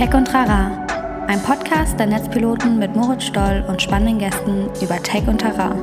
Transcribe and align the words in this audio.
Tech 0.00 0.14
und 0.14 0.32
Rara, 0.32 0.86
ein 1.26 1.42
Podcast 1.42 2.00
der 2.00 2.06
Netzpiloten 2.06 2.78
mit 2.78 2.96
Moritz 2.96 3.24
Stoll 3.24 3.62
und 3.68 3.82
spannenden 3.82 4.18
Gästen 4.18 4.70
über 4.80 4.96
Tech 5.02 5.28
und 5.28 5.44
Rara. 5.44 5.74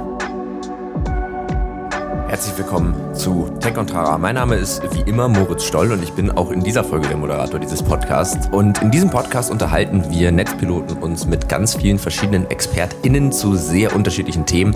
Herzlich 2.28 2.58
willkommen 2.58 2.96
zu 3.14 3.48
Tech 3.60 3.78
und 3.78 3.92
Trara. 3.92 4.18
Mein 4.18 4.34
Name 4.34 4.56
ist 4.56 4.82
wie 4.96 5.08
immer 5.08 5.28
Moritz 5.28 5.66
Stoll 5.66 5.92
und 5.92 6.02
ich 6.02 6.14
bin 6.14 6.32
auch 6.32 6.50
in 6.50 6.64
dieser 6.64 6.84
Folge 6.84 7.08
der 7.08 7.18
Moderator 7.18 7.60
dieses 7.60 7.84
Podcasts. 7.84 8.50
Und 8.52 8.82
in 8.82 8.90
diesem 8.90 9.12
Podcast 9.12 9.52
unterhalten 9.52 10.10
wir 10.10 10.32
Netzpiloten 10.32 10.98
uns 10.98 11.28
mit 11.28 11.48
ganz 11.48 11.76
vielen 11.76 12.00
verschiedenen 12.00 12.50
ExpertInnen 12.50 13.32
zu 13.32 13.56
sehr 13.56 13.96
unterschiedlichen 13.96 14.48
Themen. 14.48 14.76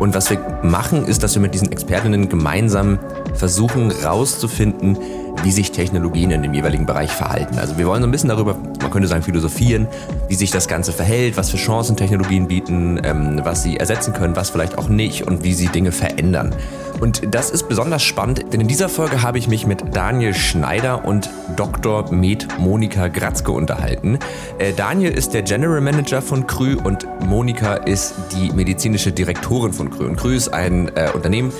Und 0.00 0.12
was 0.12 0.28
wir 0.28 0.40
machen, 0.64 1.04
ist, 1.04 1.22
dass 1.22 1.36
wir 1.36 1.40
mit 1.40 1.54
diesen 1.54 1.70
ExpertInnen 1.70 2.28
gemeinsam 2.28 2.98
versuchen 3.34 3.92
rauszufinden, 4.04 4.98
wie 5.42 5.50
sich 5.50 5.72
Technologien 5.72 6.30
in 6.30 6.42
dem 6.42 6.54
jeweiligen 6.54 6.86
Bereich 6.86 7.10
verhalten. 7.10 7.58
Also 7.58 7.78
wir 7.78 7.86
wollen 7.86 8.02
so 8.02 8.08
ein 8.08 8.10
bisschen 8.10 8.28
darüber, 8.28 8.56
man 8.80 8.90
könnte 8.90 9.08
sagen, 9.08 9.22
philosophieren, 9.22 9.88
wie 10.28 10.34
sich 10.34 10.50
das 10.50 10.68
Ganze 10.68 10.92
verhält, 10.92 11.36
was 11.36 11.50
für 11.50 11.56
Chancen 11.56 11.96
Technologien 11.96 12.48
bieten, 12.48 13.00
ähm, 13.04 13.40
was 13.44 13.62
sie 13.62 13.76
ersetzen 13.76 14.12
können, 14.12 14.36
was 14.36 14.50
vielleicht 14.50 14.78
auch 14.78 14.88
nicht 14.88 15.26
und 15.26 15.44
wie 15.44 15.54
sie 15.54 15.68
Dinge 15.68 15.92
verändern. 15.92 16.54
Und 17.00 17.34
das 17.34 17.50
ist 17.50 17.68
besonders 17.68 18.02
spannend, 18.04 18.44
denn 18.52 18.60
in 18.60 18.68
dieser 18.68 18.88
Folge 18.88 19.22
habe 19.22 19.36
ich 19.36 19.48
mich 19.48 19.66
mit 19.66 19.96
Daniel 19.96 20.34
Schneider 20.34 21.04
und 21.04 21.30
Dr. 21.56 22.12
Med 22.12 22.46
Monika 22.60 23.08
Gratzke 23.08 23.50
unterhalten. 23.50 24.18
Äh, 24.58 24.72
Daniel 24.72 25.12
ist 25.12 25.34
der 25.34 25.42
General 25.42 25.80
Manager 25.80 26.22
von 26.22 26.46
Krü 26.46 26.76
und 26.76 27.06
Monika 27.26 27.74
ist 27.74 28.14
die 28.32 28.52
medizinische 28.52 29.10
Direktorin 29.10 29.72
von 29.72 29.90
Krü. 29.90 30.06
Und 30.06 30.16
Krü 30.16 30.36
ist 30.36 30.50
ein 30.50 30.88
äh, 30.94 31.10
Unternehmen, 31.12 31.52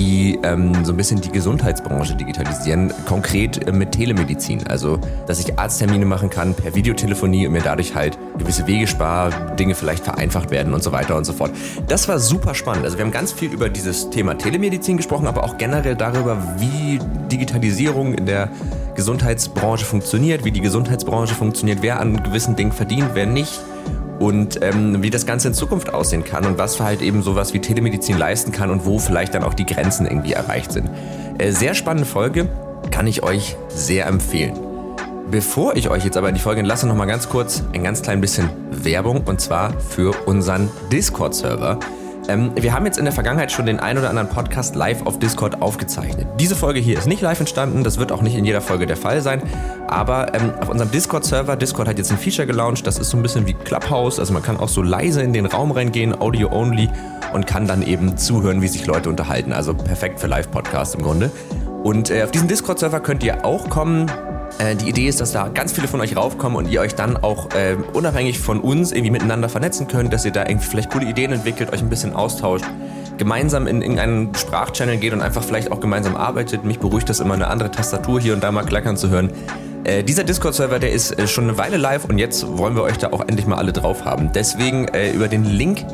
die 0.00 0.38
ähm, 0.44 0.82
so 0.82 0.94
ein 0.94 0.96
bisschen 0.96 1.20
die 1.20 1.30
Gesundheitsbranche 1.30 2.14
digitalisieren, 2.14 2.90
konkret 3.04 3.68
äh, 3.68 3.70
mit 3.70 3.92
Telemedizin. 3.92 4.66
Also, 4.66 4.98
dass 5.26 5.40
ich 5.40 5.58
Arzttermine 5.58 6.06
machen 6.06 6.30
kann 6.30 6.54
per 6.54 6.74
Videotelefonie 6.74 7.46
und 7.46 7.52
mir 7.52 7.60
dadurch 7.60 7.94
halt 7.94 8.16
gewisse 8.38 8.66
Wege 8.66 8.86
spare, 8.86 9.54
Dinge 9.56 9.74
vielleicht 9.74 10.02
vereinfacht 10.02 10.50
werden 10.50 10.72
und 10.72 10.82
so 10.82 10.90
weiter 10.92 11.16
und 11.16 11.24
so 11.24 11.34
fort. 11.34 11.50
Das 11.86 12.08
war 12.08 12.18
super 12.18 12.54
spannend. 12.54 12.86
Also, 12.86 12.96
wir 12.96 13.04
haben 13.04 13.12
ganz 13.12 13.30
viel 13.32 13.52
über 13.52 13.68
dieses 13.68 14.08
Thema 14.08 14.38
Telemedizin 14.38 14.96
gesprochen, 14.96 15.26
aber 15.26 15.44
auch 15.44 15.58
generell 15.58 15.96
darüber, 15.96 16.38
wie 16.56 16.98
Digitalisierung 17.30 18.14
in 18.14 18.24
der 18.24 18.48
Gesundheitsbranche 18.94 19.84
funktioniert, 19.84 20.46
wie 20.46 20.50
die 20.50 20.62
Gesundheitsbranche 20.62 21.34
funktioniert, 21.34 21.82
wer 21.82 22.00
an 22.00 22.22
gewissen 22.22 22.56
Dingen 22.56 22.72
verdient, 22.72 23.10
wer 23.12 23.26
nicht 23.26 23.60
und 24.20 24.62
ähm, 24.62 25.02
wie 25.02 25.10
das 25.10 25.26
Ganze 25.26 25.48
in 25.48 25.54
Zukunft 25.54 25.92
aussehen 25.92 26.24
kann 26.24 26.44
und 26.44 26.58
was 26.58 26.78
halt 26.78 27.02
eben 27.02 27.22
sowas 27.22 27.54
wie 27.54 27.58
Telemedizin 27.58 28.18
leisten 28.18 28.52
kann 28.52 28.70
und 28.70 28.84
wo 28.84 28.98
vielleicht 28.98 29.34
dann 29.34 29.42
auch 29.42 29.54
die 29.54 29.66
Grenzen 29.66 30.06
irgendwie 30.06 30.34
erreicht 30.34 30.70
sind. 30.70 30.90
Äh, 31.38 31.50
sehr 31.50 31.74
spannende 31.74 32.06
Folge, 32.06 32.48
kann 32.90 33.06
ich 33.06 33.22
euch 33.22 33.56
sehr 33.68 34.06
empfehlen. 34.06 34.58
Bevor 35.30 35.76
ich 35.76 35.88
euch 35.88 36.04
jetzt 36.04 36.16
aber 36.16 36.28
in 36.28 36.34
die 36.34 36.40
Folge 36.40 36.60
entlasse, 36.60 36.86
noch 36.86 36.96
mal 36.96 37.06
ganz 37.06 37.28
kurz 37.28 37.62
ein 37.72 37.82
ganz 37.82 38.02
klein 38.02 38.20
bisschen 38.20 38.50
Werbung 38.70 39.22
und 39.24 39.40
zwar 39.40 39.72
für 39.80 40.12
unseren 40.26 40.68
Discord-Server. 40.92 41.78
Ähm, 42.30 42.52
wir 42.54 42.72
haben 42.72 42.86
jetzt 42.86 42.96
in 42.96 43.04
der 43.04 43.12
Vergangenheit 43.12 43.50
schon 43.50 43.66
den 43.66 43.80
ein 43.80 43.98
oder 43.98 44.08
anderen 44.08 44.28
Podcast 44.28 44.76
live 44.76 45.04
auf 45.04 45.18
Discord 45.18 45.60
aufgezeichnet. 45.62 46.28
Diese 46.38 46.54
Folge 46.54 46.78
hier 46.78 46.96
ist 46.96 47.08
nicht 47.08 47.22
live 47.22 47.40
entstanden, 47.40 47.82
das 47.82 47.98
wird 47.98 48.12
auch 48.12 48.22
nicht 48.22 48.36
in 48.36 48.44
jeder 48.44 48.60
Folge 48.60 48.86
der 48.86 48.96
Fall 48.96 49.20
sein, 49.20 49.42
aber 49.88 50.32
ähm, 50.34 50.52
auf 50.60 50.68
unserem 50.68 50.92
Discord-Server, 50.92 51.56
Discord 51.56 51.88
hat 51.88 51.98
jetzt 51.98 52.12
ein 52.12 52.18
Feature 52.18 52.46
gelauncht, 52.46 52.86
das 52.86 52.98
ist 52.98 53.10
so 53.10 53.16
ein 53.16 53.22
bisschen 53.22 53.48
wie 53.48 53.54
Clubhouse, 53.54 54.20
also 54.20 54.32
man 54.32 54.44
kann 54.44 54.58
auch 54.58 54.68
so 54.68 54.80
leise 54.80 55.22
in 55.22 55.32
den 55.32 55.46
Raum 55.46 55.72
reingehen, 55.72 56.20
Audio-only 56.20 56.88
und 57.32 57.48
kann 57.48 57.66
dann 57.66 57.82
eben 57.82 58.16
zuhören, 58.16 58.62
wie 58.62 58.68
sich 58.68 58.86
Leute 58.86 59.08
unterhalten. 59.08 59.52
Also 59.52 59.74
perfekt 59.74 60.20
für 60.20 60.26
Live-Podcast 60.28 60.94
im 60.94 61.02
Grunde. 61.02 61.30
Und 61.82 62.10
äh, 62.10 62.22
auf 62.22 62.30
diesen 62.30 62.46
Discord-Server 62.46 63.00
könnt 63.00 63.24
ihr 63.24 63.44
auch 63.44 63.68
kommen. 63.68 64.06
Äh, 64.58 64.76
die 64.76 64.88
Idee 64.88 65.08
ist, 65.08 65.20
dass 65.20 65.32
da 65.32 65.48
ganz 65.48 65.72
viele 65.72 65.88
von 65.88 66.00
euch 66.00 66.16
raufkommen 66.16 66.56
und 66.56 66.70
ihr 66.70 66.80
euch 66.80 66.94
dann 66.94 67.16
auch 67.16 67.48
äh, 67.54 67.76
unabhängig 67.92 68.38
von 68.38 68.60
uns 68.60 68.92
irgendwie 68.92 69.10
miteinander 69.10 69.48
vernetzen 69.48 69.88
könnt, 69.88 70.12
dass 70.12 70.24
ihr 70.24 70.32
da 70.32 70.46
irgendwie 70.46 70.66
vielleicht 70.66 70.90
coole 70.90 71.06
Ideen 71.06 71.32
entwickelt, 71.32 71.72
euch 71.72 71.80
ein 71.80 71.88
bisschen 71.88 72.14
austauscht, 72.14 72.64
gemeinsam 73.18 73.66
in 73.66 73.82
irgendeinen 73.82 74.34
Sprachchannel 74.34 74.98
geht 74.98 75.12
und 75.12 75.20
einfach 75.20 75.42
vielleicht 75.42 75.72
auch 75.72 75.80
gemeinsam 75.80 76.16
arbeitet. 76.16 76.64
Mich 76.64 76.78
beruhigt 76.78 77.08
das 77.08 77.20
immer, 77.20 77.34
eine 77.34 77.48
andere 77.48 77.70
Tastatur 77.70 78.20
hier 78.20 78.34
und 78.34 78.42
da 78.42 78.52
mal 78.52 78.64
klackern 78.64 78.96
zu 78.96 79.08
hören. 79.08 79.30
Äh, 79.84 80.02
dieser 80.04 80.24
Discord-Server, 80.24 80.78
der 80.78 80.92
ist 80.92 81.18
äh, 81.18 81.26
schon 81.26 81.44
eine 81.44 81.56
Weile 81.56 81.76
live 81.76 82.04
und 82.04 82.18
jetzt 82.18 82.46
wollen 82.58 82.76
wir 82.76 82.82
euch 82.82 82.98
da 82.98 83.12
auch 83.12 83.20
endlich 83.20 83.46
mal 83.46 83.56
alle 83.56 83.72
drauf 83.72 84.04
haben. 84.04 84.30
Deswegen 84.34 84.88
äh, 84.88 85.12
über 85.12 85.28
den 85.28 85.44
Link 85.44 85.86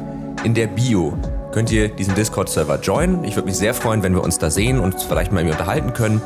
in 0.42 0.54
der 0.54 0.66
Bio 0.66 1.16
könnt 1.52 1.70
ihr 1.70 1.88
diesen 1.88 2.14
Discord-Server 2.14 2.80
joinen. 2.80 3.24
Ich 3.24 3.36
würde 3.36 3.46
mich 3.46 3.56
sehr 3.56 3.74
freuen, 3.74 4.02
wenn 4.02 4.14
wir 4.14 4.24
uns 4.24 4.38
da 4.38 4.50
sehen 4.50 4.80
und 4.80 5.00
vielleicht 5.00 5.32
mal 5.32 5.40
irgendwie 5.40 5.56
unterhalten 5.56 5.92
können 5.92 6.20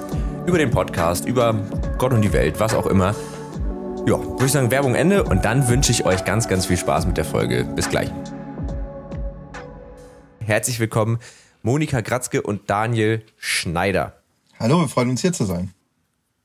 über 0.50 0.58
den 0.58 0.72
Podcast, 0.72 1.26
über 1.26 1.54
Gott 1.96 2.12
und 2.12 2.22
die 2.22 2.32
Welt, 2.32 2.58
was 2.58 2.74
auch 2.74 2.86
immer. 2.86 3.14
Ja, 4.04 4.18
würde 4.18 4.46
ich 4.46 4.50
sagen, 4.50 4.72
Werbung 4.72 4.96
Ende 4.96 5.22
und 5.22 5.44
dann 5.44 5.68
wünsche 5.68 5.92
ich 5.92 6.04
euch 6.04 6.24
ganz, 6.24 6.48
ganz 6.48 6.66
viel 6.66 6.76
Spaß 6.76 7.06
mit 7.06 7.16
der 7.16 7.24
Folge. 7.24 7.62
Bis 7.76 7.88
gleich. 7.88 8.10
Herzlich 10.40 10.80
willkommen, 10.80 11.20
Monika 11.62 12.00
Gratzke 12.00 12.42
und 12.42 12.68
Daniel 12.68 13.22
Schneider. 13.36 14.14
Hallo, 14.58 14.80
wir 14.80 14.88
freuen 14.88 15.10
uns 15.10 15.20
hier 15.20 15.32
zu 15.32 15.44
sein. 15.44 15.72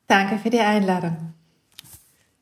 Danke 0.05 0.37
für 0.37 0.51
die 0.51 0.59
Einladung. 0.59 1.33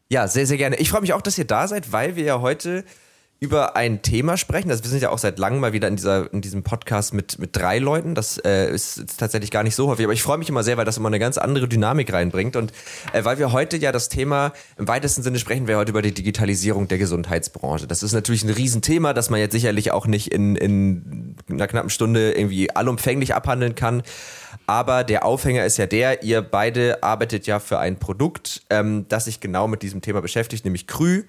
Ja, 0.09 0.27
sehr, 0.27 0.45
sehr 0.45 0.57
gerne. 0.57 0.75
Ich 0.75 0.89
freue 0.89 0.99
mich 0.99 1.13
auch, 1.13 1.21
dass 1.21 1.37
ihr 1.37 1.47
da 1.47 1.69
seid, 1.69 1.93
weil 1.93 2.17
wir 2.17 2.25
ja 2.25 2.41
heute 2.41 2.83
über 3.39 3.75
ein 3.75 4.01
Thema 4.01 4.37
sprechen. 4.37 4.71
Also 4.71 4.83
wir 4.83 4.89
sind 4.89 5.01
ja 5.01 5.09
auch 5.09 5.17
seit 5.17 5.37
langem 5.37 5.59
mal 5.59 5.73
wieder 5.73 5.89
in, 5.89 5.97
dieser, 5.97 6.31
in 6.31 6.39
diesem 6.39 6.63
Podcast 6.63 7.13
mit, 7.13 7.39
mit 7.39 7.53
drei 7.53 7.77
Leuten. 7.77 8.15
Das 8.15 8.37
äh, 8.37 8.71
ist, 8.73 8.97
ist 8.97 9.19
tatsächlich 9.19 9.51
gar 9.51 9.63
nicht 9.63 9.75
so 9.75 9.89
häufig. 9.89 10.05
Aber 10.05 10.13
ich 10.13 10.23
freue 10.23 10.37
mich 10.37 10.47
immer 10.47 10.63
sehr, 10.63 10.77
weil 10.77 10.85
das 10.85 10.95
immer 10.95 11.09
eine 11.09 11.19
ganz 11.19 11.37
andere 11.37 11.67
Dynamik 11.67 12.13
reinbringt. 12.13 12.55
Und 12.55 12.71
äh, 13.11 13.25
weil 13.25 13.39
wir 13.39 13.51
heute 13.51 13.75
ja 13.75 13.91
das 13.91 14.07
Thema, 14.07 14.53
im 14.77 14.87
weitesten 14.87 15.23
Sinne 15.23 15.39
sprechen 15.39 15.67
wir 15.67 15.75
heute 15.75 15.91
über 15.91 16.01
die 16.01 16.13
Digitalisierung 16.13 16.87
der 16.87 16.97
Gesundheitsbranche. 16.97 17.85
Das 17.85 18.01
ist 18.01 18.13
natürlich 18.13 18.45
ein 18.45 18.49
Riesenthema, 18.49 19.13
das 19.13 19.29
man 19.29 19.41
jetzt 19.41 19.51
sicherlich 19.51 19.91
auch 19.91 20.07
nicht 20.07 20.31
in, 20.31 20.55
in 20.55 21.35
einer 21.49 21.67
knappen 21.67 21.89
Stunde 21.89 22.31
irgendwie 22.31 22.73
allumfänglich 22.73 23.35
abhandeln 23.35 23.75
kann. 23.75 24.03
Aber 24.67 25.03
der 25.03 25.25
Aufhänger 25.25 25.65
ist 25.65 25.77
ja 25.77 25.85
der, 25.85 26.23
ihr 26.23 26.41
beide 26.41 27.03
arbeitet 27.03 27.45
ja 27.45 27.59
für 27.59 27.79
ein 27.79 27.99
Produkt, 27.99 28.61
ähm, 28.69 29.05
das 29.09 29.25
sich 29.25 29.41
genau 29.41 29.67
mit 29.67 29.81
diesem 29.81 30.01
Thema 30.01 30.21
beschäftigt, 30.21 30.63
nämlich 30.63 30.87
Krü. 30.87 31.23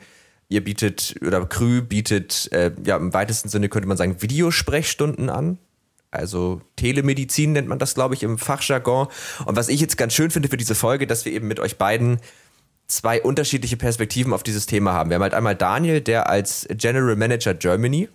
Ihr 0.49 0.62
bietet, 0.62 1.16
oder 1.27 1.44
Krü 1.47 1.82
bietet, 1.82 2.50
äh, 2.53 2.72
ja, 2.84 2.97
im 2.97 3.12
weitesten 3.12 3.49
Sinne 3.49 3.69
könnte 3.69 3.88
man 3.88 3.97
sagen, 3.97 4.21
Videosprechstunden 4.21 5.31
an. 5.31 5.59
Also 6.10 6.60
Telemedizin 6.77 7.53
nennt 7.53 7.69
man 7.69 7.78
das, 7.78 7.94
glaube 7.94 8.15
ich, 8.15 8.22
im 8.22 8.38
Fachjargon. 8.38 9.09
Und 9.47 9.56
was 9.56 9.69
ich 9.69 9.81
jetzt 9.81 9.97
ganz 9.97 10.15
schön 10.15 10.31
finde 10.31 10.49
für 10.49 10.56
diese 10.56 10.75
Folge, 10.75 11.06
dass 11.06 11.25
wir 11.25 11.32
eben 11.32 11.49
mit 11.49 11.59
euch 11.59 11.77
beiden 11.77 12.21
zwei 12.87 13.21
unterschiedliche 13.21 13.77
Perspektiven 13.77 14.32
auf 14.32 14.43
dieses 14.43 14.66
Thema 14.66 14.93
haben. 14.93 15.10
Wir 15.10 15.16
haben 15.16 15.22
halt 15.22 15.34
einmal 15.34 15.56
Daniel, 15.56 16.00
der 16.00 16.28
als 16.28 16.69
General 16.71 17.16
Manager 17.16 17.55
Germany 17.55 18.09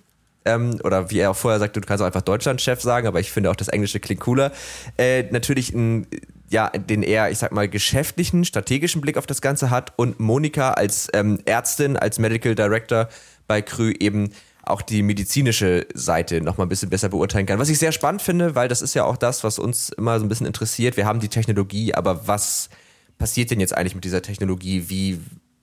ähm, 0.46 0.79
oder 0.84 1.09
wie 1.11 1.19
er 1.19 1.31
auch 1.31 1.35
vorher 1.35 1.59
sagte, 1.59 1.81
du 1.81 1.88
kannst 1.88 2.01
auch 2.01 2.07
einfach 2.07 2.22
Deutschlandchef 2.22 2.81
sagen, 2.81 3.07
aber 3.07 3.19
ich 3.19 3.31
finde 3.31 3.51
auch 3.51 3.56
das 3.56 3.67
Englische 3.67 4.00
klingt 4.00 4.22
cooler. 4.22 4.51
Äh, 4.97 5.23
natürlich 5.31 5.73
ein 5.73 6.07
ja, 6.50 6.70
den 6.70 7.04
eher, 7.04 7.30
ich 7.32 7.38
sag 7.38 7.52
mal, 7.52 7.70
geschäftlichen, 7.70 8.44
strategischen 8.44 9.02
Blick 9.02 9.18
auf 9.18 9.28
das 9.28 9.42
Ganze 9.42 9.70
hat 9.70 9.94
und 9.98 10.20
Monika 10.20 10.72
als 10.72 11.08
ähm, 11.14 11.40
Ärztin, 11.46 11.96
als 11.96 12.20
Medical 12.20 12.56
Director 12.56 13.08
bei 13.48 13.62
Krü 13.62 13.94
eben 14.00 14.32
auch 14.64 14.82
die 14.82 15.04
medizinische 15.04 15.88
Seite 15.94 16.42
noch 16.42 16.58
mal 16.58 16.66
ein 16.66 16.70
bisschen 16.70 16.90
besser 16.90 17.09
beurteilen 17.09 17.46
kann. 17.46 17.59
Was 17.59 17.70
ich 17.70 17.80
sehr 17.80 17.92
spannend 17.92 18.22
finde, 18.22 18.56
weil 18.56 18.68
das 18.68 18.82
ist 18.82 18.94
ja 18.94 19.04
auch 19.04 19.18
das, 19.18 19.44
was 19.44 19.58
uns 19.59 19.90
immer 19.90 20.20
so 20.20 20.26
ein 20.26 20.30
bisschen 20.30 20.46
interessiert. 20.46 20.98
Wir 20.98 21.06
haben 21.06 21.20
die 21.20 21.30
Technologie, 21.30 21.94
aber 21.94 22.28
was 22.28 22.70
passiert 23.18 23.52
denn 23.52 23.59
jetzt 23.59 23.76
eigentlich 23.76 23.96
mit 23.96 24.04
dieser 24.04 24.22
Technologie? 24.22 24.90
Wie, 24.90 25.20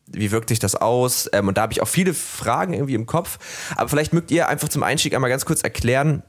wie 0.06 0.30
wirkt 0.30 0.48
sich 0.48 0.58
das 0.58 0.74
aus? 0.74 1.28
Ähm, 1.32 1.48
und 1.48 1.56
da 1.56 1.62
habe 1.62 1.72
ich 1.72 1.82
auch 1.82 1.88
viele 1.88 2.14
Fragen 2.14 2.74
irgendwie 2.74 2.94
im 2.94 3.06
Kopf. 3.06 3.38
Aber 3.76 3.88
vielleicht 3.88 4.12
mögt 4.12 4.30
ihr 4.30 4.48
einfach 4.48 4.68
zum 4.68 4.82
Einstieg 4.82 5.14
einmal 5.14 5.30
ganz 5.30 5.44
kurz 5.44 5.62
erklären, 5.62 6.22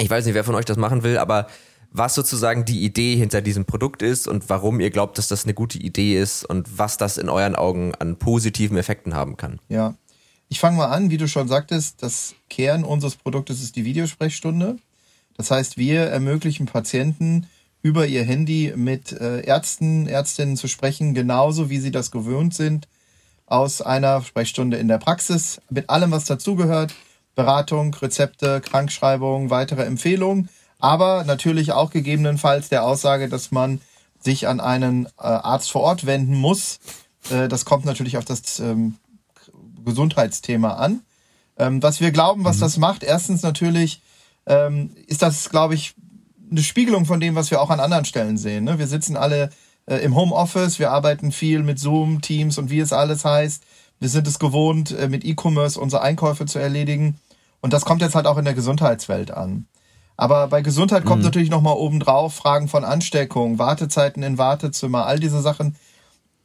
ich 0.00 0.08
weiß 0.08 0.24
nicht, 0.26 0.34
wer 0.34 0.44
von 0.44 0.54
euch 0.54 0.64
das 0.64 0.76
machen 0.76 1.02
will, 1.02 1.18
aber 1.18 1.48
was 1.90 2.14
sozusagen 2.14 2.64
die 2.64 2.84
Idee 2.84 3.16
hinter 3.16 3.40
diesem 3.40 3.64
Produkt 3.64 4.02
ist 4.02 4.28
und 4.28 4.48
warum 4.48 4.80
ihr 4.80 4.90
glaubt, 4.90 5.18
dass 5.18 5.28
das 5.28 5.44
eine 5.44 5.54
gute 5.54 5.78
Idee 5.78 6.20
ist 6.20 6.44
und 6.44 6.78
was 6.78 6.96
das 6.96 7.18
in 7.18 7.28
euren 7.28 7.56
Augen 7.56 7.94
an 7.94 8.16
positiven 8.16 8.76
Effekten 8.76 9.14
haben 9.14 9.36
kann. 9.36 9.58
Ja, 9.68 9.94
ich 10.48 10.60
fange 10.60 10.76
mal 10.76 10.86
an, 10.86 11.10
wie 11.10 11.16
du 11.16 11.28
schon 11.28 11.48
sagtest, 11.48 12.02
das 12.02 12.34
Kern 12.48 12.84
unseres 12.84 13.16
Produktes 13.16 13.62
ist 13.62 13.76
die 13.76 13.84
Videosprechstunde. 13.84 14.76
Das 15.36 15.50
heißt, 15.50 15.76
wir 15.76 16.02
ermöglichen 16.02 16.66
Patienten 16.66 17.46
über 17.82 18.06
ihr 18.06 18.24
Handy 18.24 18.72
mit 18.74 19.12
äh, 19.12 19.40
Ärzten, 19.42 20.06
Ärztinnen 20.06 20.56
zu 20.56 20.66
sprechen, 20.68 21.14
genauso 21.14 21.70
wie 21.70 21.78
sie 21.78 21.90
das 21.90 22.10
gewöhnt 22.10 22.54
sind 22.54 22.88
aus 23.46 23.80
einer 23.80 24.22
Sprechstunde 24.22 24.76
in 24.76 24.88
der 24.88 24.98
Praxis, 24.98 25.60
mit 25.70 25.88
allem, 25.88 26.10
was 26.10 26.26
dazugehört. 26.26 26.94
Beratung, 27.34 27.94
Rezepte, 27.94 28.60
Krankschreibung, 28.60 29.48
weitere 29.48 29.84
Empfehlungen 29.84 30.48
aber 30.78 31.24
natürlich 31.24 31.72
auch 31.72 31.90
gegebenenfalls 31.90 32.68
der 32.68 32.84
Aussage, 32.84 33.28
dass 33.28 33.50
man 33.50 33.80
sich 34.20 34.48
an 34.48 34.60
einen 34.60 35.06
äh, 35.06 35.22
Arzt 35.22 35.70
vor 35.70 35.82
Ort 35.82 36.06
wenden 36.06 36.36
muss. 36.36 36.80
Äh, 37.30 37.48
das 37.48 37.64
kommt 37.64 37.84
natürlich 37.84 38.16
auf 38.16 38.24
das 38.24 38.60
ähm, 38.60 38.96
Gesundheitsthema 39.84 40.74
an. 40.74 41.00
Ähm, 41.56 41.82
was 41.82 42.00
wir 42.00 42.10
glauben, 42.10 42.44
was 42.44 42.56
mhm. 42.56 42.60
das 42.60 42.76
macht, 42.76 43.02
erstens 43.02 43.42
natürlich 43.42 44.00
ähm, 44.46 44.90
ist 45.06 45.22
das, 45.22 45.50
glaube 45.50 45.74
ich, 45.74 45.94
eine 46.50 46.62
Spiegelung 46.62 47.04
von 47.04 47.20
dem, 47.20 47.34
was 47.34 47.50
wir 47.50 47.60
auch 47.60 47.70
an 47.70 47.80
anderen 47.80 48.04
Stellen 48.04 48.38
sehen. 48.38 48.64
Ne? 48.64 48.78
Wir 48.78 48.86
sitzen 48.86 49.16
alle 49.16 49.50
äh, 49.86 49.96
im 49.96 50.14
Homeoffice, 50.14 50.78
wir 50.78 50.90
arbeiten 50.92 51.32
viel 51.32 51.62
mit 51.62 51.78
Zoom, 51.78 52.20
Teams 52.22 52.58
und 52.58 52.70
wie 52.70 52.80
es 52.80 52.92
alles 52.92 53.24
heißt. 53.24 53.62
Wir 54.00 54.08
sind 54.08 54.26
es 54.26 54.38
gewohnt, 54.38 54.92
äh, 54.92 55.08
mit 55.08 55.24
E-Commerce 55.24 55.78
unsere 55.78 56.02
Einkäufe 56.02 56.46
zu 56.46 56.58
erledigen. 56.58 57.18
Und 57.60 57.72
das 57.72 57.84
kommt 57.84 58.02
jetzt 58.02 58.14
halt 58.14 58.26
auch 58.26 58.38
in 58.38 58.44
der 58.44 58.54
Gesundheitswelt 58.54 59.32
an. 59.32 59.66
Aber 60.20 60.48
bei 60.48 60.62
Gesundheit 60.62 61.04
kommt 61.04 61.20
mhm. 61.20 61.26
natürlich 61.26 61.48
nochmal 61.48 61.76
obendrauf 61.76 62.34
Fragen 62.34 62.66
von 62.66 62.84
Ansteckung, 62.84 63.60
Wartezeiten 63.60 64.24
in 64.24 64.36
Wartezimmer, 64.36 65.06
all 65.06 65.20
diese 65.20 65.40
Sachen, 65.40 65.76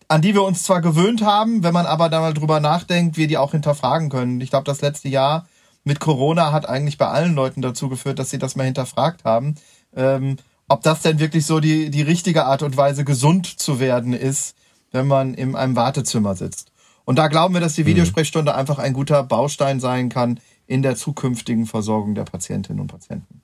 an 0.08 0.22
die 0.22 0.36
wir 0.36 0.44
uns 0.44 0.62
zwar 0.62 0.80
gewöhnt 0.80 1.24
haben, 1.24 1.64
wenn 1.64 1.74
man 1.74 1.88
aber 1.88 2.08
da 2.08 2.22
mal 2.22 2.36
drüber 2.36 2.60
nachdenkt, 2.60 3.18
wir 3.18 3.28
die 3.28 3.40
auch 3.40 3.52
hinterfragen 3.52 4.10
können. 4.10 4.40
Ich 4.42 4.52
glaube, 4.52 4.66
das 4.66 4.82
letzte 4.82 5.10
Jahr 5.10 5.48
mit 5.84 6.00
Corona 6.00 6.52
hat 6.52 6.70
eigentlich 6.70 7.00
bei 7.00 7.08
allen 7.08 7.34
Leuten 7.34 7.64
dazu 7.64 7.90
geführt, 7.90 8.20
dass 8.20 8.30
sie 8.30 8.38
das 8.38 8.56
mal 8.56 8.66
hinterfragt 8.66 9.26
haben. 9.26 9.56
Ähm, 9.96 10.38
ob 10.68 10.84
das 10.84 11.02
denn 11.02 11.18
wirklich 11.18 11.48
so 11.48 11.60
die, 11.60 11.90
die 11.90 12.04
richtige 12.04 12.46
Art 12.46 12.62
und 12.62 12.78
Weise, 12.78 13.04
gesund 13.04 13.48
zu 13.48 13.80
werden 13.80 14.14
ist, 14.14 14.56
wenn 14.92 15.08
man 15.08 15.34
in 15.34 15.56
einem 15.56 15.76
Wartezimmer 15.76 16.36
sitzt. 16.36 16.72
Und 17.06 17.18
da 17.18 17.28
glauben 17.28 17.56
wir, 17.56 17.62
dass 17.62 17.74
die 17.74 17.84
mhm. 17.84 17.88
Videosprechstunde 17.88 18.54
einfach 18.54 18.78
ein 18.78 18.94
guter 18.94 19.24
Baustein 19.24 19.80
sein 19.80 20.10
kann 20.10 20.40
in 20.68 20.84
der 20.84 20.96
zukünftigen 20.96 21.66
Versorgung 21.66 22.14
der 22.14 22.24
Patientinnen 22.24 22.80
und 22.80 22.88
Patienten. 22.88 23.43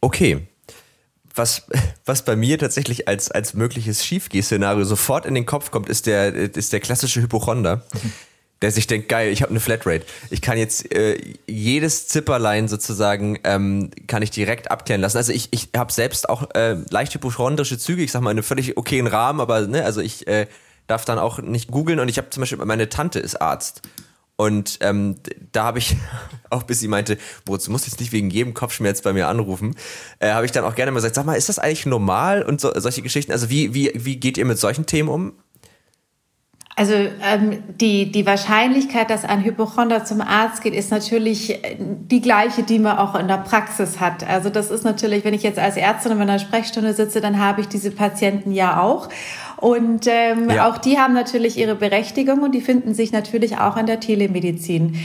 Okay. 0.00 0.46
Was, 1.34 1.66
was 2.04 2.24
bei 2.24 2.34
mir 2.34 2.58
tatsächlich 2.58 3.06
als, 3.06 3.30
als 3.30 3.54
mögliches 3.54 4.04
Schiefgeh-Szenario 4.04 4.84
sofort 4.84 5.24
in 5.24 5.34
den 5.34 5.46
Kopf 5.46 5.70
kommt, 5.70 5.88
ist 5.88 6.06
der, 6.06 6.34
ist 6.34 6.72
der 6.72 6.80
klassische 6.80 7.22
Hypochonder. 7.22 7.84
Der 8.60 8.72
sich 8.72 8.88
denkt, 8.88 9.08
geil, 9.08 9.30
ich 9.30 9.42
habe 9.42 9.50
eine 9.50 9.60
Flatrate. 9.60 10.04
Ich 10.30 10.42
kann 10.42 10.58
jetzt 10.58 10.92
äh, 10.92 11.16
jedes 11.46 12.08
Zipperlein 12.08 12.66
sozusagen 12.66 13.38
ähm, 13.44 13.92
kann 14.08 14.20
ich 14.20 14.32
direkt 14.32 14.72
abklären 14.72 15.00
lassen. 15.00 15.16
Also 15.16 15.32
ich, 15.32 15.46
ich 15.52 15.68
habe 15.76 15.92
selbst 15.92 16.28
auch 16.28 16.50
äh, 16.56 16.74
leicht 16.90 17.14
hypochondrische 17.14 17.78
Züge, 17.78 18.02
ich 18.02 18.10
sag 18.10 18.20
mal 18.20 18.32
in 18.32 18.38
einem 18.38 18.42
völlig 18.42 18.76
okayen 18.76 19.06
Rahmen, 19.06 19.40
aber 19.40 19.68
ne, 19.68 19.84
also 19.84 20.00
ich 20.00 20.26
äh, 20.26 20.48
darf 20.88 21.04
dann 21.04 21.20
auch 21.20 21.38
nicht 21.38 21.70
googeln 21.70 22.00
und 22.00 22.08
ich 22.08 22.18
habe 22.18 22.30
zum 22.30 22.40
Beispiel, 22.40 22.58
meine 22.64 22.88
Tante 22.88 23.20
ist 23.20 23.40
Arzt. 23.40 23.82
Und 24.40 24.78
ähm, 24.82 25.16
da 25.50 25.64
habe 25.64 25.80
ich 25.80 25.96
auch, 26.50 26.62
bis 26.62 26.78
sie 26.78 26.86
meinte, 26.86 27.18
Boris, 27.44 27.64
du 27.64 27.72
musst 27.72 27.86
jetzt 27.86 27.98
nicht 27.98 28.12
wegen 28.12 28.30
jedem 28.30 28.54
Kopfschmerz 28.54 29.02
bei 29.02 29.12
mir 29.12 29.26
anrufen, 29.26 29.74
äh, 30.20 30.30
habe 30.30 30.46
ich 30.46 30.52
dann 30.52 30.64
auch 30.64 30.76
gerne 30.76 30.92
mal 30.92 30.98
gesagt, 30.98 31.16
sag 31.16 31.26
mal, 31.26 31.34
ist 31.34 31.48
das 31.48 31.58
eigentlich 31.58 31.86
normal 31.86 32.44
und 32.44 32.60
so, 32.60 32.70
solche 32.76 33.02
Geschichten? 33.02 33.32
Also 33.32 33.50
wie, 33.50 33.74
wie, 33.74 33.90
wie 33.94 34.16
geht 34.16 34.38
ihr 34.38 34.44
mit 34.44 34.58
solchen 34.58 34.86
Themen 34.86 35.08
um? 35.08 35.32
Also 36.76 36.92
ähm, 36.94 37.64
die, 37.80 38.12
die 38.12 38.24
Wahrscheinlichkeit, 38.24 39.10
dass 39.10 39.24
ein 39.24 39.42
Hypochonder 39.42 40.04
zum 40.04 40.20
Arzt 40.20 40.62
geht, 40.62 40.74
ist 40.74 40.92
natürlich 40.92 41.64
äh, 41.64 41.76
die 41.76 42.20
gleiche, 42.20 42.62
die 42.62 42.78
man 42.78 42.98
auch 42.98 43.16
in 43.16 43.26
der 43.26 43.38
Praxis 43.38 43.98
hat. 43.98 44.22
Also 44.22 44.48
das 44.48 44.70
ist 44.70 44.84
natürlich, 44.84 45.24
wenn 45.24 45.34
ich 45.34 45.42
jetzt 45.42 45.58
als 45.58 45.76
Ärztin 45.76 46.12
in 46.12 46.20
einer 46.20 46.38
Sprechstunde 46.38 46.94
sitze, 46.94 47.20
dann 47.20 47.40
habe 47.40 47.62
ich 47.62 47.66
diese 47.66 47.90
Patienten 47.90 48.52
ja 48.52 48.80
auch. 48.80 49.08
Und 49.60 50.06
ähm, 50.06 50.50
ja. 50.50 50.68
auch 50.68 50.78
die 50.78 50.98
haben 50.98 51.14
natürlich 51.14 51.58
ihre 51.58 51.74
Berechtigung 51.74 52.42
und 52.42 52.52
die 52.52 52.60
finden 52.60 52.94
sich 52.94 53.10
natürlich 53.10 53.58
auch 53.58 53.76
in 53.76 53.86
der 53.86 53.98
Telemedizin. 53.98 54.96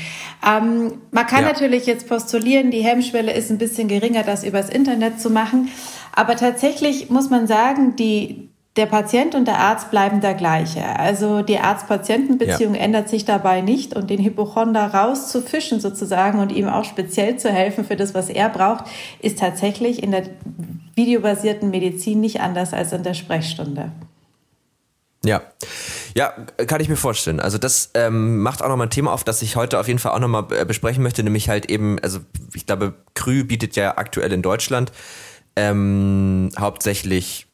Ähm, 0.47 0.93
man 1.11 1.25
kann 1.25 1.41
ja. 1.41 1.51
natürlich 1.51 1.87
jetzt 1.87 2.07
postulieren, 2.07 2.69
die 2.69 2.81
Hemmschwelle 2.81 3.33
ist 3.33 3.49
ein 3.49 3.57
bisschen 3.57 3.87
geringer, 3.87 4.23
das 4.23 4.43
übers 4.43 4.69
Internet 4.69 5.19
zu 5.19 5.31
machen. 5.31 5.69
Aber 6.15 6.35
tatsächlich 6.35 7.09
muss 7.09 7.31
man 7.31 7.47
sagen, 7.47 7.95
die, 7.95 8.49
der 8.75 8.85
Patient 8.85 9.33
und 9.33 9.47
der 9.47 9.57
Arzt 9.57 9.89
bleiben 9.89 10.21
der 10.21 10.35
gleiche. 10.35 10.83
Also 10.99 11.41
die 11.41 11.57
Arzt-Patienten-Beziehung 11.57 12.75
ja. 12.75 12.81
ändert 12.81 13.09
sich 13.09 13.25
dabei 13.25 13.61
nicht 13.61 13.95
und 13.95 14.11
den 14.11 14.23
Hypochonder 14.23 14.85
rauszufischen 14.93 15.79
sozusagen 15.79 16.39
und 16.39 16.51
ihm 16.51 16.67
auch 16.67 16.85
speziell 16.85 17.37
zu 17.37 17.49
helfen 17.49 17.85
für 17.85 17.95
das, 17.95 18.13
was 18.13 18.29
er 18.29 18.49
braucht, 18.49 18.85
ist 19.19 19.39
tatsächlich 19.39 20.03
in 20.03 20.11
der 20.11 20.25
videobasierten 20.95 21.71
Medizin 21.71 22.19
nicht 22.19 22.41
anders 22.41 22.73
als 22.73 22.93
in 22.93 23.01
der 23.01 23.15
Sprechstunde. 23.15 23.91
Ja. 25.25 25.41
Ja, 26.15 26.29
kann 26.67 26.81
ich 26.81 26.89
mir 26.89 26.97
vorstellen. 26.97 27.39
Also 27.39 27.57
das 27.57 27.91
ähm, 27.93 28.41
macht 28.41 28.61
auch 28.61 28.67
nochmal 28.67 28.87
ein 28.87 28.91
Thema 28.91 29.13
auf, 29.13 29.23
das 29.23 29.41
ich 29.41 29.55
heute 29.55 29.79
auf 29.79 29.87
jeden 29.87 29.99
Fall 29.99 30.11
auch 30.11 30.19
nochmal 30.19 30.45
äh, 30.51 30.65
besprechen 30.65 31.01
möchte, 31.01 31.23
nämlich 31.23 31.49
halt 31.49 31.67
eben, 31.67 31.97
also 31.99 32.19
ich 32.53 32.65
glaube, 32.65 32.93
Krü 33.15 33.43
bietet 33.43 33.75
ja 33.75 33.97
aktuell 33.97 34.33
in 34.33 34.41
Deutschland 34.41 34.91
ähm, 35.55 36.49
hauptsächlich 36.57 37.47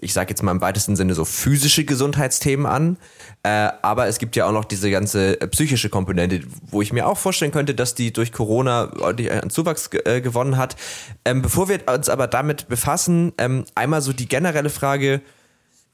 ich 0.00 0.14
sage 0.14 0.30
jetzt 0.30 0.42
mal 0.42 0.52
im 0.52 0.60
weitesten 0.60 0.96
Sinne 0.96 1.14
so 1.14 1.24
physische 1.26 1.84
Gesundheitsthemen 1.84 2.66
an, 2.66 2.96
äh, 3.42 3.68
aber 3.82 4.06
es 4.06 4.18
gibt 4.18 4.36
ja 4.36 4.46
auch 4.46 4.52
noch 4.52 4.64
diese 4.64 4.90
ganze 4.90 5.40
äh, 5.40 5.46
psychische 5.48 5.90
Komponente, 5.90 6.40
wo 6.70 6.80
ich 6.80 6.94
mir 6.94 7.06
auch 7.06 7.18
vorstellen 7.18 7.52
könnte, 7.52 7.74
dass 7.74 7.94
die 7.94 8.12
durch 8.12 8.32
Corona 8.32 8.90
ordentlich 9.00 9.30
einen 9.30 9.50
Zuwachs 9.50 9.90
äh, 10.04 10.20
gewonnen 10.20 10.56
hat. 10.56 10.76
Ähm, 11.24 11.42
bevor 11.42 11.68
wir 11.68 11.80
uns 11.92 12.08
aber 12.08 12.26
damit 12.26 12.68
befassen, 12.68 13.32
ähm, 13.36 13.64
einmal 13.74 14.00
so 14.00 14.12
die 14.12 14.28
generelle 14.28 14.70
Frage, 14.70 15.20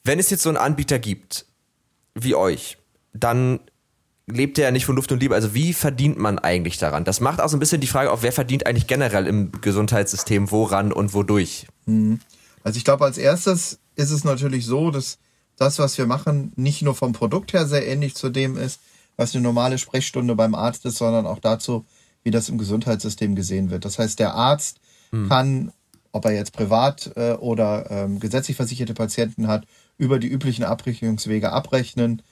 wenn 0.08 0.18
es 0.18 0.30
jetzt 0.30 0.42
so 0.42 0.48
einen 0.48 0.56
Anbieter 0.56 0.98
gibt 0.98 1.44
wie 2.14 2.34
euch, 2.34 2.78
dann 3.12 3.60
lebt 4.26 4.58
er 4.58 4.64
ja 4.64 4.70
nicht 4.70 4.86
von 4.86 4.96
Luft 4.96 5.12
und 5.12 5.20
Liebe. 5.20 5.34
Also 5.34 5.52
wie 5.52 5.74
verdient 5.74 6.18
man 6.18 6.38
eigentlich 6.38 6.78
daran? 6.78 7.04
Das 7.04 7.20
macht 7.20 7.40
auch 7.40 7.48
so 7.48 7.56
ein 7.56 7.60
bisschen 7.60 7.82
die 7.82 7.86
Frage 7.86 8.10
auf, 8.10 8.22
wer 8.22 8.32
verdient 8.32 8.66
eigentlich 8.66 8.86
generell 8.86 9.26
im 9.26 9.52
Gesundheitssystem 9.60 10.50
woran 10.50 10.92
und 10.94 11.12
wodurch? 11.12 11.66
Mhm. 11.84 12.20
Also 12.64 12.78
ich 12.78 12.84
glaube, 12.84 13.04
als 13.04 13.18
erstes 13.18 13.80
ist 13.96 14.10
es 14.10 14.24
natürlich 14.24 14.64
so, 14.64 14.90
dass 14.90 15.18
das, 15.56 15.78
was 15.78 15.98
wir 15.98 16.06
machen, 16.06 16.52
nicht 16.56 16.80
nur 16.80 16.94
vom 16.94 17.12
Produkt 17.12 17.52
her 17.52 17.66
sehr 17.66 17.86
ähnlich 17.86 18.14
zu 18.14 18.30
dem 18.30 18.56
ist, 18.56 18.80
was 19.16 19.34
eine 19.34 19.42
normale 19.42 19.76
Sprechstunde 19.76 20.34
beim 20.34 20.54
Arzt 20.54 20.86
ist, 20.86 20.96
sondern 20.96 21.26
auch 21.26 21.38
dazu, 21.38 21.84
wie 22.22 22.30
das 22.30 22.48
im 22.48 22.56
Gesundheitssystem 22.56 23.34
gesehen 23.34 23.70
wird. 23.70 23.84
Das 23.84 23.98
heißt, 23.98 24.18
der 24.18 24.34
Arzt 24.34 24.80
hm. 25.10 25.28
kann, 25.28 25.72
ob 26.12 26.24
er 26.24 26.32
jetzt 26.32 26.54
privat 26.54 27.12
äh, 27.16 27.32
oder 27.32 27.90
ähm, 27.90 28.20
gesetzlich 28.20 28.56
versicherte 28.56 28.94
Patienten 28.94 29.48
hat, 29.48 29.66
über 29.98 30.18
die 30.18 30.28
üblichen 30.28 30.64
Abrechnungswege 30.64 31.52
abrechnen, 31.52 32.22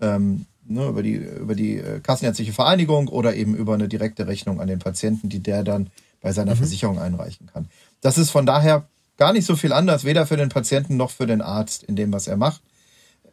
ähm, 0.00 0.46
ne, 0.64 0.86
über 0.86 1.02
die, 1.02 1.14
über 1.14 1.54
die 1.54 1.78
äh, 1.78 2.00
Kassenärztliche 2.00 2.52
Vereinigung 2.52 3.08
oder 3.08 3.34
eben 3.34 3.54
über 3.54 3.74
eine 3.74 3.88
direkte 3.88 4.26
Rechnung 4.26 4.60
an 4.60 4.68
den 4.68 4.78
Patienten, 4.78 5.28
die 5.28 5.40
der 5.40 5.64
dann 5.64 5.90
bei 6.22 6.32
seiner 6.32 6.54
mhm. 6.54 6.58
Versicherung 6.58 6.98
einreichen 6.98 7.48
kann. 7.52 7.68
Das 8.00 8.16
ist 8.18 8.30
von 8.30 8.46
daher 8.46 8.88
gar 9.16 9.32
nicht 9.32 9.46
so 9.46 9.56
viel 9.56 9.72
anders, 9.72 10.04
weder 10.04 10.26
für 10.26 10.36
den 10.36 10.48
Patienten 10.48 10.96
noch 10.96 11.10
für 11.10 11.26
den 11.26 11.42
Arzt 11.42 11.82
in 11.82 11.96
dem, 11.96 12.12
was 12.12 12.26
er 12.26 12.36
macht. 12.36 12.62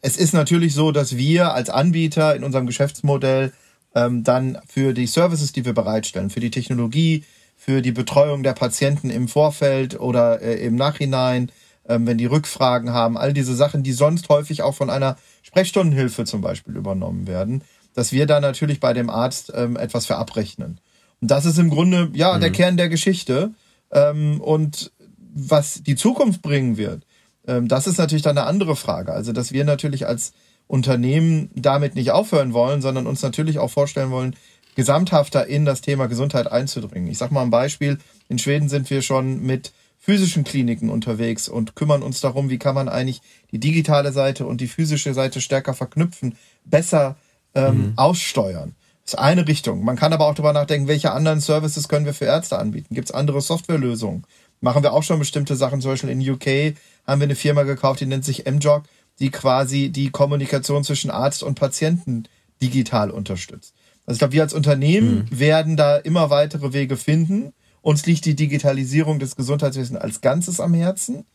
Es 0.02 0.16
ist 0.16 0.34
natürlich 0.34 0.74
so, 0.74 0.92
dass 0.92 1.16
wir 1.16 1.54
als 1.54 1.70
Anbieter 1.70 2.36
in 2.36 2.44
unserem 2.44 2.66
Geschäftsmodell 2.66 3.52
ähm, 3.94 4.24
dann 4.24 4.58
für 4.66 4.92
die 4.92 5.06
Services, 5.06 5.52
die 5.52 5.64
wir 5.64 5.72
bereitstellen, 5.72 6.30
für 6.30 6.40
die 6.40 6.50
Technologie, 6.50 7.24
für 7.56 7.80
die 7.80 7.92
Betreuung 7.92 8.42
der 8.42 8.52
Patienten 8.52 9.10
im 9.10 9.28
Vorfeld 9.28 9.98
oder 9.98 10.42
äh, 10.42 10.56
im 10.64 10.74
Nachhinein, 10.74 11.50
ähm, 11.88 12.06
wenn 12.06 12.18
die 12.18 12.26
Rückfragen 12.26 12.92
haben, 12.92 13.16
all 13.16 13.32
diese 13.32 13.54
Sachen, 13.54 13.82
die 13.82 13.92
sonst 13.92 14.28
häufig 14.28 14.62
auch 14.62 14.74
von 14.74 14.90
einer 14.90 15.16
Sprechstundenhilfe 15.42 16.24
zum 16.24 16.40
Beispiel 16.40 16.76
übernommen 16.76 17.26
werden, 17.26 17.62
dass 17.94 18.12
wir 18.12 18.26
da 18.26 18.40
natürlich 18.40 18.80
bei 18.80 18.92
dem 18.92 19.10
Arzt 19.10 19.52
ähm, 19.54 19.76
etwas 19.76 20.06
für 20.06 20.16
abrechnen. 20.16 20.80
Und 21.20 21.30
das 21.30 21.44
ist 21.44 21.58
im 21.58 21.70
Grunde 21.70 22.10
ja 22.12 22.34
mhm. 22.34 22.40
der 22.40 22.50
Kern 22.50 22.76
der 22.76 22.88
Geschichte. 22.88 23.52
Ähm, 23.92 24.40
und 24.40 24.92
was 25.18 25.82
die 25.82 25.96
Zukunft 25.96 26.42
bringen 26.42 26.76
wird, 26.76 27.04
ähm, 27.46 27.68
das 27.68 27.86
ist 27.86 27.98
natürlich 27.98 28.22
dann 28.22 28.38
eine 28.38 28.46
andere 28.46 28.76
Frage. 28.76 29.12
Also, 29.12 29.32
dass 29.32 29.52
wir 29.52 29.64
natürlich 29.64 30.06
als 30.06 30.32
Unternehmen 30.66 31.50
damit 31.54 31.94
nicht 31.94 32.10
aufhören 32.10 32.52
wollen, 32.52 32.82
sondern 32.82 33.06
uns 33.06 33.22
natürlich 33.22 33.58
auch 33.58 33.70
vorstellen 33.70 34.10
wollen, 34.10 34.34
gesamthafter 34.74 35.46
in 35.46 35.64
das 35.64 35.82
Thema 35.82 36.06
Gesundheit 36.06 36.50
einzudringen. 36.50 37.08
Ich 37.08 37.18
sage 37.18 37.34
mal 37.34 37.42
ein 37.42 37.50
Beispiel. 37.50 37.98
In 38.28 38.38
Schweden 38.38 38.68
sind 38.68 38.90
wir 38.90 39.02
schon 39.02 39.42
mit 39.42 39.72
physischen 40.04 40.44
Kliniken 40.44 40.90
unterwegs 40.90 41.48
und 41.48 41.76
kümmern 41.76 42.02
uns 42.02 42.20
darum, 42.20 42.50
wie 42.50 42.58
kann 42.58 42.74
man 42.74 42.88
eigentlich 42.88 43.22
die 43.52 43.60
digitale 43.60 44.12
Seite 44.12 44.46
und 44.46 44.60
die 44.60 44.68
physische 44.68 45.14
Seite 45.14 45.40
stärker 45.40 45.74
verknüpfen, 45.74 46.36
besser 46.64 47.16
ähm, 47.54 47.76
mhm. 47.76 47.92
aussteuern. 47.96 48.74
Das 49.04 49.14
ist 49.14 49.18
eine 49.18 49.46
Richtung. 49.46 49.84
Man 49.84 49.96
kann 49.96 50.12
aber 50.12 50.26
auch 50.26 50.34
darüber 50.34 50.52
nachdenken, 50.52 50.88
welche 50.88 51.12
anderen 51.12 51.40
Services 51.40 51.88
können 51.88 52.06
wir 52.06 52.14
für 52.14 52.24
Ärzte 52.24 52.58
anbieten? 52.58 52.94
Gibt 52.94 53.08
es 53.08 53.14
andere 53.14 53.40
Softwarelösungen? 53.40 54.24
machen 54.64 54.82
wir 54.82 54.92
auch 54.92 55.04
schon 55.04 55.20
bestimmte 55.20 55.54
Sachen. 55.54 55.80
Zum 55.80 55.92
Beispiel 55.92 56.10
in 56.10 56.28
UK 56.28 56.76
haben 57.06 57.20
wir 57.20 57.26
eine 57.26 57.36
Firma 57.36 57.62
gekauft, 57.62 58.00
die 58.00 58.06
nennt 58.06 58.24
sich 58.24 58.46
MJOG, 58.50 58.82
die 59.20 59.30
quasi 59.30 59.90
die 59.90 60.10
Kommunikation 60.10 60.82
zwischen 60.82 61.10
Arzt 61.10 61.44
und 61.44 61.54
Patienten 61.54 62.24
digital 62.60 63.10
unterstützt. 63.10 63.74
Also 64.06 64.16
ich 64.16 64.18
glaube, 64.18 64.32
wir 64.32 64.42
als 64.42 64.54
Unternehmen 64.54 65.28
mhm. 65.30 65.38
werden 65.38 65.76
da 65.76 65.96
immer 65.96 66.30
weitere 66.30 66.72
Wege 66.72 66.96
finden. 66.96 67.52
Uns 67.84 68.06
liegt 68.06 68.24
die 68.24 68.34
Digitalisierung 68.34 69.18
des 69.18 69.36
Gesundheitswesens 69.36 70.00
als 70.00 70.22
Ganzes 70.22 70.58
am 70.58 70.72
Herzen. 70.72 71.26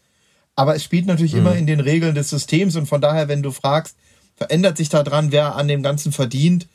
Aber 0.56 0.76
es 0.76 0.84
spielt 0.84 1.06
natürlich 1.06 1.34
mhm. 1.34 1.40
immer 1.42 1.56
in 1.56 1.68
den 1.68 1.80
Regeln 1.80 2.16
des 2.16 2.32
Systems 2.32 2.76
und 2.76 2.88
von 2.88 3.02
daher, 3.02 3.28
wenn 3.28 3.44
du 3.44 3.52
fragst, 3.52 3.96
verändert 4.36 4.76
sich 4.76 4.90
da 4.90 5.04
dran, 5.04 5.32
wer 5.32 5.56
an 5.56 5.68
dem 5.68 5.84
Ganzen 5.84 6.12
verdient? 6.12 6.68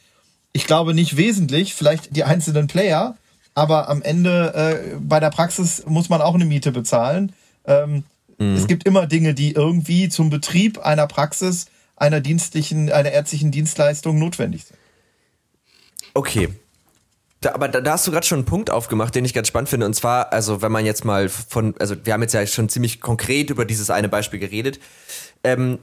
Ich 0.52 0.68
glaube 0.68 0.94
nicht 0.94 1.16
wesentlich, 1.16 1.74
vielleicht 1.74 2.14
die 2.14 2.22
einzelnen 2.22 2.68
Player, 2.68 3.16
aber 3.54 3.88
am 3.88 4.00
Ende 4.00 4.54
äh, 4.54 4.96
bei 5.00 5.18
der 5.18 5.30
Praxis 5.30 5.84
muss 5.88 6.08
man 6.08 6.22
auch 6.22 6.36
eine 6.36 6.44
Miete 6.44 6.70
bezahlen. 6.70 7.32
Ähm, 7.64 8.04
mhm. 8.38 8.54
Es 8.54 8.68
gibt 8.68 8.86
immer 8.86 9.08
Dinge, 9.08 9.34
die 9.34 9.54
irgendwie 9.54 10.08
zum 10.08 10.30
Betrieb 10.30 10.78
einer 10.78 11.08
Praxis, 11.08 11.66
einer 11.96 12.20
dienstlichen, 12.20 12.92
einer 12.92 13.10
ärztlichen 13.10 13.50
Dienstleistung 13.50 14.20
notwendig 14.20 14.66
sind. 14.66 14.78
Okay. 16.14 16.50
Da, 17.44 17.54
aber 17.54 17.68
da, 17.68 17.80
da, 17.80 17.92
hast 17.92 18.06
du 18.06 18.10
gerade 18.10 18.26
schon 18.26 18.38
einen 18.38 18.46
Punkt 18.46 18.70
aufgemacht, 18.70 19.14
den 19.14 19.24
ich 19.24 19.34
ganz 19.34 19.48
spannend 19.48 19.68
finde. 19.68 19.84
Und 19.84 19.94
zwar, 19.94 20.32
also 20.32 20.62
wenn 20.62 20.72
man 20.72 20.86
jetzt 20.86 21.04
mal 21.04 21.28
von, 21.28 21.74
also 21.78 21.94
wir 22.04 22.14
haben 22.14 22.22
jetzt 22.22 22.32
ja 22.32 22.46
schon 22.46 22.70
ziemlich 22.70 23.02
konkret 23.02 23.50
über 23.50 23.66
dieses 23.66 23.90
eine 23.90 24.08
Beispiel 24.08 24.40
geredet. 24.40 24.80
Ähm, 25.42 25.78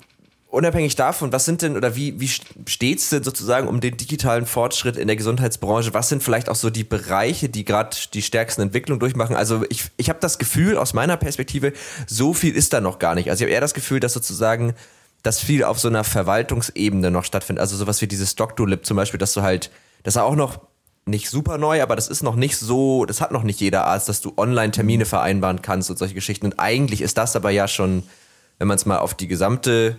unabhängig 0.48 0.96
davon, 0.96 1.32
was 1.32 1.46
sind 1.46 1.62
denn 1.62 1.78
oder 1.78 1.96
wie, 1.96 2.20
wie 2.20 2.28
steht 2.28 2.98
es 2.98 3.10
denn 3.10 3.24
sozusagen 3.24 3.68
um 3.68 3.80
den 3.80 3.96
digitalen 3.96 4.48
Fortschritt 4.48 4.98
in 4.98 5.06
der 5.08 5.16
Gesundheitsbranche? 5.16 5.94
Was 5.94 6.10
sind 6.10 6.24
vielleicht 6.24 6.50
auch 6.50 6.56
so 6.56 6.72
die 6.72 6.84
Bereiche, 6.84 7.48
die 7.48 7.64
gerade 7.64 7.96
die 8.12 8.24
stärksten 8.24 8.64
Entwicklungen 8.64 9.00
durchmachen? 9.00 9.36
Also 9.36 9.64
ich, 9.70 9.84
ich 9.98 10.10
habe 10.10 10.20
das 10.20 10.40
Gefühl, 10.40 10.78
aus 10.78 10.94
meiner 10.96 11.16
Perspektive, 11.16 11.74
so 12.08 12.34
viel 12.34 12.56
ist 12.56 12.74
da 12.74 12.82
noch 12.82 12.98
gar 12.98 13.14
nicht. 13.14 13.30
Also 13.30 13.44
ich 13.44 13.46
habe 13.46 13.54
eher 13.54 13.62
das 13.62 13.76
Gefühl, 13.76 14.00
dass 14.00 14.14
sozusagen 14.14 14.74
das 15.22 15.40
viel 15.40 15.64
auf 15.64 15.80
so 15.80 15.90
einer 15.90 16.04
Verwaltungsebene 16.04 17.12
noch 17.12 17.24
stattfindet. 17.24 17.62
Also 17.62 17.76
sowas 17.76 18.02
wie 18.02 18.08
dieses 18.08 18.34
Doctolib 18.34 18.84
zum 18.84 18.98
Beispiel, 18.98 19.20
dass 19.20 19.34
du 19.34 19.44
halt, 19.44 19.70
das 20.02 20.16
ist 20.16 20.22
auch 20.22 20.36
noch 20.36 20.60
nicht 21.06 21.30
super 21.30 21.58
neu, 21.58 21.82
aber 21.82 21.96
das 21.96 22.08
ist 22.08 22.24
noch 22.24 22.36
nicht 22.36 22.58
so, 22.58 23.06
das 23.06 23.22
hat 23.22 23.32
noch 23.32 23.44
nicht 23.44 23.60
jeder 23.60 23.86
Arzt, 23.86 24.08
dass 24.08 24.22
du 24.22 24.34
online 24.38 24.72
Termine 24.72 25.06
vereinbaren 25.06 25.62
kannst 25.62 25.90
und 25.90 25.98
solche 25.98 26.14
Geschichten. 26.14 26.46
Und 26.46 26.60
eigentlich 26.60 27.02
ist 27.02 27.18
das 27.18 27.36
aber 27.36 27.50
ja 27.50 27.68
schon, 27.68 28.04
wenn 28.60 28.68
man 28.68 28.76
es 28.76 28.86
mal 28.86 29.00
auf 29.00 29.14
die 29.14 29.28
gesamte 29.28 29.98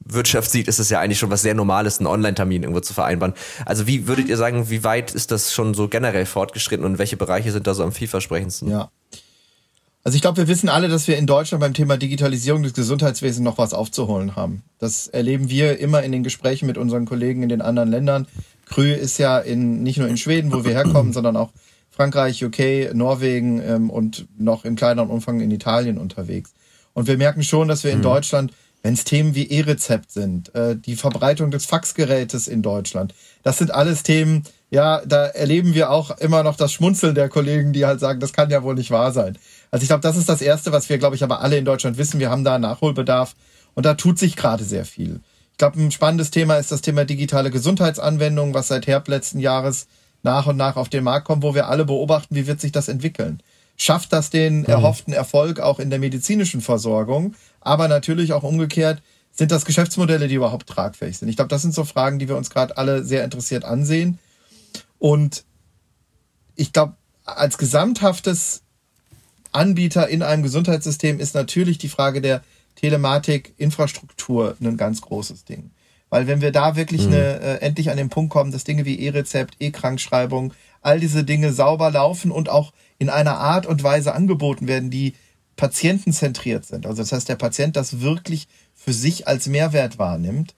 Wirtschaft 0.00 0.50
sieht, 0.50 0.68
ist 0.68 0.78
es 0.78 0.90
ja 0.90 1.00
eigentlich 1.00 1.18
schon 1.18 1.30
was 1.30 1.42
sehr 1.42 1.54
Normales, 1.54 1.98
einen 1.98 2.06
Online-Termin 2.06 2.62
irgendwo 2.62 2.80
zu 2.80 2.94
vereinbaren. 2.94 3.34
Also 3.64 3.86
wie 3.86 4.06
würdet 4.06 4.28
ihr 4.28 4.36
sagen, 4.36 4.70
wie 4.70 4.84
weit 4.84 5.14
ist 5.14 5.30
das 5.30 5.52
schon 5.52 5.74
so 5.74 5.88
generell 5.88 6.26
fortgeschritten 6.26 6.84
und 6.84 6.98
welche 6.98 7.16
Bereiche 7.16 7.52
sind 7.52 7.66
da 7.66 7.74
so 7.74 7.82
am 7.82 7.92
vielversprechendsten? 7.92 8.70
Ja. 8.70 8.90
Also 10.04 10.14
ich 10.14 10.22
glaube, 10.22 10.36
wir 10.36 10.46
wissen 10.46 10.68
alle, 10.68 10.86
dass 10.88 11.08
wir 11.08 11.16
in 11.16 11.26
Deutschland 11.26 11.60
beim 11.60 11.74
Thema 11.74 11.96
Digitalisierung 11.96 12.62
des 12.62 12.74
Gesundheitswesens 12.74 13.42
noch 13.42 13.58
was 13.58 13.74
aufzuholen 13.74 14.36
haben. 14.36 14.62
Das 14.78 15.08
erleben 15.08 15.50
wir 15.50 15.80
immer 15.80 16.04
in 16.04 16.12
den 16.12 16.22
Gesprächen 16.22 16.66
mit 16.66 16.78
unseren 16.78 17.06
Kollegen 17.06 17.42
in 17.42 17.48
den 17.48 17.60
anderen 17.60 17.90
Ländern. 17.90 18.28
Krü 18.66 18.92
ist 18.92 19.18
ja 19.18 19.38
in, 19.38 19.82
nicht 19.82 19.98
nur 19.98 20.08
in 20.08 20.16
Schweden, 20.16 20.52
wo 20.52 20.64
wir 20.64 20.72
herkommen, 20.72 21.12
sondern 21.12 21.36
auch 21.36 21.52
Frankreich, 21.90 22.44
UK, 22.44 22.94
Norwegen 22.94 23.62
ähm, 23.62 23.90
und 23.90 24.26
noch 24.38 24.64
im 24.64 24.76
kleineren 24.76 25.08
Umfang 25.08 25.40
in 25.40 25.50
Italien 25.50 25.96
unterwegs. 25.96 26.52
Und 26.92 27.06
wir 27.06 27.16
merken 27.16 27.42
schon, 27.42 27.68
dass 27.68 27.84
wir 27.84 27.92
in 27.92 27.98
mhm. 27.98 28.04
Deutschland 28.04 28.52
wenn 28.86 28.94
es 28.94 29.02
Themen 29.02 29.34
wie 29.34 29.50
E-Rezept 29.50 30.12
sind, 30.12 30.54
äh, 30.54 30.76
die 30.76 30.94
Verbreitung 30.94 31.50
des 31.50 31.66
Faxgerätes 31.66 32.46
in 32.46 32.62
Deutschland, 32.62 33.14
das 33.42 33.58
sind 33.58 33.72
alles 33.72 34.04
Themen, 34.04 34.44
ja, 34.70 35.04
da 35.04 35.26
erleben 35.26 35.74
wir 35.74 35.90
auch 35.90 36.16
immer 36.18 36.44
noch 36.44 36.54
das 36.54 36.72
Schmunzeln 36.72 37.16
der 37.16 37.28
Kollegen, 37.28 37.72
die 37.72 37.84
halt 37.84 37.98
sagen, 37.98 38.20
das 38.20 38.32
kann 38.32 38.48
ja 38.48 38.62
wohl 38.62 38.76
nicht 38.76 38.92
wahr 38.92 39.10
sein. 39.10 39.38
Also 39.72 39.82
ich 39.82 39.88
glaube, 39.88 40.02
das 40.02 40.16
ist 40.16 40.28
das 40.28 40.40
Erste, 40.40 40.70
was 40.70 40.88
wir, 40.88 40.98
glaube 40.98 41.16
ich, 41.16 41.24
aber 41.24 41.40
alle 41.40 41.56
in 41.56 41.64
Deutschland 41.64 41.98
wissen. 41.98 42.20
Wir 42.20 42.30
haben 42.30 42.44
da 42.44 42.60
Nachholbedarf 42.60 43.34
und 43.74 43.84
da 43.86 43.94
tut 43.94 44.20
sich 44.20 44.36
gerade 44.36 44.62
sehr 44.62 44.84
viel. 44.84 45.18
Ich 45.56 45.58
glaube, 45.58 45.80
ein 45.80 45.90
spannendes 45.90 46.30
Thema 46.30 46.56
ist 46.56 46.70
das 46.70 46.82
Thema 46.82 47.06
digitale 47.06 47.50
Gesundheitsanwendung, 47.50 48.52
was 48.52 48.68
seit 48.68 48.86
Herbst 48.86 49.08
letzten 49.08 49.38
Jahres 49.40 49.86
nach 50.22 50.46
und 50.46 50.56
nach 50.56 50.76
auf 50.76 50.90
den 50.90 51.02
Markt 51.02 51.26
kommt, 51.26 51.42
wo 51.42 51.54
wir 51.54 51.68
alle 51.68 51.86
beobachten, 51.86 52.34
wie 52.34 52.46
wird 52.46 52.60
sich 52.60 52.72
das 52.72 52.88
entwickeln. 52.88 53.42
Schafft 53.78 54.12
das 54.12 54.30
den 54.30 54.60
mhm. 54.60 54.64
erhofften 54.66 55.14
Erfolg 55.14 55.60
auch 55.60 55.78
in 55.78 55.90
der 55.90 55.98
medizinischen 55.98 56.60
Versorgung? 56.60 57.34
aber 57.66 57.88
natürlich 57.88 58.32
auch 58.32 58.44
umgekehrt, 58.44 59.02
sind 59.32 59.50
das 59.50 59.64
Geschäftsmodelle, 59.64 60.28
die 60.28 60.36
überhaupt 60.36 60.68
tragfähig 60.68 61.18
sind? 61.18 61.28
Ich 61.28 61.34
glaube, 61.34 61.48
das 61.48 61.62
sind 61.62 61.74
so 61.74 61.84
Fragen, 61.84 62.20
die 62.20 62.28
wir 62.28 62.36
uns 62.36 62.48
gerade 62.48 62.76
alle 62.76 63.04
sehr 63.04 63.24
interessiert 63.24 63.64
ansehen. 63.64 64.20
Und 65.00 65.44
ich 66.54 66.72
glaube, 66.72 66.94
als 67.24 67.58
gesamthaftes 67.58 68.62
Anbieter 69.50 70.08
in 70.08 70.22
einem 70.22 70.44
Gesundheitssystem 70.44 71.18
ist 71.18 71.34
natürlich 71.34 71.76
die 71.76 71.88
Frage 71.88 72.20
der 72.20 72.42
Telematik-Infrastruktur 72.76 74.56
ein 74.60 74.76
ganz 74.76 75.00
großes 75.00 75.44
Ding. 75.44 75.70
Weil 76.08 76.26
wenn 76.26 76.40
wir 76.40 76.52
da 76.52 76.76
wirklich 76.76 77.06
mhm. 77.06 77.12
eine, 77.12 77.40
äh, 77.40 77.60
endlich 77.60 77.90
an 77.90 77.96
den 77.96 78.08
Punkt 78.08 78.32
kommen, 78.32 78.52
dass 78.52 78.64
Dinge 78.64 78.84
wie 78.84 79.00
E-Rezept, 79.00 79.56
E-Krankschreibung, 79.58 80.54
all 80.82 81.00
diese 81.00 81.24
Dinge 81.24 81.52
sauber 81.52 81.90
laufen 81.90 82.30
und 82.30 82.48
auch 82.48 82.72
in 82.98 83.10
einer 83.10 83.38
Art 83.38 83.66
und 83.66 83.82
Weise 83.82 84.14
angeboten 84.14 84.68
werden, 84.68 84.90
die 84.90 85.14
patientenzentriert 85.56 86.64
sind. 86.64 86.86
Also 86.86 87.02
das 87.02 87.12
heißt, 87.12 87.28
der 87.28 87.36
Patient 87.36 87.76
das 87.76 88.00
wirklich 88.00 88.46
für 88.74 88.92
sich 88.92 89.26
als 89.26 89.48
Mehrwert 89.48 89.98
wahrnimmt. 89.98 90.54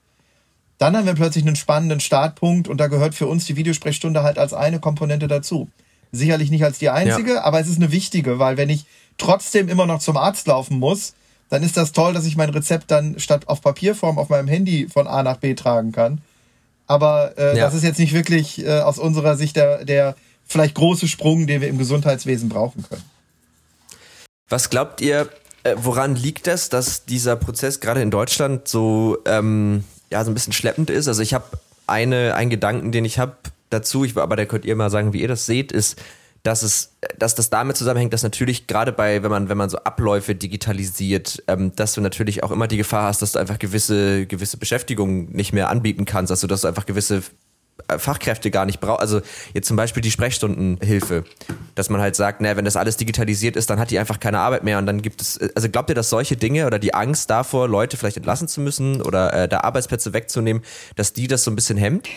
Dann 0.77 0.97
haben 0.97 1.07
wir 1.07 1.15
plötzlich 1.15 1.47
einen 1.47 1.57
spannenden 1.57 2.01
Startpunkt 2.01 2.69
und 2.69 2.79
da 2.79 2.89
gehört 2.89 3.15
für 3.15 3.27
uns 3.27 3.47
die 3.47 3.57
Videosprechstunde 3.57 4.23
halt 4.23 4.39
als 4.39 4.53
eine 4.53 4.81
Komponente 4.81 5.27
dazu. 5.27 5.69
Sicherlich 6.13 6.51
nicht 6.51 6.65
als 6.65 6.79
die 6.79 6.91
einzige, 6.91 7.35
ja. 7.35 7.45
aber 7.45 7.61
es 7.61 7.69
ist 7.69 7.77
eine 7.77 7.91
wichtige, 7.91 8.39
weil 8.39 8.57
wenn 8.57 8.71
ich 8.71 8.87
trotzdem 9.19 9.69
immer 9.69 9.87
noch 9.87 10.01
zum 10.01 10.17
Arzt 10.17 10.47
laufen 10.47 10.79
muss, 10.79 11.15
dann 11.49 11.63
ist 11.63 11.77
das 11.77 11.93
toll, 11.93 12.13
dass 12.13 12.27
ich 12.27 12.37
mein 12.37 12.51
Rezept 12.51 12.91
dann 12.91 13.19
statt 13.19 13.49
auf 13.49 13.61
Papierform 13.61 14.19
auf 14.19 14.29
meinem 14.29 14.49
Handy 14.49 14.89
von 14.89 15.07
A 15.07 15.23
nach 15.23 15.39
B 15.39 15.55
tragen 15.55 15.93
kann. 15.93 16.21
Aber 16.87 17.37
äh, 17.39 17.57
ja. 17.57 17.65
das 17.65 17.75
ist 17.75 17.85
jetzt 17.85 17.99
nicht 17.99 18.15
wirklich 18.15 18.65
äh, 18.65 18.81
aus 18.81 18.99
unserer 18.99 19.37
Sicht 19.37 19.57
der, 19.57 19.85
der 19.85 20.17
vielleicht 20.47 20.75
große 20.75 21.09
Sprung, 21.09 21.47
den 21.47 21.61
wir 21.61 21.69
im 21.69 21.79
Gesundheitswesen 21.79 22.49
brauchen 22.49 22.85
können. 22.89 23.05
Was 24.49 24.71
glaubt 24.71 25.01
ihr, 25.01 25.29
äh, 25.65 25.75
woran 25.77 26.17
liegt 26.17 26.47
das, 26.47 26.71
dass 26.71 27.05
dieser 27.05 27.37
Prozess 27.37 27.81
gerade 27.81 28.01
in 28.01 28.11
Deutschland 28.11 28.67
so, 28.69 29.19
ähm, 29.27 29.85
ja, 30.11 30.25
so 30.25 30.31
ein 30.31 30.35
bisschen 30.35 30.55
schleppend 30.55 30.89
ist? 30.89 31.09
Also 31.09 31.21
ich 31.21 31.35
habe 31.35 31.45
eine, 31.87 32.35
einen 32.35 32.51
Gedanken, 32.51 32.93
den 32.93 33.05
ich 33.05 33.19
habe 33.19 33.37
dazu, 33.71 34.05
ich, 34.05 34.17
aber 34.17 34.37
da 34.37 34.47
könnt 34.47 34.65
ihr 34.65 34.77
mal 34.77 34.91
sagen, 34.91 35.13
wie 35.13 35.21
ihr 35.21 35.29
das 35.29 35.45
seht, 35.45 35.73
ist, 35.73 36.01
dass 36.43 36.63
es, 36.63 36.97
dass 37.19 37.35
das 37.35 37.51
damit 37.51 37.77
zusammenhängt, 37.77 38.13
dass 38.13 38.23
natürlich 38.23 38.67
gerade 38.67 38.93
bei, 38.93 39.23
wenn 39.23 39.31
man, 39.31 39.49
wenn 39.49 39.59
man 39.59 39.71
so 39.71 39.79
Abläufe 39.79 40.35
digitalisiert, 40.35 41.43
ähm, 41.49 41.75
dass 41.75 41.95
du 41.95 42.01
natürlich 42.01 42.43
auch 42.43 42.51
immer 42.51 42.69
die 42.69 42.77
Gefahr 42.77 43.09
hast, 43.09 43.23
dass 43.23 43.33
du 43.33 43.39
einfach 43.39 43.59
gewisse, 43.59 44.27
gewisse 44.27 44.57
Beschäftigungen 44.57 45.31
nicht 45.33 45.53
mehr 45.53 45.69
anbieten 45.69 46.05
kannst, 46.05 46.31
also 46.31 46.47
dass 46.47 46.63
du 46.63 46.69
einfach 46.69 46.87
gewisse 46.87 47.23
äh, 47.89 47.99
Fachkräfte 47.99 48.51
gar 48.51 48.67
nicht 48.67 48.81
braucht. 48.81 49.01
Also 49.01 49.21
jetzt 49.53 49.67
zum 49.67 49.77
Beispiel 49.77 50.01
die 50.01 50.11
Sprechstundenhilfe, 50.11 51.25
dass 51.75 51.91
man 51.91 52.01
halt 52.01 52.17
sagt, 52.17 52.41
naja, 52.41 52.57
wenn 52.57 52.65
das 52.65 52.77
alles 52.77 52.97
digitalisiert 52.97 53.57
ist, 53.57 53.71
dann 53.71 53.81
hat 53.81 53.91
die 53.91 53.99
einfach 53.99 54.21
keine 54.21 54.39
Arbeit 54.39 54.65
mehr 54.65 54.79
und 54.79 54.87
dann 54.87 55.03
gibt 55.03 55.21
es, 55.21 55.39
also 55.55 55.69
glaubt 55.69 55.91
ihr, 55.91 55.95
dass 55.95 56.11
solche 56.11 56.37
Dinge 56.37 56.67
oder 56.67 56.79
die 56.79 56.95
Angst 56.95 57.31
davor, 57.31 57.69
Leute 57.69 57.97
vielleicht 57.97 58.17
entlassen 58.17 58.49
zu 58.49 58.61
müssen 58.61 59.03
oder 59.03 59.33
äh, 59.33 59.49
da 59.49 59.61
Arbeitsplätze 59.61 60.13
wegzunehmen, 60.13 60.63
dass 60.97 61.13
die 61.13 61.27
das 61.27 61.45
so 61.45 61.51
ein 61.51 61.57
bisschen 61.57 61.79
hemmt? 61.79 62.09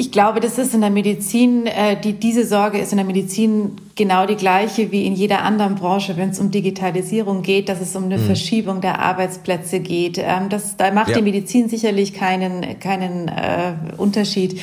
Ich 0.00 0.12
glaube, 0.12 0.38
das 0.38 0.58
ist 0.58 0.74
in 0.74 0.80
der 0.80 0.90
Medizin, 0.90 1.66
äh, 1.66 2.00
die, 2.00 2.12
diese 2.12 2.46
Sorge 2.46 2.78
ist 2.78 2.92
in 2.92 2.98
der 2.98 3.04
Medizin 3.04 3.72
genau 3.96 4.26
die 4.26 4.36
gleiche 4.36 4.92
wie 4.92 5.04
in 5.04 5.14
jeder 5.14 5.42
anderen 5.42 5.74
Branche, 5.74 6.16
wenn 6.16 6.30
es 6.30 6.38
um 6.38 6.52
Digitalisierung 6.52 7.42
geht, 7.42 7.68
dass 7.68 7.80
es 7.80 7.96
um 7.96 8.04
eine 8.04 8.16
mhm. 8.16 8.26
Verschiebung 8.26 8.80
der 8.80 9.00
Arbeitsplätze 9.00 9.80
geht. 9.80 10.18
Ähm, 10.18 10.50
das, 10.50 10.76
da 10.76 10.92
macht 10.92 11.08
ja. 11.08 11.16
die 11.16 11.22
Medizin 11.22 11.68
sicherlich 11.68 12.14
keinen, 12.14 12.78
keinen 12.78 13.26
äh, 13.26 13.72
Unterschied. 13.96 14.60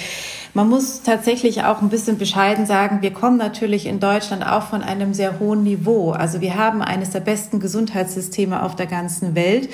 Man 0.53 0.69
muss 0.69 1.01
tatsächlich 1.01 1.63
auch 1.63 1.81
ein 1.81 1.89
bisschen 1.89 2.17
bescheiden 2.17 2.65
sagen, 2.65 3.01
wir 3.01 3.11
kommen 3.11 3.35
natürlich 3.35 3.87
in 3.87 3.99
Deutschland 3.99 4.47
auch 4.47 4.63
von 4.63 4.81
einem 4.83 5.13
sehr 5.13 5.41
hohen 5.41 5.63
Niveau. 5.63 6.11
Also 6.11 6.39
wir 6.39 6.55
haben 6.55 6.81
eines 6.81 7.09
der 7.09 7.19
besten 7.19 7.59
Gesundheitssysteme 7.59 8.63
auf 8.63 8.77
der 8.77 8.85
ganzen 8.85 9.35
Welt. 9.35 9.67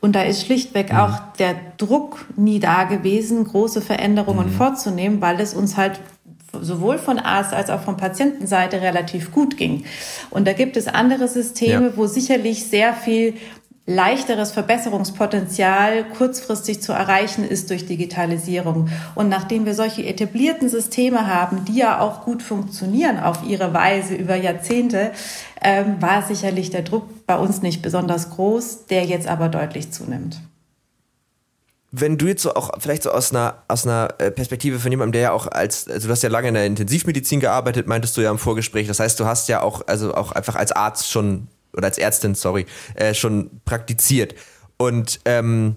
Und 0.00 0.14
da 0.14 0.22
ist 0.22 0.44
schlichtweg 0.44 0.92
mhm. 0.92 0.98
auch 0.98 1.18
der 1.38 1.54
Druck 1.78 2.26
nie 2.36 2.60
da 2.60 2.84
gewesen, 2.84 3.44
große 3.44 3.80
Veränderungen 3.80 4.48
mhm. 4.48 4.52
vorzunehmen, 4.52 5.20
weil 5.20 5.40
es 5.40 5.54
uns 5.54 5.76
halt 5.76 6.00
sowohl 6.60 6.98
von 6.98 7.18
Arzt 7.18 7.52
als 7.52 7.70
auch 7.70 7.80
von 7.80 7.96
Patientenseite 7.96 8.80
relativ 8.80 9.32
gut 9.32 9.56
ging. 9.56 9.84
Und 10.30 10.46
da 10.46 10.52
gibt 10.52 10.76
es 10.76 10.88
andere 10.88 11.28
Systeme, 11.28 11.88
ja. 11.88 11.96
wo 11.96 12.06
sicherlich 12.06 12.64
sehr 12.64 12.94
viel 12.94 13.34
leichteres 13.86 14.50
Verbesserungspotenzial 14.50 16.04
kurzfristig 16.10 16.82
zu 16.82 16.92
erreichen 16.92 17.44
ist 17.44 17.70
durch 17.70 17.86
Digitalisierung. 17.86 18.88
Und 19.14 19.28
nachdem 19.28 19.64
wir 19.64 19.74
solche 19.74 20.04
etablierten 20.04 20.68
Systeme 20.68 21.26
haben, 21.28 21.64
die 21.64 21.76
ja 21.76 22.00
auch 22.00 22.24
gut 22.24 22.42
funktionieren 22.42 23.20
auf 23.20 23.44
ihre 23.46 23.72
Weise 23.72 24.14
über 24.14 24.34
Jahrzehnte, 24.34 25.12
ähm, 25.62 26.02
war 26.02 26.22
sicherlich 26.22 26.70
der 26.70 26.82
Druck 26.82 27.26
bei 27.26 27.36
uns 27.36 27.62
nicht 27.62 27.80
besonders 27.80 28.30
groß, 28.30 28.86
der 28.86 29.04
jetzt 29.04 29.28
aber 29.28 29.48
deutlich 29.48 29.92
zunimmt 29.92 30.40
wenn 31.92 32.18
du 32.18 32.26
jetzt 32.26 32.42
so 32.42 32.54
auch 32.54 32.70
vielleicht 32.78 33.04
so 33.04 33.10
aus 33.10 33.30
einer 33.30 33.62
aus 33.68 33.86
einer 33.86 34.14
äh, 34.18 34.30
Perspektive 34.30 34.78
von 34.78 34.90
jemandem, 34.90 35.12
der 35.12 35.22
ja 35.22 35.32
auch 35.32 35.46
als 35.46 35.88
also 35.88 36.08
du 36.08 36.12
hast 36.12 36.22
ja 36.22 36.28
lange 36.28 36.48
in 36.48 36.54
der 36.54 36.66
Intensivmedizin 36.66 37.40
gearbeitet, 37.40 37.86
meintest 37.86 38.16
du 38.16 38.20
ja 38.20 38.30
im 38.30 38.38
Vorgespräch. 38.38 38.86
Das 38.86 39.00
heißt, 39.00 39.18
du 39.18 39.24
hast 39.24 39.48
ja 39.48 39.62
auch 39.62 39.82
also 39.86 40.14
auch 40.14 40.32
einfach 40.32 40.56
als 40.56 40.72
Arzt 40.72 41.10
schon 41.10 41.48
oder 41.76 41.86
als 41.86 41.98
Ärztin, 41.98 42.34
sorry, 42.34 42.66
äh, 42.94 43.14
schon 43.14 43.60
praktiziert. 43.64 44.34
Und 44.76 45.20
ähm, 45.24 45.76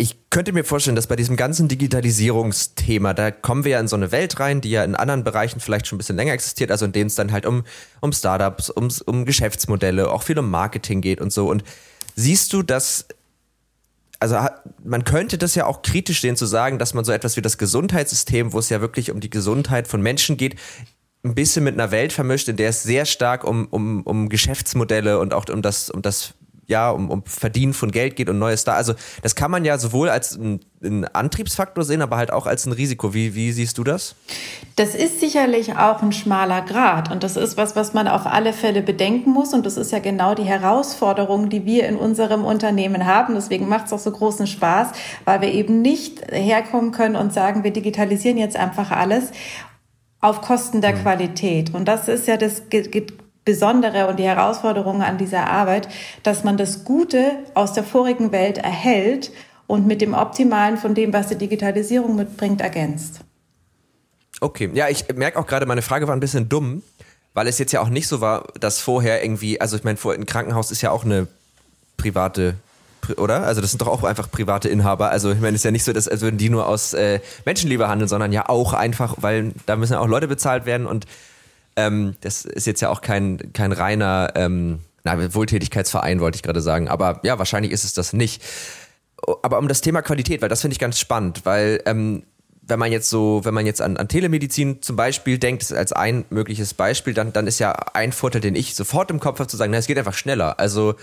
ich 0.00 0.16
könnte 0.30 0.52
mir 0.52 0.64
vorstellen, 0.64 0.96
dass 0.96 1.08
bei 1.08 1.16
diesem 1.16 1.36
ganzen 1.36 1.68
Digitalisierungsthema, 1.68 3.12
da 3.12 3.30
kommen 3.30 3.64
wir 3.64 3.72
ja 3.72 3.80
in 3.80 3.88
so 3.88 3.96
eine 3.96 4.12
Welt 4.12 4.40
rein, 4.40 4.62
die 4.62 4.70
ja 4.70 4.82
in 4.82 4.94
anderen 4.94 5.24
Bereichen 5.24 5.60
vielleicht 5.60 5.86
schon 5.86 5.96
ein 5.96 5.98
bisschen 5.98 6.16
länger 6.16 6.32
existiert, 6.32 6.70
also 6.70 6.86
in 6.86 6.92
denen 6.92 7.08
es 7.08 7.16
dann 7.16 7.32
halt 7.32 7.44
um, 7.44 7.64
um 8.00 8.10
Startups, 8.10 8.70
um, 8.70 8.88
um 9.04 9.26
Geschäftsmodelle, 9.26 10.10
auch 10.10 10.22
viel 10.22 10.38
um 10.38 10.50
Marketing 10.50 11.02
geht 11.02 11.20
und 11.20 11.34
so. 11.34 11.50
Und 11.50 11.64
siehst 12.16 12.54
du, 12.54 12.62
dass, 12.62 13.08
also 14.20 14.38
man 14.82 15.04
könnte 15.04 15.36
das 15.36 15.54
ja 15.54 15.66
auch 15.66 15.82
kritisch 15.82 16.22
sehen 16.22 16.36
zu 16.36 16.46
sagen, 16.46 16.78
dass 16.78 16.94
man 16.94 17.04
so 17.04 17.12
etwas 17.12 17.36
wie 17.36 17.42
das 17.42 17.58
Gesundheitssystem, 17.58 18.54
wo 18.54 18.58
es 18.58 18.70
ja 18.70 18.80
wirklich 18.80 19.10
um 19.10 19.20
die 19.20 19.30
Gesundheit 19.30 19.86
von 19.86 20.00
Menschen 20.00 20.38
geht, 20.38 20.56
ein 21.22 21.34
bisschen 21.34 21.64
mit 21.64 21.74
einer 21.74 21.90
Welt 21.90 22.12
vermischt, 22.12 22.48
in 22.48 22.56
der 22.56 22.70
es 22.70 22.82
sehr 22.82 23.04
stark 23.04 23.44
um, 23.44 23.66
um, 23.70 24.02
um 24.02 24.28
Geschäftsmodelle 24.28 25.18
und 25.18 25.34
auch 25.34 25.48
um 25.48 25.62
das, 25.62 25.90
um 25.90 26.02
das 26.02 26.34
ja, 26.70 26.90
um, 26.90 27.10
um 27.10 27.24
Verdienen 27.24 27.74
von 27.74 27.90
Geld 27.90 28.14
geht 28.14 28.30
und 28.30 28.38
Neues 28.38 28.62
da. 28.62 28.74
Also 28.74 28.94
das 29.22 29.34
kann 29.34 29.50
man 29.50 29.64
ja 29.64 29.76
sowohl 29.76 30.08
als 30.08 30.36
ein, 30.36 30.60
ein 30.82 31.04
Antriebsfaktor 31.04 31.82
sehen, 31.82 32.00
aber 32.00 32.16
halt 32.16 32.32
auch 32.32 32.46
als 32.46 32.64
ein 32.64 32.72
Risiko. 32.72 33.12
Wie, 33.12 33.34
wie 33.34 33.50
siehst 33.50 33.76
du 33.76 33.82
das? 33.82 34.14
Das 34.76 34.94
ist 34.94 35.18
sicherlich 35.18 35.76
auch 35.76 36.00
ein 36.00 36.12
schmaler 36.12 36.62
Grad 36.62 37.10
und 37.10 37.24
das 37.24 37.36
ist 37.36 37.56
was, 37.56 37.74
was 37.74 37.92
man 37.92 38.06
auf 38.06 38.24
alle 38.24 38.52
Fälle 38.52 38.82
bedenken 38.82 39.30
muss 39.30 39.52
und 39.52 39.66
das 39.66 39.76
ist 39.76 39.90
ja 39.90 39.98
genau 39.98 40.36
die 40.36 40.44
Herausforderung, 40.44 41.50
die 41.50 41.66
wir 41.66 41.88
in 41.88 41.96
unserem 41.96 42.44
Unternehmen 42.44 43.04
haben. 43.04 43.34
Deswegen 43.34 43.68
macht 43.68 43.86
es 43.86 43.92
auch 43.92 43.98
so 43.98 44.12
großen 44.12 44.46
Spaß, 44.46 44.90
weil 45.24 45.40
wir 45.40 45.52
eben 45.52 45.82
nicht 45.82 46.22
herkommen 46.30 46.92
können 46.92 47.16
und 47.16 47.34
sagen, 47.34 47.64
wir 47.64 47.72
digitalisieren 47.72 48.38
jetzt 48.38 48.56
einfach 48.56 48.92
alles 48.92 49.32
auf 50.20 50.40
Kosten 50.42 50.80
der 50.80 50.94
mhm. 50.94 51.02
Qualität. 51.02 51.74
Und 51.74 51.86
das 51.86 52.08
ist 52.08 52.26
ja 52.26 52.36
das 52.36 52.62
Besondere 53.44 54.06
und 54.06 54.18
die 54.18 54.24
Herausforderung 54.24 55.02
an 55.02 55.18
dieser 55.18 55.46
Arbeit, 55.46 55.88
dass 56.22 56.44
man 56.44 56.56
das 56.56 56.84
Gute 56.84 57.38
aus 57.54 57.72
der 57.72 57.84
vorigen 57.84 58.32
Welt 58.32 58.58
erhält 58.58 59.32
und 59.66 59.86
mit 59.86 60.00
dem 60.00 60.14
Optimalen 60.14 60.76
von 60.76 60.94
dem, 60.94 61.12
was 61.12 61.28
die 61.28 61.36
Digitalisierung 61.36 62.16
mitbringt, 62.16 62.60
ergänzt. 62.60 63.20
Okay, 64.40 64.70
ja, 64.74 64.88
ich 64.88 65.06
merke 65.14 65.38
auch 65.38 65.46
gerade, 65.46 65.66
meine 65.66 65.82
Frage 65.82 66.06
war 66.06 66.16
ein 66.16 66.20
bisschen 66.20 66.48
dumm, 66.48 66.82
weil 67.34 67.46
es 67.46 67.58
jetzt 67.58 67.72
ja 67.72 67.80
auch 67.80 67.88
nicht 67.88 68.08
so 68.08 68.20
war, 68.20 68.48
dass 68.58 68.80
vorher 68.80 69.22
irgendwie, 69.22 69.60
also 69.60 69.76
ich 69.76 69.84
meine, 69.84 69.98
ein 70.02 70.26
Krankenhaus 70.26 70.70
ist 70.70 70.82
ja 70.82 70.90
auch 70.90 71.04
eine 71.04 71.28
private 71.96 72.56
oder? 73.16 73.44
Also 73.44 73.60
das 73.60 73.70
sind 73.70 73.82
doch 73.82 73.88
auch 73.88 74.04
einfach 74.04 74.30
private 74.30 74.68
Inhaber. 74.68 75.10
Also 75.10 75.30
ich 75.32 75.40
meine, 75.40 75.54
es 75.54 75.60
ist 75.60 75.64
ja 75.64 75.70
nicht 75.70 75.84
so, 75.84 75.92
dass, 75.92 76.08
als 76.08 76.20
würden 76.20 76.38
die 76.38 76.50
nur 76.50 76.66
aus 76.66 76.92
äh, 76.94 77.20
Menschenliebe 77.44 77.88
handeln, 77.88 78.08
sondern 78.08 78.32
ja 78.32 78.48
auch 78.48 78.72
einfach, 78.72 79.16
weil 79.18 79.52
da 79.66 79.76
müssen 79.76 79.94
ja 79.94 80.00
auch 80.00 80.08
Leute 80.08 80.28
bezahlt 80.28 80.66
werden 80.66 80.86
und 80.86 81.06
ähm, 81.76 82.16
das 82.20 82.44
ist 82.44 82.66
jetzt 82.66 82.80
ja 82.80 82.88
auch 82.90 83.00
kein, 83.00 83.52
kein 83.52 83.72
reiner 83.72 84.32
ähm, 84.34 84.80
na, 85.04 85.34
Wohltätigkeitsverein, 85.34 86.20
wollte 86.20 86.36
ich 86.36 86.42
gerade 86.42 86.60
sagen. 86.60 86.88
Aber 86.88 87.20
ja, 87.22 87.38
wahrscheinlich 87.38 87.72
ist 87.72 87.84
es 87.84 87.94
das 87.94 88.12
nicht. 88.12 88.42
Aber 89.42 89.58
um 89.58 89.68
das 89.68 89.80
Thema 89.80 90.02
Qualität, 90.02 90.42
weil 90.42 90.48
das 90.48 90.60
finde 90.62 90.72
ich 90.72 90.78
ganz 90.78 90.98
spannend, 90.98 91.42
weil 91.44 91.82
ähm, 91.86 92.22
wenn 92.70 92.78
man 92.78 92.92
jetzt 92.92 93.10
so, 93.10 93.40
wenn 93.44 93.52
man 93.52 93.66
jetzt 93.66 93.82
an, 93.82 93.96
an 93.96 94.08
Telemedizin 94.08 94.80
zum 94.80 94.96
Beispiel 94.96 95.38
denkt, 95.38 95.72
als 95.72 95.92
ein 95.92 96.24
mögliches 96.30 96.72
Beispiel, 96.72 97.12
dann, 97.12 97.32
dann 97.32 97.46
ist 97.46 97.58
ja 97.58 97.72
ein 97.72 98.12
Vorteil, 98.12 98.40
den 98.40 98.54
ich 98.54 98.74
sofort 98.74 99.10
im 99.10 99.20
Kopf 99.20 99.40
habe, 99.40 99.48
zu 99.48 99.56
sagen, 99.56 99.72
na, 99.72 99.78
es 99.78 99.86
geht 99.86 99.98
einfach 99.98 100.14
schneller. 100.14 100.58
Also 100.58 100.94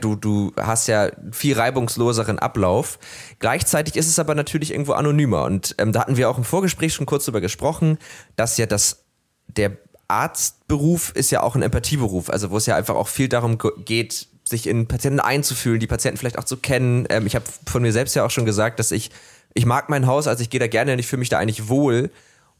du, 0.00 0.16
du 0.16 0.52
hast 0.56 0.88
ja 0.88 1.10
viel 1.30 1.56
reibungsloseren 1.56 2.38
Ablauf. 2.38 2.98
Gleichzeitig 3.38 3.96
ist 3.96 4.08
es 4.08 4.18
aber 4.18 4.34
natürlich 4.34 4.72
irgendwo 4.72 4.92
anonymer. 4.92 5.44
Und 5.44 5.74
ähm, 5.78 5.92
da 5.92 6.00
hatten 6.00 6.16
wir 6.16 6.28
auch 6.28 6.38
im 6.38 6.44
Vorgespräch 6.44 6.94
schon 6.94 7.06
kurz 7.06 7.24
drüber 7.24 7.40
gesprochen, 7.40 7.98
dass 8.36 8.56
ja 8.56 8.66
das, 8.66 9.04
der 9.46 9.76
Arztberuf 10.08 11.12
ist 11.14 11.30
ja 11.30 11.42
auch 11.42 11.54
ein 11.54 11.62
Empathieberuf, 11.62 12.30
also 12.30 12.50
wo 12.50 12.56
es 12.56 12.66
ja 12.66 12.76
einfach 12.76 12.96
auch 12.96 13.08
viel 13.08 13.28
darum 13.28 13.58
geht, 13.84 14.26
sich 14.44 14.66
in 14.66 14.88
Patienten 14.88 15.20
einzufühlen, 15.20 15.78
die 15.78 15.86
Patienten 15.86 16.18
vielleicht 16.18 16.38
auch 16.38 16.44
zu 16.44 16.56
kennen. 16.56 17.06
Ähm, 17.10 17.26
ich 17.26 17.34
habe 17.34 17.44
von 17.66 17.82
mir 17.82 17.92
selbst 17.92 18.16
ja 18.16 18.24
auch 18.24 18.30
schon 18.30 18.46
gesagt, 18.46 18.78
dass 18.78 18.90
ich, 18.90 19.10
ich 19.54 19.66
mag 19.66 19.90
mein 19.90 20.06
Haus, 20.06 20.26
also 20.26 20.42
ich 20.42 20.50
gehe 20.50 20.60
da 20.60 20.66
gerne 20.66 20.94
und 20.94 20.98
ich 20.98 21.06
fühle 21.06 21.20
mich 21.20 21.28
da 21.28 21.38
eigentlich 21.38 21.68
wohl 21.68 22.10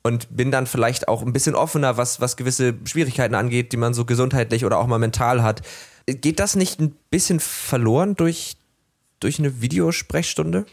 und 0.03 0.37
bin 0.37 0.51
dann 0.51 0.67
vielleicht 0.67 1.09
auch 1.09 1.23
ein 1.23 1.33
bisschen 1.33 1.55
offener, 1.55 1.97
was, 1.97 2.21
was 2.21 2.37
gewisse 2.37 2.75
Schwierigkeiten 2.85 3.35
angeht, 3.35 3.73
die 3.73 3.77
man 3.77 3.95
so 3.95 4.05
gesundheitlich 4.05 4.65
oder 4.65 4.79
auch 4.79 4.87
mal 4.87 4.99
mental 4.99 5.43
hat. 5.43 5.63
Geht 6.15 6.41
das 6.41 6.57
nicht 6.57 6.81
ein 6.81 6.95
bisschen 7.11 7.39
verloren 7.39 8.15
durch, 8.15 8.57
durch 9.21 9.39
eine 9.39 9.61
Videosprechstunde 9.61 10.65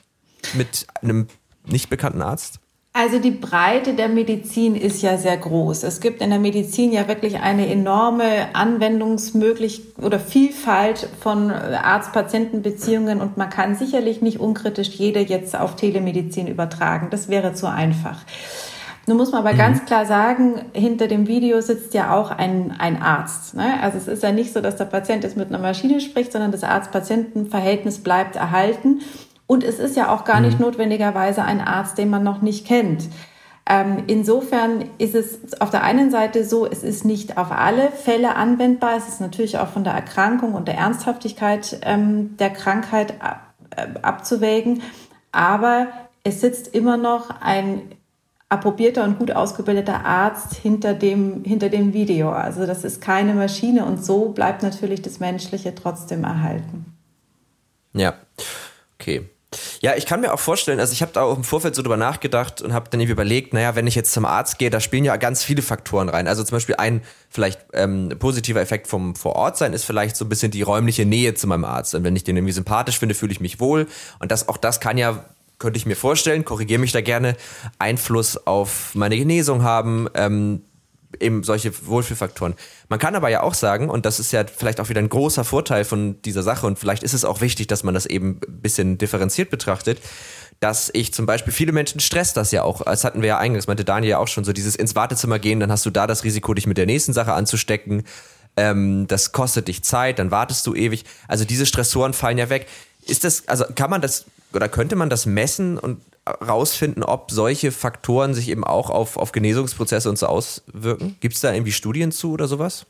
mit 0.54 0.88
einem 1.02 1.28
nicht 1.66 1.90
bekannten 1.90 2.22
Arzt? 2.22 2.60
Also 2.98 3.20
die 3.20 3.32
Breite 3.32 3.94
der 3.94 4.08
Medizin 4.08 4.74
ist 4.74 5.02
ja 5.02 5.18
sehr 5.18 5.36
groß. 5.36 5.84
Es 5.84 6.00
gibt 6.00 6.22
in 6.22 6.30
der 6.30 6.40
Medizin 6.40 6.94
ja 6.94 7.10
wirklich 7.10 7.40
eine 7.40 7.68
enorme 7.68 8.56
Anwendungsmöglichkeit 8.56 10.02
oder 10.02 10.18
Vielfalt 10.18 11.10
von 11.20 11.52
Arzt-Patienten-Beziehungen 11.52 13.20
und 13.20 13.36
man 13.36 13.50
kann 13.50 13.76
sicherlich 13.76 14.22
nicht 14.22 14.40
unkritisch 14.40 14.88
jede 14.92 15.20
jetzt 15.20 15.60
auf 15.60 15.76
Telemedizin 15.76 16.48
übertragen. 16.48 17.10
Das 17.10 17.28
wäre 17.28 17.54
zu 17.54 17.68
einfach. 17.68 18.22
Nun 19.08 19.18
muss 19.18 19.32
man 19.32 19.42
aber 19.42 19.54
mhm. 19.54 19.58
ganz 19.58 19.86
klar 19.86 20.06
sagen, 20.06 20.62
hinter 20.74 21.08
dem 21.08 21.28
Video 21.28 21.62
sitzt 21.62 21.94
ja 21.94 22.16
auch 22.16 22.32
ein, 22.32 22.74
ein 22.78 23.02
Arzt. 23.02 23.54
Ne? 23.54 23.80
Also 23.82 23.98
es 23.98 24.08
ist 24.08 24.24
ja 24.24 24.32
nicht 24.32 24.54
so, 24.54 24.62
dass 24.62 24.78
der 24.78 24.86
Patient 24.86 25.24
jetzt 25.24 25.38
mit 25.38 25.50
einer 25.50 25.60
Maschine 25.60 26.02
spricht, 26.02 26.32
sondern 26.32 26.52
das 26.52 26.64
Arzt-Patienten-Verhältnis 26.64 28.00
bleibt 28.00 28.36
erhalten. 28.36 29.02
Und 29.48 29.64
es 29.64 29.78
ist 29.78 29.96
ja 29.96 30.12
auch 30.12 30.24
gar 30.24 30.40
nicht 30.40 30.60
mhm. 30.60 30.66
notwendigerweise 30.66 31.44
ein 31.44 31.62
Arzt, 31.62 31.98
den 31.98 32.10
man 32.10 32.24
noch 32.24 32.42
nicht 32.42 32.66
kennt. 32.66 33.08
Ähm, 33.68 34.04
insofern 34.08 34.86
ist 35.00 35.16
es 35.16 35.60
auf 35.60 35.72
der 35.72 35.84
einen 35.84 36.12
Seite 36.12 36.44
so, 36.44 36.68
es 36.68 36.84
ist 36.84 37.04
nicht 37.04 37.38
auf 37.38 37.52
alle 37.52 37.90
Fälle 37.92 38.36
anwendbar. 38.36 38.96
Es 38.98 39.08
ist 39.08 39.22
natürlich 39.22 39.58
auch 39.58 39.68
von 39.68 39.84
der 39.84 39.94
Erkrankung 39.94 40.54
und 40.54 40.68
der 40.68 40.78
Ernsthaftigkeit 40.78 41.80
ähm, 41.84 42.38
der 42.38 42.52
Krankheit 42.52 43.22
ab, 43.22 43.54
äh, 43.76 43.88
abzuwägen. 44.02 44.82
Aber 45.32 45.88
es 46.24 46.42
sitzt 46.42 46.74
immer 46.74 46.98
noch 46.98 47.42
ein 47.42 47.82
approbierter 48.50 49.04
und 49.04 49.18
gut 49.18 49.32
ausgebildeter 49.32 50.06
Arzt 50.06 50.54
hinter 50.54 50.94
dem, 50.94 51.44
hinter 51.44 51.70
dem 51.70 51.94
Video. 51.94 52.32
Also 52.32 52.66
das 52.66 52.84
ist 52.84 53.02
keine 53.02 53.34
Maschine 53.34 53.86
und 53.86 54.06
so 54.06 54.30
bleibt 54.30 54.62
natürlich 54.62 55.02
das 55.02 55.20
Menschliche 55.20 55.74
trotzdem 55.74 56.24
erhalten. 56.24 56.86
Ja, 57.94 58.14
okay. 59.00 59.30
Ja, 59.82 59.96
ich 59.96 60.06
kann 60.06 60.20
mir 60.20 60.34
auch 60.34 60.40
vorstellen, 60.40 60.80
also 60.80 60.92
ich 60.92 61.02
habe 61.02 61.14
da 61.14 61.22
auch 61.24 61.38
im 61.38 61.44
Vorfeld 61.44 61.76
so 61.76 61.82
drüber 61.82 61.98
nachgedacht 61.98 62.62
und 62.62 62.74
habe 62.74 62.90
dann 62.90 63.00
eben 63.00 63.12
überlegt, 63.12 63.54
naja, 63.54 63.76
wenn 63.76 63.88
ich 63.88 63.96
jetzt 63.96 64.12
zum 64.12 64.26
Arzt 64.26 64.60
gehe, 64.60 64.70
da 64.70 64.80
spielen 64.82 65.06
ja 65.06 65.16
ganz 65.16 65.44
viele 65.44 65.62
Faktoren 65.62 66.10
rein. 66.10 66.28
Also 66.28 66.44
zum 66.44 66.58
Beispiel 66.58 66.76
ein 66.76 67.02
vielleicht 67.30 67.62
ähm, 67.74 68.14
positiver 68.20 68.62
Effekt 68.62 68.88
vom 68.88 69.16
Vorortsein 69.16 69.74
ist 69.74 69.86
vielleicht 69.86 70.18
so 70.18 70.26
ein 70.26 70.30
bisschen 70.30 70.52
die 70.52 70.62
räumliche 70.62 71.06
Nähe 71.06 71.36
zu 71.36 71.48
meinem 71.48 71.66
Arzt. 71.66 71.96
Und 71.96 72.04
wenn 72.04 72.16
ich 72.16 72.24
den 72.24 72.36
irgendwie 72.36 72.54
sympathisch 72.54 73.00
finde, 73.00 73.16
fühle 73.16 73.32
ich 73.32 73.40
mich 73.40 73.60
wohl. 73.60 73.88
Und 74.20 74.32
das, 74.32 74.50
auch 74.50 74.58
das 74.58 74.80
kann 74.80 74.98
ja 74.98 75.24
könnte 75.66 75.78
ich 75.78 75.88
mir 75.88 75.96
vorstellen, 75.96 76.46
korrigiere 76.46 76.80
mich 76.80 76.92
da 76.92 77.02
gerne, 77.02 77.36
Einfluss 77.80 78.38
auf 78.46 78.94
meine 78.94 79.18
Genesung 79.18 79.64
haben. 79.64 80.08
Ähm, 80.14 80.62
eben 81.20 81.44
solche 81.44 81.72
Wohlfühlfaktoren. 81.88 82.56
Man 82.90 83.00
kann 83.00 83.16
aber 83.16 83.30
ja 83.30 83.42
auch 83.42 83.54
sagen, 83.54 83.90
und 83.90 84.06
das 84.06 84.20
ist 84.20 84.34
ja 84.34 84.44
vielleicht 84.46 84.80
auch 84.82 84.90
wieder 84.90 85.00
ein 85.00 85.08
großer 85.08 85.44
Vorteil 85.46 85.86
von 85.86 86.22
dieser 86.24 86.44
Sache, 86.44 86.68
und 86.68 86.78
vielleicht 86.78 87.04
ist 87.04 87.14
es 87.14 87.26
auch 87.26 87.40
wichtig, 87.40 87.68
dass 87.68 87.84
man 87.84 87.94
das 87.94 88.06
eben 88.06 88.42
ein 88.46 88.62
bisschen 88.62 88.98
differenziert 88.98 89.50
betrachtet, 89.50 90.00
dass 90.60 90.90
ich 90.94 91.14
zum 91.14 91.26
Beispiel, 91.26 91.54
viele 91.54 91.72
Menschen 91.72 92.00
stresst 92.00 92.38
das 92.38 92.52
ja 92.52 92.64
auch. 92.64 92.82
Das 92.84 93.04
hatten 93.04 93.22
wir 93.22 93.30
ja 93.30 93.38
eingangs, 93.38 93.68
meinte 93.68 93.86
Daniel 93.86 94.12
ja 94.12 94.18
auch 94.20 94.28
schon, 94.28 94.44
so 94.44 94.54
dieses 94.54 94.76
ins 94.76 94.96
Wartezimmer 94.96 95.40
gehen, 95.40 95.60
dann 95.60 95.72
hast 95.72 95.86
du 95.86 95.90
da 95.90 96.06
das 96.06 96.24
Risiko, 96.24 96.54
dich 96.54 96.68
mit 96.68 96.78
der 96.78 96.86
nächsten 96.86 97.14
Sache 97.14 97.34
anzustecken. 97.34 98.04
Ähm, 98.58 99.06
das 99.08 99.32
kostet 99.32 99.68
dich 99.68 99.84
Zeit, 99.84 100.20
dann 100.20 100.32
wartest 100.32 100.66
du 100.68 100.74
ewig. 100.76 101.04
Also 101.28 101.46
diese 101.46 101.66
Stressoren 101.66 102.14
fallen 102.14 102.38
ja 102.38 102.50
weg. 102.50 102.68
Ist 103.06 103.24
das, 103.24 103.48
also 103.48 103.66
kann 103.76 103.90
man 103.90 104.02
das 104.02 104.26
oder 104.54 104.70
könnte 104.70 104.96
man 104.96 105.10
das 105.10 105.26
messen 105.26 105.78
und 105.78 106.02
rausfinden, 106.28 107.04
ob 107.04 107.30
solche 107.30 107.72
Faktoren 107.72 108.34
sich 108.34 108.50
eben 108.50 108.64
auch 108.64 108.90
auf, 108.90 109.18
auf 109.18 109.32
Genesungsprozesse 109.32 110.10
und 110.10 110.18
so 110.18 110.28
auswirken? 110.28 111.18
Gibt 111.20 111.36
es 111.36 111.42
da 111.42 111.54
irgendwie 111.54 111.72
Studien 111.72 112.12
zu 112.12 112.32
oder 112.32 112.48
sowas? 112.48 112.86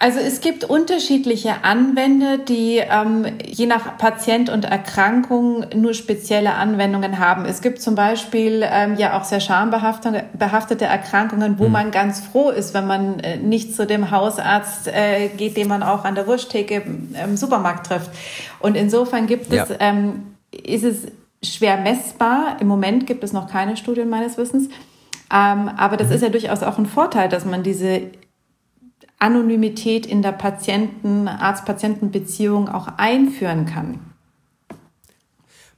Also 0.00 0.20
es 0.20 0.40
gibt 0.40 0.62
unterschiedliche 0.62 1.64
Anwender, 1.64 2.38
die 2.38 2.76
ähm, 2.76 3.26
je 3.44 3.66
nach 3.66 3.98
Patient 3.98 4.48
und 4.48 4.64
Erkrankung 4.64 5.66
nur 5.74 5.92
spezielle 5.92 6.54
Anwendungen 6.54 7.18
haben. 7.18 7.44
Es 7.44 7.62
gibt 7.62 7.82
zum 7.82 7.96
Beispiel 7.96 8.64
ähm, 8.64 8.96
ja 8.96 9.18
auch 9.18 9.24
sehr 9.24 9.40
schambehaftete 9.40 10.84
Erkrankungen, 10.84 11.58
wo 11.58 11.64
hm. 11.64 11.72
man 11.72 11.90
ganz 11.90 12.20
froh 12.20 12.50
ist, 12.50 12.74
wenn 12.74 12.86
man 12.86 13.18
äh, 13.20 13.38
nicht 13.38 13.74
zu 13.74 13.86
dem 13.86 14.12
Hausarzt 14.12 14.86
äh, 14.86 15.30
geht, 15.36 15.56
den 15.56 15.66
man 15.66 15.82
auch 15.82 16.04
an 16.04 16.14
der 16.14 16.28
Wursttheke 16.28 16.84
im 17.24 17.36
Supermarkt 17.36 17.88
trifft. 17.88 18.10
Und 18.60 18.76
insofern 18.76 19.26
gibt 19.26 19.52
es, 19.52 19.68
ja. 19.68 19.76
ähm, 19.80 20.36
ist 20.52 20.84
es 20.84 21.08
schwer 21.42 21.76
messbar. 21.76 22.58
Im 22.60 22.68
Moment 22.68 23.08
gibt 23.08 23.24
es 23.24 23.32
noch 23.32 23.50
keine 23.50 23.76
Studien 23.76 24.08
meines 24.08 24.38
Wissens. 24.38 24.68
Ähm, 25.34 25.68
aber 25.76 25.96
das 25.96 26.08
mhm. 26.08 26.14
ist 26.14 26.22
ja 26.22 26.28
durchaus 26.28 26.62
auch 26.62 26.78
ein 26.78 26.86
Vorteil, 26.86 27.28
dass 27.28 27.44
man 27.44 27.64
diese 27.64 28.02
Anonymität 29.18 30.06
in 30.06 30.22
der 30.22 30.32
Patienten, 30.32 31.28
Arzt-Patienten-Beziehung 31.28 32.68
auch 32.68 32.88
einführen 32.96 33.66
kann. 33.66 34.00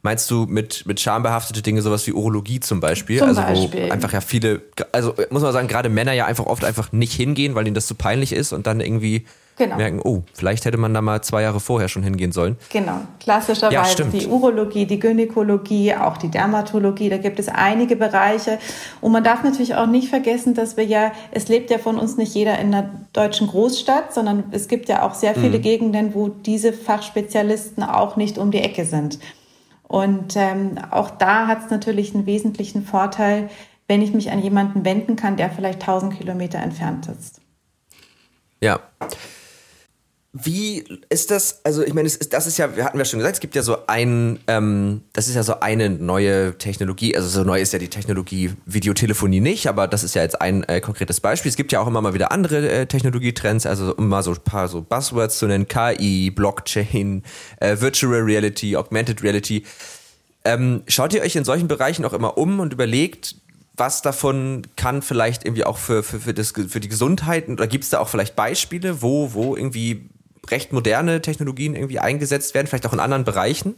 Meinst 0.03 0.31
du 0.31 0.46
mit, 0.46 0.87
mit 0.87 0.98
schambehaftete 0.98 1.61
Dinge, 1.61 1.83
sowas 1.83 2.07
wie 2.07 2.12
Urologie 2.12 2.61
zum 2.61 2.81
Beispiel? 2.81 3.18
Zum 3.18 3.29
also 3.29 3.42
Beispiel. 3.42 3.88
wo 3.88 3.92
einfach 3.92 4.12
ja 4.14 4.22
viele, 4.22 4.62
also 4.92 5.14
muss 5.31 5.42
man 5.42 5.53
sagen, 5.53 5.68
gerade 5.68 5.90
Männer 5.90 6.12
ja 6.12 6.24
einfach 6.24 6.46
oft 6.46 6.64
einfach 6.64 6.92
nicht 6.92 7.12
hingehen, 7.12 7.55
weil 7.55 7.66
ihnen 7.66 7.74
das 7.74 7.87
zu 7.87 7.94
peinlich 7.94 8.33
ist 8.33 8.53
und 8.53 8.66
dann 8.66 8.81
irgendwie 8.81 9.26
genau. 9.61 9.77
merken, 9.77 10.01
oh, 10.03 10.23
vielleicht 10.33 10.64
hätte 10.64 10.79
man 10.79 10.92
da 10.92 11.01
mal 11.01 11.23
zwei 11.23 11.42
Jahre 11.42 11.61
vorher 11.61 11.88
schon 11.88 12.03
hingehen 12.03 12.33
sollen. 12.33 12.57
Genau, 12.70 13.03
klassischerweise 13.20 14.03
ja, 14.03 14.09
die 14.09 14.27
Urologie, 14.27 14.87
die 14.87 14.99
Gynäkologie, 14.99 15.94
auch 15.94 16.16
die 16.16 16.29
Dermatologie, 16.29 17.11
da 17.11 17.18
gibt 17.18 17.38
es 17.38 17.49
einige 17.49 17.94
Bereiche. 17.96 18.59
Und 19.01 19.12
man 19.12 19.23
darf 19.23 19.44
natürlich 19.44 19.75
auch 19.75 19.87
nicht 19.87 20.09
vergessen, 20.09 20.55
dass 20.55 20.77
wir 20.77 20.85
ja, 20.85 21.12
es 21.31 21.49
lebt 21.49 21.70
ja 21.70 21.79
von 21.79 21.99
uns 21.99 22.16
nicht 22.16 22.35
jeder 22.35 22.59
in 22.59 22.75
einer 22.75 22.90
deutschen 23.12 23.46
Großstadt, 23.46 24.14
sondern 24.14 24.44
es 24.51 24.66
gibt 24.66 24.88
ja 24.88 25.03
auch 25.03 25.14
sehr 25.14 25.35
viele 25.35 25.59
mhm. 25.59 25.62
Gegenden, 25.62 26.14
wo 26.14 26.29
diese 26.29 26.73
Fachspezialisten 26.73 27.83
auch 27.83 28.16
nicht 28.16 28.38
um 28.38 28.51
die 28.51 28.61
Ecke 28.61 28.85
sind. 28.85 29.18
Und 29.83 30.37
ähm, 30.37 30.79
auch 30.90 31.11
da 31.11 31.46
hat 31.46 31.64
es 31.64 31.70
natürlich 31.70 32.14
einen 32.14 32.25
wesentlichen 32.25 32.85
Vorteil, 32.85 33.51
wenn 33.88 34.03
ich 34.03 34.14
mich 34.14 34.31
an 34.31 34.40
jemanden 34.40 34.85
wenden 34.85 35.16
kann, 35.16 35.37
der 35.37 35.51
vielleicht 35.51 35.81
1000 35.81 36.16
Kilometer 36.16 36.59
entfernt 36.59 37.07
sitzt. 37.07 37.40
Ja. 38.61 38.81
Wie 40.33 40.85
ist 41.09 41.33
das? 41.33 41.61
Also, 41.64 41.83
ich 41.83 41.93
meine, 41.93 42.09
das 42.09 42.47
ist 42.47 42.57
ja, 42.57 42.77
wir 42.77 42.85
hatten 42.85 42.99
ja 42.99 43.05
schon 43.05 43.19
gesagt, 43.19 43.35
es 43.35 43.40
gibt 43.40 43.57
ja 43.57 43.62
so 43.62 43.79
ein, 43.88 44.38
ähm, 44.47 45.03
das 45.12 45.27
ist 45.27 45.35
ja 45.35 45.43
so 45.43 45.59
eine 45.59 45.90
neue 45.90 46.57
Technologie. 46.57 47.16
Also, 47.16 47.29
so 47.29 47.43
neu 47.43 47.61
ist 47.61 47.73
ja 47.73 47.81
die 47.81 47.88
Technologie 47.88 48.53
Videotelefonie 48.64 49.40
nicht, 49.40 49.66
aber 49.66 49.88
das 49.88 50.05
ist 50.05 50.14
ja 50.14 50.23
jetzt 50.23 50.40
ein 50.40 50.62
äh, 50.64 50.81
konkretes 50.81 51.19
Beispiel. 51.19 51.49
Es 51.49 51.57
gibt 51.57 51.73
ja 51.73 51.81
auch 51.81 51.88
immer 51.88 52.01
mal 52.01 52.14
wieder 52.14 52.31
andere 52.31 52.69
äh, 52.71 52.87
Technologietrends, 52.87 53.66
also 53.66 53.93
um 53.97 54.09
mal 54.09 54.23
so 54.23 54.31
ein 54.31 54.40
paar 54.45 54.69
so 54.69 54.83
Buzzwords 54.83 55.37
zu 55.37 55.47
nennen: 55.47 55.66
KI, 55.66 56.31
Blockchain, 56.31 57.25
äh, 57.59 57.81
Virtual 57.81 58.21
Reality, 58.21 58.77
Augmented 58.77 59.25
Reality. 59.25 59.64
Ähm, 60.45 60.85
schaut 60.87 61.12
ihr 61.12 61.23
euch 61.23 61.35
in 61.35 61.45
solchen 61.45 61.66
Bereichen 61.66 62.05
auch 62.05 62.12
immer 62.12 62.38
um 62.38 62.61
und 62.61 62.73
überlegt, 62.73 63.35
was 63.77 64.01
davon 64.01 64.62
kann 64.77 65.03
vielleicht 65.03 65.45
irgendwie 65.45 65.64
auch 65.64 65.79
für, 65.79 66.05
für, 66.05 66.21
für, 66.21 66.35
das, 66.35 66.53
für 66.53 66.79
die 66.79 66.88
Gesundheit, 66.88 67.49
oder 67.49 67.66
gibt 67.66 67.83
es 67.83 67.90
da 67.90 67.99
auch 67.99 68.09
vielleicht 68.09 68.37
Beispiele, 68.37 69.03
wo, 69.03 69.33
wo 69.33 69.57
irgendwie 69.57 70.09
recht 70.48 70.72
moderne 70.72 71.22
Technologien 71.22 71.74
irgendwie 71.74 71.98
eingesetzt 71.98 72.55
werden, 72.55 72.66
vielleicht 72.66 72.87
auch 72.87 72.92
in 72.92 73.00
anderen 73.00 73.24
Bereichen? 73.24 73.74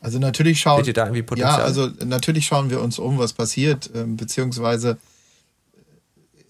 Also 0.00 0.18
natürlich 0.18 0.60
schauen, 0.60 0.84
da 0.92 1.04
irgendwie 1.04 1.22
Potenzial? 1.22 1.58
ja, 1.58 1.64
also 1.64 1.88
natürlich 2.04 2.44
schauen 2.44 2.68
wir 2.68 2.82
uns 2.82 2.98
um, 2.98 3.18
was 3.18 3.32
passiert, 3.32 3.90
ähm, 3.94 4.16
beziehungsweise 4.16 4.98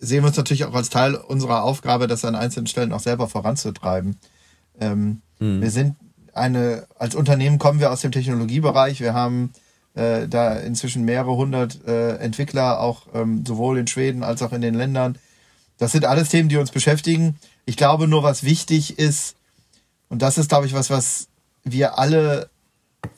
sehen 0.01 0.23
wir 0.23 0.29
uns 0.29 0.37
natürlich 0.37 0.65
auch 0.65 0.75
als 0.75 0.91
Teil 0.91 1.15
unserer 1.15 1.63
Aufgabe, 1.63 2.07
das 2.07 2.25
an 2.25 2.35
einzelnen 2.35 2.67
Stellen 2.67 2.93
auch 2.93 3.01
selber 3.01 3.29
voranzutreiben. 3.29 4.19
Ähm, 4.81 5.23
hm. 5.39 5.63
Wir 5.63 5.71
sind 5.71 5.97
eine, 6.33 6.87
als 6.99 7.15
Unternehmen 7.15 7.59
kommen 7.59 7.81
wir 7.81 7.93
aus 7.93 8.01
dem 8.01 8.13
Technologiebereich. 8.13 9.01
Wir 9.01 9.15
haben 9.15 9.53
äh, 9.95 10.27
da 10.27 10.55
inzwischen 10.55 11.05
mehrere 11.05 11.37
hundert 11.37 11.87
äh, 11.87 12.17
Entwickler, 12.17 12.81
auch 12.81 13.03
ähm, 13.15 13.45
sowohl 13.47 13.79
in 13.79 13.87
Schweden 13.87 14.25
als 14.25 14.43
auch 14.43 14.53
in 14.53 14.61
den 14.61 14.75
Ländern. 14.75 15.17
Das 15.79 15.93
sind 15.93 16.05
alles 16.05 16.29
Themen, 16.29 16.49
die 16.49 16.57
uns 16.57 16.71
beschäftigen. 16.71 17.37
Ich 17.67 17.77
glaube 17.77 18.09
nur, 18.09 18.23
was 18.23 18.43
wichtig 18.43 18.99
ist, 18.99 19.37
und 20.09 20.23
das 20.23 20.39
ist, 20.39 20.49
glaube 20.49 20.67
ich, 20.67 20.75
was, 20.75 20.91
was 20.91 21.29
wir 21.65 21.99
alle 21.99 22.49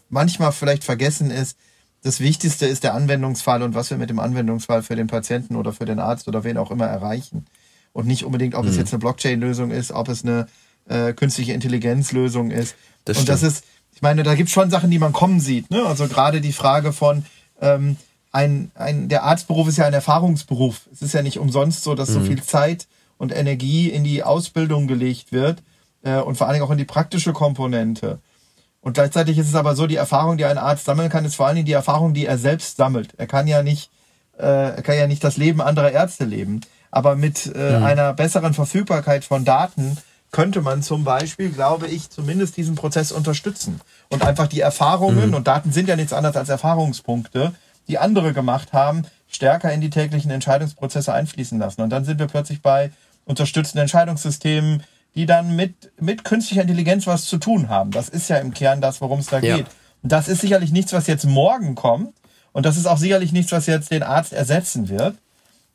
manchmal 0.08 0.52
vielleicht 0.52 0.84
vergessen 0.84 1.30
ist, 1.30 1.56
das 2.02 2.20
Wichtigste 2.20 2.66
ist 2.66 2.84
der 2.84 2.94
Anwendungsfall 2.94 3.62
und 3.62 3.74
was 3.74 3.90
wir 3.90 3.96
mit 3.96 4.10
dem 4.10 4.20
Anwendungsfall 4.20 4.82
für 4.82 4.94
den 4.94 5.08
Patienten 5.08 5.56
oder 5.56 5.72
für 5.72 5.86
den 5.86 5.98
Arzt 5.98 6.28
oder 6.28 6.44
wen 6.44 6.56
auch 6.56 6.70
immer 6.70 6.86
erreichen. 6.86 7.46
Und 7.92 8.06
nicht 8.06 8.24
unbedingt, 8.24 8.54
ob 8.54 8.64
mhm. 8.64 8.70
es 8.70 8.76
jetzt 8.76 8.92
eine 8.92 9.00
Blockchain-Lösung 9.00 9.70
ist, 9.70 9.90
ob 9.90 10.08
es 10.08 10.22
eine 10.22 10.46
äh, 10.88 11.14
künstliche 11.14 11.52
Intelligenz-Lösung 11.52 12.50
ist. 12.50 12.76
Das 13.04 13.16
und 13.16 13.24
stimmt. 13.24 13.28
das 13.28 13.42
ist, 13.42 13.64
ich 13.94 14.02
meine, 14.02 14.22
da 14.22 14.34
gibt 14.34 14.48
es 14.48 14.52
schon 14.52 14.70
Sachen, 14.70 14.90
die 14.90 14.98
man 14.98 15.12
kommen 15.12 15.40
sieht. 15.40 15.70
Ne? 15.70 15.84
Also 15.84 16.06
gerade 16.06 16.40
die 16.40 16.52
Frage 16.52 16.92
von, 16.92 17.24
ähm, 17.60 17.96
ein, 18.30 18.70
ein, 18.74 19.08
der 19.08 19.24
Arztberuf 19.24 19.66
ist 19.66 19.78
ja 19.78 19.86
ein 19.86 19.94
Erfahrungsberuf. 19.94 20.82
Es 20.92 21.02
ist 21.02 21.14
ja 21.14 21.22
nicht 21.22 21.38
umsonst 21.38 21.82
so, 21.82 21.94
dass 21.94 22.10
mhm. 22.10 22.14
so 22.14 22.20
viel 22.20 22.42
Zeit 22.42 22.86
und 23.18 23.34
Energie 23.34 23.88
in 23.88 24.04
die 24.04 24.22
Ausbildung 24.22 24.86
gelegt 24.86 25.32
wird 25.32 25.62
äh, 26.02 26.16
und 26.16 26.36
vor 26.36 26.46
allen 26.46 26.54
Dingen 26.54 26.66
auch 26.66 26.70
in 26.70 26.78
die 26.78 26.84
praktische 26.84 27.32
Komponente. 27.32 28.18
Und 28.80 28.92
gleichzeitig 28.92 29.36
ist 29.38 29.48
es 29.48 29.54
aber 29.54 29.74
so, 29.74 29.86
die 29.86 29.96
Erfahrung, 29.96 30.36
die 30.36 30.44
ein 30.44 30.58
Arzt 30.58 30.84
sammeln 30.84 31.08
kann, 31.08 31.24
ist 31.24 31.34
vor 31.34 31.46
allen 31.46 31.56
Dingen 31.56 31.66
die 31.66 31.72
Erfahrung, 31.72 32.14
die 32.14 32.26
er 32.26 32.38
selbst 32.38 32.76
sammelt. 32.76 33.14
Er 33.16 33.26
kann 33.26 33.48
ja 33.48 33.62
nicht, 33.62 33.90
äh, 34.38 34.76
er 34.76 34.82
kann 34.82 34.96
ja 34.96 35.08
nicht 35.08 35.24
das 35.24 35.36
Leben 35.36 35.60
anderer 35.60 35.90
Ärzte 35.90 36.24
leben. 36.24 36.60
Aber 36.92 37.16
mit 37.16 37.52
äh, 37.54 37.78
mhm. 37.78 37.84
einer 37.84 38.12
besseren 38.12 38.54
Verfügbarkeit 38.54 39.24
von 39.24 39.44
Daten 39.44 39.98
könnte 40.30 40.62
man 40.62 40.82
zum 40.82 41.02
Beispiel, 41.02 41.50
glaube 41.50 41.88
ich, 41.88 42.10
zumindest 42.10 42.56
diesen 42.56 42.74
Prozess 42.74 43.10
unterstützen. 43.10 43.80
Und 44.08 44.22
einfach 44.22 44.46
die 44.46 44.60
Erfahrungen, 44.60 45.30
mhm. 45.30 45.34
und 45.34 45.48
Daten 45.48 45.72
sind 45.72 45.88
ja 45.88 45.96
nichts 45.96 46.12
anderes 46.12 46.36
als 46.36 46.48
Erfahrungspunkte, 46.48 47.54
die 47.88 47.98
andere 47.98 48.32
gemacht 48.32 48.72
haben, 48.72 49.02
stärker 49.28 49.72
in 49.72 49.80
die 49.80 49.90
täglichen 49.90 50.30
Entscheidungsprozesse 50.30 51.12
einfließen 51.12 51.58
lassen. 51.58 51.82
Und 51.82 51.90
dann 51.90 52.04
sind 52.04 52.18
wir 52.18 52.26
plötzlich 52.26 52.62
bei 52.62 52.92
unterstützenden 53.26 53.82
Entscheidungssystemen, 53.82 54.82
die 55.14 55.26
dann 55.26 55.54
mit, 55.54 55.92
mit 56.00 56.24
künstlicher 56.24 56.62
Intelligenz 56.62 57.06
was 57.06 57.26
zu 57.26 57.38
tun 57.38 57.68
haben. 57.68 57.90
Das 57.90 58.08
ist 58.08 58.28
ja 58.28 58.36
im 58.38 58.54
Kern 58.54 58.80
das, 58.80 59.00
worum 59.00 59.20
es 59.20 59.26
da 59.26 59.40
ja. 59.40 59.56
geht. 59.56 59.66
Und 60.02 60.12
das 60.12 60.28
ist 60.28 60.40
sicherlich 60.40 60.72
nichts, 60.72 60.92
was 60.92 61.06
jetzt 61.06 61.24
morgen 61.24 61.74
kommt. 61.74 62.14
Und 62.52 62.64
das 62.64 62.76
ist 62.76 62.86
auch 62.86 62.98
sicherlich 62.98 63.32
nichts, 63.32 63.52
was 63.52 63.66
jetzt 63.66 63.90
den 63.90 64.02
Arzt 64.02 64.32
ersetzen 64.32 64.88
wird. 64.88 65.16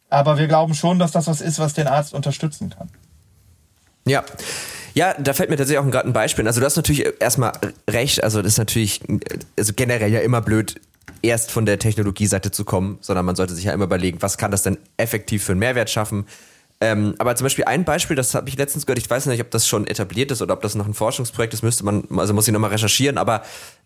Aber 0.09 0.37
wir 0.37 0.47
glauben 0.47 0.73
schon, 0.73 0.99
dass 0.99 1.11
das 1.11 1.27
was 1.27 1.41
ist, 1.41 1.59
was 1.59 1.73
den 1.73 1.87
Arzt 1.87 2.13
unterstützen 2.13 2.69
kann. 2.69 2.89
Ja. 4.05 4.23
Ja, 4.93 5.13
da 5.13 5.33
fällt 5.33 5.49
mir 5.49 5.55
tatsächlich 5.55 5.79
auch 5.79 5.89
gerade 5.89 6.09
ein 6.09 6.13
Beispiel. 6.13 6.45
Also 6.47 6.59
du 6.59 6.65
hast 6.65 6.75
natürlich 6.75 7.05
erstmal 7.19 7.53
recht, 7.89 8.23
also 8.23 8.41
das 8.41 8.53
ist 8.53 8.57
natürlich 8.57 9.01
also 9.57 9.73
generell 9.73 10.11
ja 10.11 10.19
immer 10.19 10.41
blöd, 10.41 10.81
erst 11.21 11.51
von 11.51 11.65
der 11.65 11.79
Technologieseite 11.79 12.51
zu 12.51 12.65
kommen, 12.65 12.97
sondern 13.01 13.25
man 13.25 13.35
sollte 13.35 13.53
sich 13.53 13.65
ja 13.65 13.73
immer 13.73 13.85
überlegen, 13.85 14.21
was 14.21 14.37
kann 14.37 14.51
das 14.51 14.63
denn 14.63 14.77
effektiv 14.97 15.43
für 15.43 15.53
einen 15.53 15.59
Mehrwert 15.59 15.89
schaffen. 15.89 16.25
Ähm, 16.83 17.13
aber 17.19 17.35
zum 17.35 17.45
Beispiel 17.45 17.65
ein 17.65 17.85
Beispiel, 17.85 18.15
das 18.15 18.33
habe 18.33 18.49
ich 18.49 18.57
letztens 18.57 18.87
gehört, 18.87 18.97
ich 18.97 19.09
weiß 19.09 19.27
nicht, 19.27 19.39
ob 19.39 19.51
das 19.51 19.67
schon 19.67 19.85
etabliert 19.85 20.31
ist 20.31 20.41
oder 20.41 20.55
ob 20.55 20.63
das 20.63 20.73
noch 20.73 20.87
ein 20.87 20.95
Forschungsprojekt 20.95 21.53
ist, 21.53 21.61
müsste 21.61 21.85
man, 21.85 22.03
also 22.17 22.33
muss 22.33 22.47
ich 22.47 22.53
nochmal 22.53 22.71
recherchieren, 22.71 23.19
aber 23.19 23.43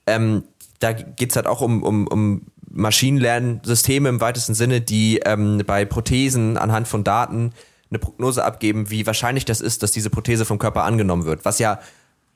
ähm, 0.08 0.44
da 0.80 0.94
geht 0.94 1.32
es 1.32 1.36
halt 1.36 1.46
auch 1.46 1.60
um, 1.60 1.84
um, 1.84 2.08
um 2.08 2.42
Maschinenlernsysteme 2.70 4.08
im 4.08 4.22
weitesten 4.22 4.54
Sinne, 4.54 4.80
die 4.80 5.20
ähm, 5.26 5.62
bei 5.66 5.84
Prothesen 5.84 6.58
anhand 6.58 6.88
von 6.88 7.04
Daten 7.04 7.52
eine 7.90 8.00
Prognose 8.00 8.44
abgeben, 8.44 8.90
wie 8.90 9.06
wahrscheinlich 9.06 9.44
das 9.44 9.60
ist, 9.60 9.84
dass 9.84 9.92
diese 9.92 10.10
Prothese 10.10 10.46
vom 10.46 10.58
Körper 10.58 10.84
angenommen 10.84 11.26
wird. 11.26 11.44
Was 11.44 11.60
ja 11.60 11.80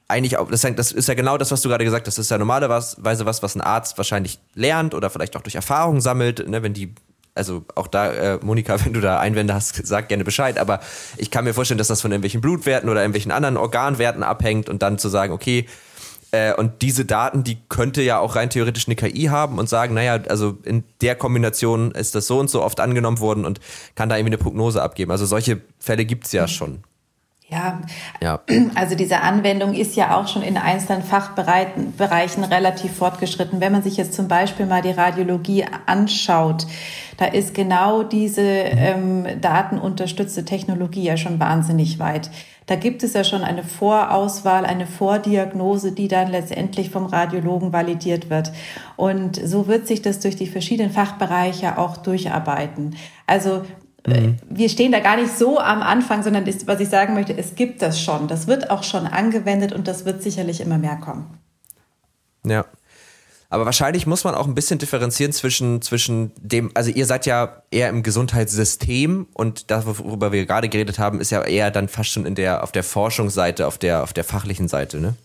eigentlich 0.10 0.38
auch, 0.38 0.50
das 0.50 0.92
ist 0.92 1.08
ja 1.08 1.14
genau 1.14 1.38
das, 1.38 1.52
was 1.52 1.62
du 1.62 1.70
gerade 1.70 1.86
gesagt 1.86 2.08
hast. 2.08 2.18
Das 2.18 2.26
ist 2.26 2.32
ja 2.32 2.38
normalerweise 2.38 3.26
was, 3.26 3.44
was 3.44 3.56
ein 3.56 3.62
Arzt 3.62 3.98
wahrscheinlich 3.98 4.40
lernt 4.56 4.94
oder 4.94 5.10
vielleicht 5.10 5.38
auch 5.38 5.42
durch 5.42 5.56
Erfahrung 5.56 6.02
sammelt, 6.02 6.48
ne, 6.50 6.64
wenn 6.64 6.74
die 6.74 6.96
also 7.36 7.66
auch 7.76 7.88
da, 7.88 8.12
äh, 8.12 8.40
Monika, 8.42 8.78
wenn 8.86 8.94
du 8.94 9.02
da 9.02 9.20
Einwände 9.20 9.54
hast, 9.54 9.86
sag 9.86 10.10
gerne 10.10 10.24
Bescheid. 10.24 10.58
Aber 10.58 10.80
ich 11.18 11.32
kann 11.32 11.44
mir 11.44 11.54
vorstellen, 11.54 11.78
dass 11.78 11.88
das 11.88 12.02
von 12.02 12.12
irgendwelchen 12.12 12.42
Blutwerten 12.42 12.90
oder 12.90 13.02
irgendwelchen 13.02 13.32
anderen 13.32 13.58
Organwerten 13.58 14.24
abhängt 14.24 14.70
und 14.70 14.82
dann 14.82 14.98
zu 14.98 15.10
sagen, 15.10 15.34
okay, 15.34 15.66
äh, 16.32 16.54
und 16.54 16.82
diese 16.82 17.06
Daten, 17.06 17.44
die 17.44 17.58
könnte 17.70 18.02
ja 18.02 18.20
auch 18.20 18.36
rein 18.36 18.50
theoretisch 18.50 18.88
eine 18.88 18.96
KI 18.96 19.26
haben 19.26 19.58
und 19.58 19.68
sagen, 19.68 19.96
naja, 19.96 20.20
also 20.30 20.58
in 20.64 20.84
der 21.02 21.16
Kombination 21.16 21.92
ist 21.92 22.14
das 22.14 22.28
so 22.28 22.40
und 22.40 22.50
so 22.50 22.62
oft 22.62 22.80
angenommen 22.80 23.20
worden 23.20 23.46
und 23.46 23.60
kann 23.96 24.10
da 24.10 24.16
irgendwie 24.16 24.36
eine 24.36 24.38
Prognose 24.38 24.82
abgeben. 24.82 25.12
Also 25.12 25.26
solche 25.26 25.62
Fälle 25.80 26.06
gibt 26.06 26.28
es 26.28 26.32
ja 26.32 26.48
schon. 26.48 26.84
Ja, 27.52 27.82
ja, 28.22 28.42
also 28.76 28.96
diese 28.96 29.22
Anwendung 29.22 29.74
ist 29.74 29.96
ja 29.96 30.16
auch 30.16 30.28
schon 30.28 30.44
in 30.44 30.56
einzelnen 30.56 31.02
Fachbereichen 31.02 32.44
relativ 32.44 32.94
fortgeschritten. 32.94 33.60
Wenn 33.60 33.72
man 33.72 33.82
sich 33.82 33.98
jetzt 33.98 34.14
zum 34.14 34.28
Beispiel 34.28 34.68
mal 34.68 34.84
die 34.84 34.92
Radiologie 34.92 35.66
anschaut, 35.88 36.68
da 37.18 37.26
ist 37.26 37.56
genau 37.56 38.04
diese 38.04 38.42
ähm, 38.42 39.26
datenunterstützte 39.42 40.46
Technologie 40.46 41.04
ja 41.04 41.18
schon 41.18 41.40
wahnsinnig 41.40 41.98
weit. 41.98 42.30
Da 42.68 42.76
gibt 42.76 43.02
es 43.02 43.14
ja 43.14 43.24
schon 43.24 43.44
eine 43.44 43.64
Vorauswahl, 43.64 44.64
eine 44.64 44.86
Vordiagnose, 44.86 45.92
die 45.92 46.08
dann 46.08 46.30
letztendlich 46.30 46.92
vom 46.92 47.08
Radiologen 47.08 47.74
validiert 47.74 48.30
wird. 48.30 48.52
Und 48.96 49.38
so 49.44 49.68
wird 49.68 49.88
sich 49.88 50.04
das 50.04 50.20
durch 50.20 50.36
die 50.36 50.46
verschiedenen 50.46 50.92
Fachbereiche 50.92 51.80
auch 51.80 51.98
durcharbeiten. 51.98 52.96
Also 53.26 53.64
Mhm. 54.08 54.38
Wir 54.50 54.70
stehen 54.70 54.92
da 54.92 55.00
gar 55.00 55.18
nicht 55.18 55.38
so 55.38 55.60
am 55.60 55.82
Anfang, 55.82 56.24
sondern 56.24 56.46
das, 56.46 56.68
was 56.68 56.80
ich 56.80 56.90
sagen 56.90 57.14
möchte, 57.14 57.38
es 57.38 57.56
gibt 57.56 57.82
das 57.82 58.02
schon. 58.02 58.28
Das 58.28 58.48
wird 58.48 58.70
auch 58.70 58.84
schon 58.84 59.06
angewendet 59.06 59.74
und 59.74 59.88
das 59.88 60.06
wird 60.06 60.24
sicherlich 60.24 60.62
immer 60.62 60.78
mehr 60.78 60.98
kommen. 60.98 61.38
Ja. 62.46 62.66
Aber 63.52 63.66
wahrscheinlich 63.66 64.06
muss 64.06 64.24
man 64.24 64.36
auch 64.36 64.46
ein 64.46 64.54
bisschen 64.54 64.78
differenzieren 64.78 65.34
zwischen, 65.34 65.82
zwischen 65.82 66.32
dem, 66.38 66.70
also 66.76 66.92
ihr 66.92 67.08
seid 67.08 67.26
ja 67.26 67.64
eher 67.72 67.90
im 67.90 68.04
Gesundheitssystem 68.04 69.28
und 69.34 69.72
das, 69.72 69.88
worüber 69.88 70.32
wir 70.32 70.46
gerade 70.46 70.70
geredet 70.70 71.00
haben, 71.00 71.20
ist 71.20 71.32
ja 71.32 71.42
eher 71.42 71.72
dann 71.72 71.88
fast 71.88 72.12
schon 72.12 72.28
in 72.28 72.36
der, 72.36 72.64
auf 72.64 72.72
der 72.72 72.84
Forschungsseite, 72.84 73.66
auf 73.66 73.80
der, 73.80 74.04
auf 74.04 74.14
der 74.14 74.24
fachlichen 74.24 74.68
Seite, 74.68 75.00
ne? 75.00 75.16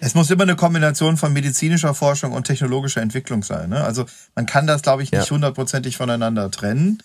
Es 0.00 0.14
muss 0.14 0.30
immer 0.30 0.44
eine 0.44 0.56
Kombination 0.56 1.16
von 1.16 1.32
medizinischer 1.32 1.94
Forschung 1.94 2.32
und 2.32 2.44
technologischer 2.44 3.02
Entwicklung 3.02 3.42
sein. 3.42 3.70
Ne? 3.70 3.82
Also 3.82 4.06
man 4.34 4.46
kann 4.46 4.66
das, 4.66 4.82
glaube 4.82 5.02
ich, 5.02 5.10
nicht 5.10 5.30
hundertprozentig 5.30 5.94
ja. 5.94 5.98
voneinander 5.98 6.50
trennen. 6.50 7.02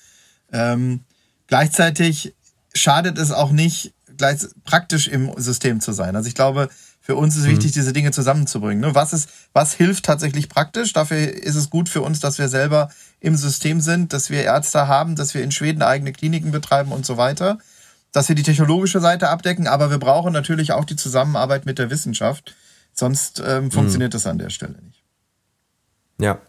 Ähm, 0.52 1.02
gleichzeitig 1.48 2.36
schadet 2.74 3.18
es 3.18 3.32
auch 3.32 3.52
nicht, 3.52 3.94
gleich 4.18 4.42
praktisch 4.64 5.08
im 5.08 5.34
System 5.38 5.82
zu 5.82 5.92
sein. 5.92 6.16
Also 6.16 6.28
ich 6.28 6.36
glaube, 6.36 6.70
für 7.02 7.16
uns 7.16 7.36
ist 7.36 7.44
mhm. 7.44 7.52
wichtig, 7.52 7.72
diese 7.74 7.94
Dinge 7.94 8.12
zusammenzubringen. 8.12 8.80
Ne? 8.80 8.96
Was 8.96 9.12
ist, 9.12 9.30
was 9.52 9.74
hilft 9.74 10.06
tatsächlich 10.06 10.48
praktisch? 10.48 10.94
Dafür 10.94 11.18
ist 11.18 11.56
es 11.56 11.70
gut 11.70 11.90
für 11.90 12.02
uns, 12.02 12.20
dass 12.20 12.38
wir 12.38 12.48
selber 12.48 12.90
im 13.20 13.36
System 13.36 13.82
sind, 13.82 14.14
dass 14.14 14.30
wir 14.30 14.44
Ärzte 14.44 14.88
haben, 14.88 15.16
dass 15.16 15.34
wir 15.34 15.44
in 15.44 15.52
Schweden 15.52 15.82
eigene 15.82 16.14
Kliniken 16.14 16.52
betreiben 16.52 16.92
und 16.92 17.06
so 17.06 17.18
weiter, 17.18 17.58
dass 18.14 18.30
wir 18.30 18.36
die 18.36 18.44
technologische 18.44 19.02
Seite 19.02 19.30
abdecken, 19.30 19.68
aber 19.68 19.90
wir 19.90 19.98
brauchen 19.98 20.32
natürlich 20.32 20.72
auch 20.72 20.86
die 20.86 20.96
Zusammenarbeit 20.96 21.66
mit 21.66 21.80
der 21.80 21.90
Wissenschaft. 21.90 22.56
Sonst 22.94 23.42
ähm, 23.46 23.72
funktioniert 23.72 24.12
mhm. 24.12 24.16
das 24.16 24.28
an 24.28 24.38
der 24.38 24.50
Stelle 24.50 24.76
nicht. 24.82 25.04
Ja. 26.20 26.40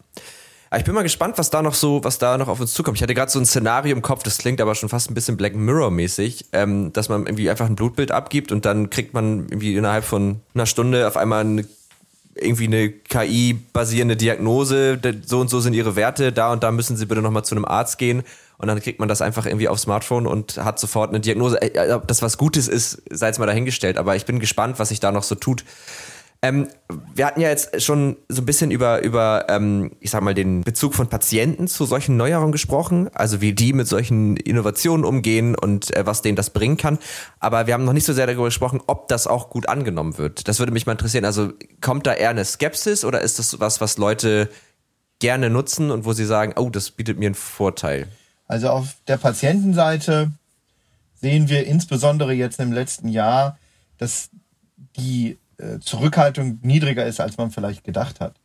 Ich 0.75 0.83
bin 0.83 0.93
mal 0.93 1.03
gespannt, 1.03 1.37
was 1.37 1.49
da 1.49 1.61
noch 1.61 1.73
so, 1.73 2.03
was 2.03 2.17
da 2.17 2.37
noch 2.37 2.49
auf 2.49 2.59
uns 2.59 2.73
zukommt. 2.73 2.97
Ich 2.97 3.03
hatte 3.03 3.13
gerade 3.13 3.31
so 3.31 3.39
ein 3.39 3.45
Szenario 3.45 3.95
im 3.95 4.01
Kopf, 4.01 4.23
das 4.23 4.37
klingt 4.37 4.59
aber 4.59 4.75
schon 4.75 4.89
fast 4.89 5.09
ein 5.09 5.13
bisschen 5.13 5.37
Black 5.37 5.55
Mirror-mäßig, 5.55 6.47
ähm, 6.51 6.91
dass 6.91 7.07
man 7.07 7.25
irgendwie 7.25 7.49
einfach 7.49 7.67
ein 7.67 7.75
Blutbild 7.75 8.11
abgibt 8.11 8.51
und 8.51 8.65
dann 8.65 8.89
kriegt 8.89 9.13
man 9.13 9.47
irgendwie 9.49 9.75
innerhalb 9.75 10.03
von 10.03 10.41
einer 10.53 10.65
Stunde 10.65 11.07
auf 11.07 11.15
einmal 11.15 11.41
eine, 11.41 11.65
irgendwie 12.35 12.65
eine 12.65 12.89
KI-basierende 12.89 14.17
Diagnose, 14.17 14.99
so 15.25 15.39
und 15.39 15.49
so 15.49 15.61
sind 15.61 15.73
ihre 15.73 15.95
Werte, 15.95 16.33
da 16.33 16.51
und 16.51 16.63
da 16.63 16.71
müssen 16.71 16.97
sie 16.97 17.05
bitte 17.05 17.21
nochmal 17.21 17.45
zu 17.45 17.55
einem 17.55 17.65
Arzt 17.65 17.97
gehen 17.97 18.23
und 18.57 18.67
dann 18.67 18.81
kriegt 18.81 18.99
man 18.99 19.07
das 19.07 19.21
einfach 19.21 19.45
irgendwie 19.45 19.69
aufs 19.69 19.83
Smartphone 19.83 20.27
und 20.27 20.57
hat 20.57 20.79
sofort 20.79 21.09
eine 21.09 21.19
Diagnose. 21.19 21.59
Ob 21.93 22.07
das 22.07 22.21
was 22.21 22.37
Gutes 22.37 22.67
ist, 22.67 23.01
sei 23.09 23.29
es 23.29 23.39
mal 23.39 23.45
dahingestellt, 23.45 23.97
aber 23.97 24.15
ich 24.15 24.25
bin 24.25 24.39
gespannt, 24.39 24.79
was 24.79 24.89
sich 24.89 24.99
da 24.99 25.11
noch 25.11 25.23
so 25.23 25.35
tut. 25.35 25.63
Ähm, 26.41 26.67
wir 27.15 27.25
hatten 27.25 27.41
ja 27.41 27.49
jetzt 27.49 27.81
schon 27.81 28.17
so 28.29 28.41
ein 28.41 28.45
bisschen 28.45 28.69
über, 28.69 29.01
über 29.01 29.45
ähm, 29.49 29.91
ich 29.99 30.11
sag 30.11 30.21
mal, 30.21 30.33
den 30.33 30.61
Bezug 30.61 30.93
von 30.93 31.07
Patienten 31.07 31.67
zu 31.67 31.85
solchen 31.85 32.17
Neuerungen 32.17 32.51
gesprochen, 32.51 33.09
also 33.13 33.41
wie 33.41 33.53
die 33.53 33.73
mit 33.73 33.87
solchen 33.87 34.37
Innovationen 34.37 35.05
umgehen 35.05 35.55
und 35.55 35.95
äh, 35.95 36.05
was 36.05 36.21
denen 36.21 36.35
das 36.35 36.51
bringen 36.51 36.77
kann. 36.77 36.99
Aber 37.39 37.67
wir 37.67 37.73
haben 37.73 37.85
noch 37.85 37.93
nicht 37.93 38.05
so 38.05 38.13
sehr 38.13 38.27
darüber 38.27 38.45
gesprochen, 38.45 38.81
ob 38.85 39.07
das 39.07 39.27
auch 39.27 39.49
gut 39.49 39.67
angenommen 39.67 40.17
wird. 40.17 40.47
Das 40.47 40.59
würde 40.59 40.71
mich 40.71 40.85
mal 40.85 40.91
interessieren. 40.91 41.25
Also 41.25 41.51
kommt 41.81 42.05
da 42.05 42.13
eher 42.13 42.29
eine 42.29 42.45
Skepsis 42.45 43.05
oder 43.05 43.21
ist 43.21 43.39
das 43.39 43.59
was, 43.59 43.81
was 43.81 43.97
Leute 43.97 44.49
gerne 45.19 45.49
nutzen 45.49 45.91
und 45.91 46.05
wo 46.05 46.13
sie 46.13 46.25
sagen, 46.25 46.53
oh, 46.57 46.69
das 46.69 46.91
bietet 46.91 47.17
mir 47.17 47.27
einen 47.27 47.35
Vorteil? 47.35 48.07
Also 48.47 48.69
auf 48.69 48.95
der 49.07 49.17
Patientenseite 49.17 50.31
sehen 51.19 51.49
wir 51.49 51.65
insbesondere 51.65 52.33
jetzt 52.33 52.59
im 52.59 52.71
letzten 52.71 53.07
Jahr, 53.07 53.57
dass 53.97 54.29
die 54.97 55.37
Zurückhaltung 55.79 56.59
niedriger 56.61 57.05
ist, 57.05 57.19
als 57.19 57.37
man 57.37 57.51
vielleicht 57.51 57.83
gedacht 57.83 58.19
hat. 58.19 58.35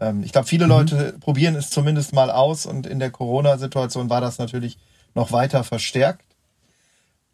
Ähm, 0.00 0.22
ich 0.22 0.32
glaube, 0.32 0.48
viele 0.48 0.64
mhm. 0.64 0.70
Leute 0.70 1.14
probieren 1.20 1.54
es 1.54 1.70
zumindest 1.70 2.12
mal 2.12 2.30
aus 2.30 2.66
und 2.66 2.86
in 2.86 2.98
der 2.98 3.10
Corona-Situation 3.10 4.10
war 4.10 4.20
das 4.20 4.38
natürlich 4.38 4.78
noch 5.14 5.32
weiter 5.32 5.64
verstärkt. 5.64 6.24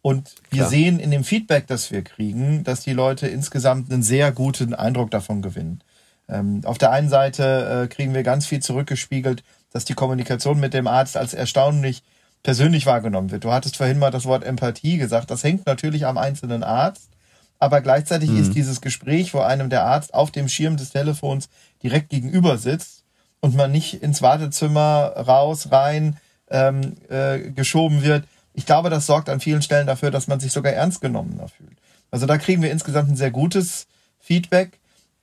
Und 0.00 0.36
wir 0.50 0.60
Klar. 0.60 0.70
sehen 0.70 1.00
in 1.00 1.10
dem 1.10 1.24
Feedback, 1.24 1.66
das 1.66 1.90
wir 1.90 2.02
kriegen, 2.02 2.64
dass 2.64 2.80
die 2.80 2.92
Leute 2.92 3.26
insgesamt 3.26 3.92
einen 3.92 4.02
sehr 4.02 4.32
guten 4.32 4.72
Eindruck 4.74 5.10
davon 5.10 5.42
gewinnen. 5.42 5.82
Ähm, 6.28 6.60
auf 6.64 6.78
der 6.78 6.92
einen 6.92 7.08
Seite 7.08 7.84
äh, 7.84 7.88
kriegen 7.88 8.14
wir 8.14 8.22
ganz 8.22 8.46
viel 8.46 8.60
zurückgespiegelt, 8.60 9.42
dass 9.72 9.84
die 9.84 9.94
Kommunikation 9.94 10.60
mit 10.60 10.72
dem 10.72 10.86
Arzt 10.86 11.16
als 11.16 11.34
erstaunlich 11.34 12.02
persönlich 12.42 12.86
wahrgenommen 12.86 13.30
wird. 13.30 13.44
Du 13.44 13.52
hattest 13.52 13.76
vorhin 13.76 13.98
mal 13.98 14.10
das 14.10 14.24
Wort 14.24 14.44
Empathie 14.44 14.98
gesagt. 14.98 15.30
Das 15.30 15.42
hängt 15.42 15.66
natürlich 15.66 16.06
am 16.06 16.16
einzelnen 16.16 16.62
Arzt 16.62 17.10
aber 17.58 17.80
gleichzeitig 17.80 18.30
mhm. 18.30 18.40
ist 18.40 18.54
dieses 18.54 18.80
Gespräch, 18.80 19.34
wo 19.34 19.40
einem 19.40 19.70
der 19.70 19.84
Arzt 19.84 20.14
auf 20.14 20.30
dem 20.30 20.48
Schirm 20.48 20.76
des 20.76 20.90
Telefons 20.90 21.48
direkt 21.82 22.10
gegenüber 22.10 22.58
sitzt 22.58 23.04
und 23.40 23.54
man 23.54 23.72
nicht 23.72 24.02
ins 24.02 24.22
Wartezimmer 24.22 25.14
raus, 25.16 25.68
rein 25.70 26.16
ähm, 26.50 26.96
äh, 27.08 27.50
geschoben 27.50 28.02
wird. 28.02 28.24
Ich 28.54 28.66
glaube, 28.66 28.90
das 28.90 29.06
sorgt 29.06 29.28
an 29.28 29.40
vielen 29.40 29.62
Stellen 29.62 29.86
dafür, 29.86 30.10
dass 30.10 30.26
man 30.26 30.40
sich 30.40 30.52
sogar 30.52 30.72
ernst 30.72 31.00
genommener 31.00 31.48
fühlt. 31.48 31.78
Also 32.10 32.26
da 32.26 32.38
kriegen 32.38 32.62
wir 32.62 32.70
insgesamt 32.70 33.10
ein 33.10 33.16
sehr 33.16 33.30
gutes 33.30 33.86
Feedback. 34.18 34.78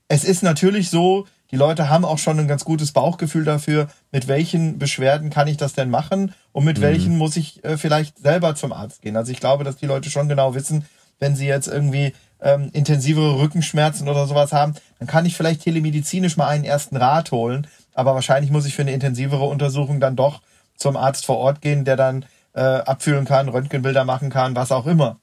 Es 0.08 0.24
ist 0.24 0.44
natürlich 0.44 0.90
so, 0.90 1.26
die 1.52 1.58
Leute 1.58 1.90
haben 1.90 2.06
auch 2.06 2.18
schon 2.18 2.40
ein 2.40 2.48
ganz 2.48 2.66
gutes 2.66 2.92
Bauchgefühl 2.92 3.44
dafür, 3.44 3.88
mit 4.12 4.28
welchen 4.28 4.78
Beschwerden 4.78 5.30
kann 5.30 5.48
ich 5.48 5.58
das 5.58 5.74
denn 5.74 5.90
machen 5.90 6.34
und 6.52 6.66
mit 6.66 6.78
mhm. 6.78 6.84
welchen 6.84 7.18
muss 7.18 7.38
ich 7.38 7.64
äh, 7.64 7.78
vielleicht 7.78 8.20
selber 8.20 8.56
zum 8.56 8.72
Arzt 8.72 9.02
gehen. 9.02 9.16
Also 9.16 9.32
ich 9.32 9.40
glaube, 9.40 9.64
dass 9.64 9.78
die 9.78 9.86
Leute 9.86 10.10
schon 10.10 10.30
genau 10.30 10.56
wissen, 10.56 10.86
wenn 11.20 11.36
sie 11.36 11.48
jetzt 11.48 11.68
irgendwie 11.68 12.14
ähm, 12.42 12.70
intensivere 12.74 13.40
Rückenschmerzen 13.40 14.08
oder 14.08 14.28
sowas 14.28 14.54
haben, 14.54 14.76
dann 15.00 15.08
kann 15.08 15.26
ich 15.26 15.36
vielleicht 15.36 15.62
telemedizinisch 15.62 16.38
mal 16.38 16.48
einen 16.48 16.64
ersten 16.64 16.98
Rat 16.98 17.32
holen. 17.32 17.68
Aber 17.94 18.14
wahrscheinlich 18.14 18.52
muss 18.52 18.66
ich 18.66 18.76
für 18.76 18.82
eine 18.82 18.94
intensivere 18.94 19.46
Untersuchung 19.46 20.00
dann 20.00 20.16
doch 20.16 20.42
zum 20.76 20.98
Arzt 20.98 21.26
vor 21.26 21.38
Ort 21.38 21.62
gehen, 21.62 21.86
der 21.86 21.96
dann 21.96 22.26
äh, 22.54 22.62
abfühlen 22.62 23.26
kann, 23.26 23.50
Röntgenbilder 23.50 24.06
machen 24.06 24.30
kann, 24.30 24.56
was 24.56 24.72
auch 24.72 24.86
immer. 24.86 25.20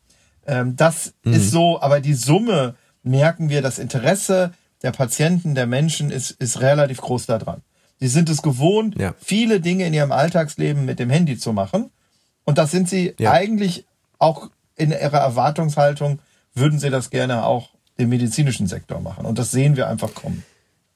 Ähm, 0.47 0.77
das 0.77 1.15
mhm. 1.23 1.35
ist 1.35 1.51
so, 1.51 1.81
aber 1.81 2.01
die 2.01 2.15
Summe 2.15 2.75
merken 3.03 3.49
wir, 3.49 3.63
das 3.63 3.79
Interesse 3.79 4.53
der 4.83 4.93
Patienten, 4.93 5.55
der 5.55 5.67
Menschen 5.67 6.11
ist, 6.11 6.33
ist 6.33 6.61
relativ 6.61 7.01
groß 7.01 7.27
daran. 7.27 7.63
Sie 8.01 8.09
sind 8.09 8.29
es 8.29 8.43
gewohnt, 8.43 8.99
ja. 8.99 9.15
viele 9.21 9.61
Dinge 9.61 9.87
in 9.87 9.95
ihrem 9.95 10.11
Alltagsleben 10.11 10.85
mit 10.85 10.99
dem 10.99 11.09
Handy 11.09 11.39
zu 11.39 11.53
machen. 11.53 11.91
Und 12.45 12.59
das 12.59 12.73
sind 12.73 12.89
sie 12.89 13.15
ja. 13.19 13.31
eigentlich 13.31 13.87
auch 14.19 14.51
in 14.77 14.91
ihrer 14.91 15.19
Erwartungshaltung 15.19 16.19
würden 16.55 16.79
sie 16.79 16.91
das 16.91 17.11
gerne 17.11 17.45
auch 17.45 17.71
im 17.97 18.09
medizinischen 18.09 18.67
Sektor 18.67 19.01
machen. 19.01 19.27
Und 19.27 19.39
das 19.39 19.51
sehen 19.51 19.77
wir 19.77 19.89
einfach 19.89 20.15
kommen. 20.15 20.45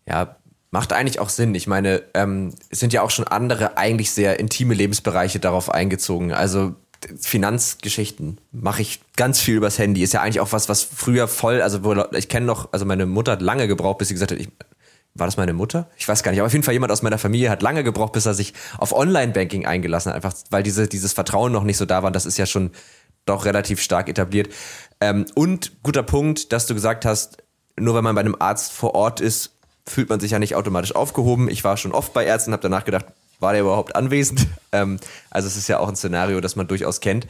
Ja, 0.09 0.37
macht 0.71 0.93
eigentlich 0.93 1.21
auch 1.21 1.29
Sinn. 1.29 1.55
Ich 1.55 1.67
meine, 1.67 2.03
ähm, 2.15 2.55
es 2.71 2.81
sind 2.81 2.93
ja 2.93 3.03
auch 3.03 3.11
schon 3.11 3.27
andere 3.27 3.77
eigentlich 3.77 4.11
sehr 4.11 4.39
intime 4.39 4.75
Lebensbereiche 4.75 5.39
darauf 5.39 5.71
eingezogen. 5.71 6.33
Also 6.33 6.75
Finanzgeschichten 7.21 8.39
mache 8.53 8.83
ich 8.83 9.01
ganz 9.17 9.41
viel 9.41 9.57
übers 9.57 9.79
Handy. 9.79 10.03
Ist 10.03 10.13
ja 10.13 10.23
eigentlich 10.23 10.41
auch 10.41 10.53
was, 10.53 10.69
was 10.69 10.83
früher 10.83 11.29
voll, 11.29 11.63
also 11.63 12.07
ich 12.13 12.29
kenne 12.29 12.47
noch, 12.47 12.73
also 12.73 12.85
meine 12.85 13.07
Mutter 13.07 13.33
hat 13.33 13.43
lange 13.43 13.69
gebraucht, 13.69 13.99
bis 13.99 14.09
sie 14.09 14.15
gesagt 14.15 14.33
hat, 14.33 14.39
ich, 14.39 14.49
war 15.15 15.27
das 15.27 15.37
meine 15.37 15.53
Mutter? 15.53 15.89
Ich 15.97 16.07
weiß 16.07 16.23
gar 16.23 16.31
nicht, 16.31 16.41
aber 16.41 16.47
auf 16.47 16.53
jeden 16.53 16.65
Fall 16.65 16.75
jemand 16.75 16.93
aus 16.93 17.03
meiner 17.03 17.19
Familie 17.19 17.51
hat 17.51 17.63
lange 17.63 17.85
gebraucht, 17.85 18.13
bis 18.13 18.27
er 18.27 18.35
sich 18.35 18.55
auf 18.79 18.93
Online-Banking 18.93 19.67
eingelassen 19.67 20.11
hat, 20.11 20.17
einfach 20.17 20.35
weil 20.51 20.63
diese, 20.63 20.89
dieses 20.89 21.13
Vertrauen 21.13 21.53
noch 21.53 21.65
nicht 21.65 21.79
so 21.79 21.87
da 21.87 22.03
war. 22.03 22.09
Und 22.09 22.17
das 22.17 22.27
ist 22.27 22.39
ja 22.39 22.47
schon 22.47 22.71
doch 23.27 23.45
relativ 23.45 23.81
stark 23.81 24.09
etabliert. 24.09 24.49
Ähm, 25.01 25.27
und 25.35 25.83
guter 25.83 26.03
Punkt, 26.03 26.53
dass 26.53 26.67
du 26.67 26.75
gesagt 26.75 27.05
hast, 27.05 27.43
nur 27.79 27.95
wenn 27.95 28.05
man 28.05 28.15
bei 28.15 28.23
einem 28.23 28.37
Arzt 28.39 28.73
vor 28.73 28.95
Ort 28.95 29.21
ist, 29.21 29.53
fühlt 29.87 30.09
man 30.09 30.21
sich 30.21 30.33
ja 30.33 30.39
nicht 30.39 30.55
automatisch 30.55 30.95
aufgehoben. 30.95 31.49
Ich 31.49 31.63
war 31.63 31.77
schon 31.77 31.93
oft 31.93 32.13
bei 32.13 32.25
Ärzten, 32.25 32.53
habe 32.53 32.63
danach 32.63 32.85
gedacht, 32.85 33.07
war 33.39 33.53
der 33.53 33.63
überhaupt 33.63 33.95
anwesend? 33.95 34.47
Ähm, 34.73 34.99
also 35.31 35.47
es 35.47 35.57
ist 35.57 35.69
ja 35.69 35.79
auch 35.79 35.89
ein 35.89 35.97
Szenario, 35.97 36.41
das 36.41 36.57
man 36.57 36.67
durchaus 36.67 37.01
kennt. 37.01 37.27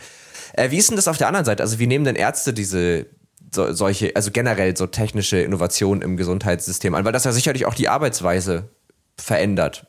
Äh, 0.55 0.71
wie 0.71 0.79
ist 0.79 0.89
denn 0.89 0.97
das 0.97 1.07
auf 1.07 1.19
der 1.19 1.29
anderen 1.29 1.45
Seite? 1.45 1.63
Also 1.63 1.79
wie 1.79 1.87
nehmen 1.87 2.05
denn 2.05 2.17
Ärzte 2.17 2.55
diese 2.55 3.07
so, 3.55 3.73
solche, 3.73 4.17
also 4.17 4.31
generell 4.33 4.77
so 4.77 4.87
technische 4.87 5.39
Innovationen 5.39 6.03
im 6.03 6.17
Gesundheitssystem 6.17 6.95
an? 6.95 7.05
Weil 7.05 7.13
das 7.13 7.25
ja 7.25 7.33
sicherlich 7.33 7.67
auch 7.67 7.75
die 7.75 7.89
Arbeitsweise 7.89 8.71
verändert. 9.17 9.87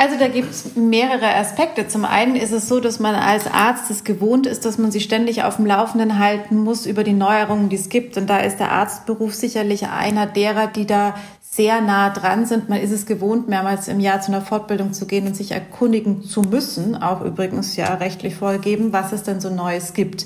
Also 0.00 0.18
da 0.18 0.28
gibt 0.28 0.50
es 0.50 0.76
mehrere 0.76 1.34
Aspekte. 1.34 1.86
Zum 1.86 2.06
einen 2.06 2.34
ist 2.34 2.52
es 2.52 2.68
so, 2.68 2.80
dass 2.80 3.00
man 3.00 3.14
als 3.14 3.46
Arzt 3.46 3.90
es 3.90 4.02
gewohnt 4.02 4.46
ist, 4.46 4.64
dass 4.64 4.78
man 4.78 4.90
sich 4.90 5.04
ständig 5.04 5.44
auf 5.44 5.56
dem 5.56 5.66
Laufenden 5.66 6.18
halten 6.18 6.56
muss 6.56 6.86
über 6.86 7.04
die 7.04 7.12
Neuerungen, 7.12 7.68
die 7.68 7.76
es 7.76 7.90
gibt. 7.90 8.16
Und 8.16 8.30
da 8.30 8.38
ist 8.38 8.60
der 8.60 8.72
Arztberuf 8.72 9.34
sicherlich 9.34 9.88
einer 9.88 10.24
derer, 10.24 10.68
die 10.68 10.86
da 10.86 11.16
sehr 11.42 11.82
nah 11.82 12.08
dran 12.08 12.46
sind. 12.46 12.70
Man 12.70 12.80
ist 12.80 12.92
es 12.92 13.04
gewohnt, 13.04 13.50
mehrmals 13.50 13.88
im 13.88 14.00
Jahr 14.00 14.22
zu 14.22 14.32
einer 14.32 14.40
Fortbildung 14.40 14.94
zu 14.94 15.04
gehen 15.06 15.26
und 15.26 15.36
sich 15.36 15.50
erkundigen 15.50 16.22
zu 16.22 16.40
müssen, 16.40 16.96
auch 16.96 17.20
übrigens 17.20 17.76
ja 17.76 17.92
rechtlich 17.92 18.36
vorgegeben, 18.36 18.94
was 18.94 19.12
es 19.12 19.22
denn 19.22 19.42
so 19.42 19.50
Neues 19.50 19.92
gibt. 19.92 20.24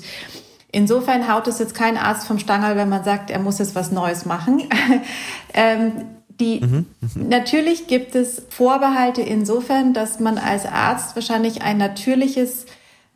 Insofern 0.71 1.29
haut 1.29 1.49
es 1.49 1.59
jetzt 1.59 1.75
kein 1.75 1.97
Arzt 1.97 2.27
vom 2.27 2.39
Stangel, 2.39 2.77
wenn 2.77 2.87
man 2.87 3.03
sagt, 3.03 3.29
er 3.29 3.39
muss 3.39 3.59
jetzt 3.59 3.75
was 3.75 3.91
Neues 3.91 4.25
machen. 4.25 4.63
ähm, 5.53 5.91
die, 6.39 6.61
mhm, 6.61 6.85
mhm, 7.01 7.29
natürlich 7.29 7.87
gibt 7.87 8.15
es 8.15 8.43
Vorbehalte 8.49 9.21
insofern, 9.21 9.93
dass 9.93 10.19
man 10.19 10.37
als 10.37 10.65
Arzt 10.65 11.15
wahrscheinlich 11.15 11.61
ein 11.61 11.77
natürliches 11.77 12.65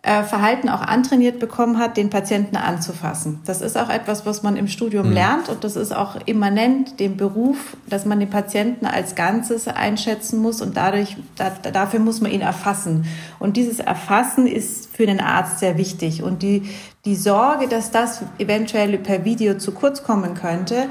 äh, 0.02 0.24
Verhalten 0.24 0.70
auch 0.70 0.80
antrainiert 0.80 1.40
bekommen 1.40 1.78
hat, 1.78 1.98
den 1.98 2.10
Patienten 2.10 2.56
anzufassen. 2.56 3.42
Das 3.46 3.60
ist 3.60 3.78
auch 3.78 3.90
etwas, 3.90 4.26
was 4.26 4.44
man 4.44 4.56
im 4.56 4.70
Studium 4.70 5.08
mhm. 5.08 5.14
lernt 5.14 5.50
und 5.50 5.66
das 5.66 5.76
ist 5.76 5.94
auch 5.94 6.16
immanent 6.26 7.02
dem 7.02 7.18
Beruf, 7.18 7.76
dass 7.86 8.06
man 8.06 8.22
den 8.22 8.30
Patienten 8.30 8.86
als 8.86 9.16
Ganzes 9.16 9.68
einschätzen 9.68 10.40
muss 10.42 10.62
und 10.62 10.78
dadurch, 10.78 11.18
da, 11.36 11.50
dafür 11.50 12.00
muss 12.00 12.22
man 12.22 12.32
ihn 12.32 12.40
erfassen. 12.40 13.08
Und 13.40 13.58
dieses 13.58 13.80
Erfassen 13.80 14.48
ist 14.48 14.88
für 14.96 15.06
den 15.06 15.20
Arzt 15.20 15.60
sehr 15.60 15.78
wichtig 15.78 16.24
und 16.24 16.44
die, 16.44 16.70
die 17.04 17.18
Sorge, 17.18 17.68
dass 17.68 17.92
das 17.92 18.22
eventuell 18.38 18.98
per 19.00 19.26
Video 19.26 19.58
zu 19.58 19.74
kurz 19.74 20.04
kommen 20.04 20.34
könnte, 20.34 20.88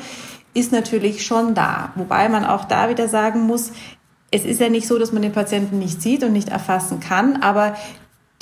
ist 0.59 0.73
natürlich 0.73 1.25
schon 1.25 1.55
da. 1.55 1.93
Wobei 1.95 2.29
man 2.29 2.45
auch 2.45 2.65
da 2.65 2.89
wieder 2.89 3.09
sagen 3.09 3.47
muss, 3.47 3.73
es 4.31 4.45
ist 4.45 4.61
ja 4.61 4.69
nicht 4.69 4.87
so, 4.87 4.99
dass 4.99 5.13
man 5.13 5.23
den 5.23 5.33
Patienten 5.33 5.79
nicht 5.79 6.03
sieht 6.03 6.23
und 6.23 6.33
nicht 6.33 6.49
erfassen 6.49 7.01
kann, 7.01 7.43
aber 7.43 7.77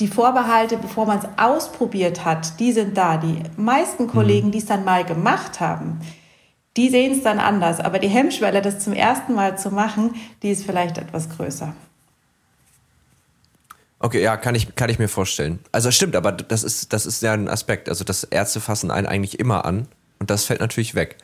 die 0.00 0.08
Vorbehalte, 0.08 0.76
bevor 0.76 1.06
man 1.06 1.18
es 1.18 1.26
ausprobiert 1.36 2.24
hat, 2.24 2.60
die 2.60 2.72
sind 2.72 2.96
da. 2.96 3.16
Die 3.16 3.42
meisten 3.56 4.04
mhm. 4.04 4.08
Kollegen, 4.08 4.50
die 4.50 4.58
es 4.58 4.66
dann 4.66 4.84
mal 4.84 5.04
gemacht 5.04 5.60
haben, 5.60 6.00
die 6.76 6.90
sehen 6.90 7.12
es 7.12 7.22
dann 7.22 7.38
anders. 7.38 7.80
Aber 7.80 7.98
die 7.98 8.08
Hemmschwelle, 8.08 8.60
das 8.60 8.80
zum 8.80 8.92
ersten 8.92 9.34
Mal 9.34 9.56
zu 9.56 9.70
machen, 9.70 10.14
die 10.42 10.50
ist 10.50 10.66
vielleicht 10.66 10.98
etwas 10.98 11.30
größer. 11.30 11.74
Okay, 13.98 14.22
ja, 14.22 14.36
kann 14.36 14.54
ich, 14.54 14.74
kann 14.74 14.90
ich 14.90 14.98
mir 14.98 15.08
vorstellen. 15.08 15.58
Also 15.72 15.90
stimmt, 15.90 16.16
aber 16.16 16.32
das 16.32 16.62
ist, 16.62 16.92
das 16.92 17.06
ist 17.06 17.22
ja 17.22 17.32
ein 17.32 17.48
Aspekt. 17.48 17.88
Also 17.88 18.04
das 18.04 18.24
Ärzte 18.24 18.60
fassen 18.60 18.90
einen 18.90 19.06
eigentlich 19.06 19.40
immer 19.40 19.64
an 19.64 19.88
und 20.18 20.28
das 20.28 20.44
fällt 20.44 20.60
natürlich 20.60 20.94
weg. 20.94 21.16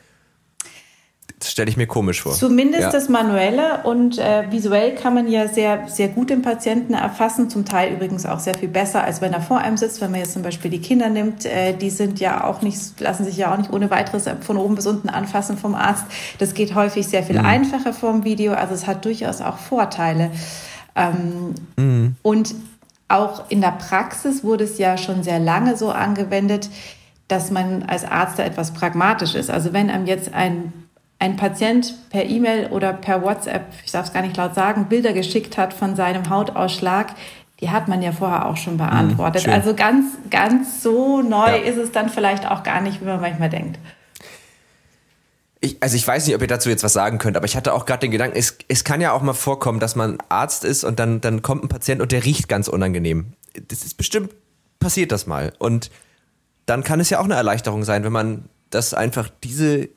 Das 1.39 1.51
stelle 1.51 1.69
ich 1.69 1.75
mir 1.75 1.87
komisch 1.87 2.21
vor. 2.21 2.31
Zumindest 2.31 2.83
ja. 2.83 2.89
das 2.89 3.09
Manuelle 3.09 3.83
und 3.83 4.17
äh, 4.17 4.49
visuell 4.49 4.95
kann 4.95 5.13
man 5.13 5.27
ja 5.27 5.47
sehr, 5.49 5.87
sehr 5.89 6.07
gut 6.07 6.29
den 6.29 6.41
Patienten 6.41 6.93
erfassen. 6.93 7.49
Zum 7.49 7.65
Teil 7.65 7.93
übrigens 7.93 8.25
auch 8.25 8.39
sehr 8.39 8.55
viel 8.55 8.69
besser, 8.69 9.03
als 9.03 9.19
wenn 9.19 9.33
er 9.33 9.41
vor 9.41 9.57
einem 9.57 9.75
sitzt. 9.75 9.99
Wenn 9.99 10.11
man 10.11 10.21
jetzt 10.21 10.33
zum 10.33 10.41
Beispiel 10.41 10.71
die 10.71 10.79
Kinder 10.79 11.09
nimmt, 11.09 11.45
äh, 11.45 11.73
die 11.75 11.89
sind 11.89 12.19
ja 12.21 12.45
auch 12.45 12.61
nicht, 12.61 12.99
lassen 12.99 13.25
sich 13.25 13.35
ja 13.35 13.53
auch 13.53 13.57
nicht 13.57 13.73
ohne 13.73 13.91
weiteres 13.91 14.25
von 14.41 14.57
oben 14.57 14.75
bis 14.75 14.87
unten 14.87 15.09
anfassen 15.09 15.57
vom 15.57 15.75
Arzt. 15.75 16.05
Das 16.39 16.53
geht 16.53 16.75
häufig 16.75 17.07
sehr 17.07 17.23
viel 17.23 17.39
mhm. 17.39 17.45
einfacher 17.45 17.93
vom 17.93 18.23
Video. 18.23 18.53
Also 18.53 18.73
es 18.73 18.87
hat 18.87 19.03
durchaus 19.03 19.41
auch 19.41 19.57
Vorteile. 19.57 20.31
Ähm, 20.95 21.55
mhm. 21.75 22.15
Und 22.21 22.55
auch 23.07 23.49
in 23.49 23.61
der 23.61 23.71
Praxis 23.71 24.43
wurde 24.43 24.63
es 24.63 24.77
ja 24.77 24.97
schon 24.97 25.23
sehr 25.23 25.39
lange 25.39 25.75
so 25.75 25.91
angewendet, 25.91 26.69
dass 27.27 27.51
man 27.51 27.83
als 27.83 28.05
Arzt 28.05 28.39
da 28.39 28.43
etwas 28.43 28.71
pragmatisch 28.71 29.35
ist. 29.35 29.49
Also 29.49 29.73
wenn 29.73 29.89
einem 29.89 30.05
jetzt 30.05 30.33
ein 30.33 30.73
ein 31.23 31.37
Patient 31.37 31.93
per 32.09 32.25
E-Mail 32.25 32.67
oder 32.67 32.91
per 32.91 33.23
WhatsApp, 33.23 33.65
ich 33.85 33.91
darf 33.93 34.07
es 34.07 34.13
gar 34.13 34.21
nicht 34.21 34.35
laut 34.35 34.55
sagen, 34.55 34.87
Bilder 34.89 35.13
geschickt 35.13 35.57
hat 35.57 35.73
von 35.73 35.95
seinem 35.95 36.29
Hautausschlag, 36.29 37.15
die 37.61 37.69
hat 37.69 37.87
man 37.87 38.01
ja 38.01 38.11
vorher 38.11 38.45
auch 38.45 38.57
schon 38.57 38.77
beantwortet. 38.77 39.47
Mhm, 39.47 39.53
also 39.53 39.73
ganz, 39.73 40.17
ganz 40.29 40.83
so 40.83 41.21
neu 41.21 41.47
ja. 41.47 41.55
ist 41.55 41.77
es 41.77 41.93
dann 41.93 42.09
vielleicht 42.09 42.45
auch 42.45 42.63
gar 42.63 42.81
nicht, 42.81 42.99
wie 42.99 43.05
man 43.05 43.21
manchmal 43.21 43.49
denkt. 43.49 43.79
Ich, 45.61 45.81
also 45.81 45.95
ich 45.95 46.05
weiß 46.05 46.27
nicht, 46.27 46.35
ob 46.35 46.41
ihr 46.41 46.47
dazu 46.47 46.67
jetzt 46.67 46.83
was 46.83 46.91
sagen 46.91 47.19
könnt, 47.19 47.37
aber 47.37 47.45
ich 47.45 47.55
hatte 47.55 47.73
auch 47.73 47.85
gerade 47.85 48.01
den 48.01 48.11
Gedanken, 48.11 48.35
es, 48.37 48.57
es 48.67 48.83
kann 48.83 48.99
ja 48.99 49.13
auch 49.13 49.21
mal 49.21 49.31
vorkommen, 49.31 49.79
dass 49.79 49.95
man 49.95 50.17
Arzt 50.27 50.65
ist 50.65 50.83
und 50.83 50.99
dann, 50.99 51.21
dann 51.21 51.41
kommt 51.41 51.63
ein 51.63 51.69
Patient 51.69 52.01
und 52.01 52.11
der 52.11 52.25
riecht 52.25 52.49
ganz 52.49 52.67
unangenehm. 52.67 53.27
Das 53.69 53.85
ist 53.85 53.95
bestimmt 53.95 54.29
passiert 54.83 55.11
das 55.11 55.25
mal. 55.25 55.53
Und 55.57 55.89
dann 56.65 56.83
kann 56.83 56.99
es 56.99 57.09
ja 57.09 57.19
auch 57.19 57.23
eine 57.23 57.35
Erleichterung 57.35 57.85
sein, 57.85 58.03
wenn 58.03 58.11
man 58.11 58.49
das 58.69 58.93
einfach 58.93 59.29
diese 59.43 59.87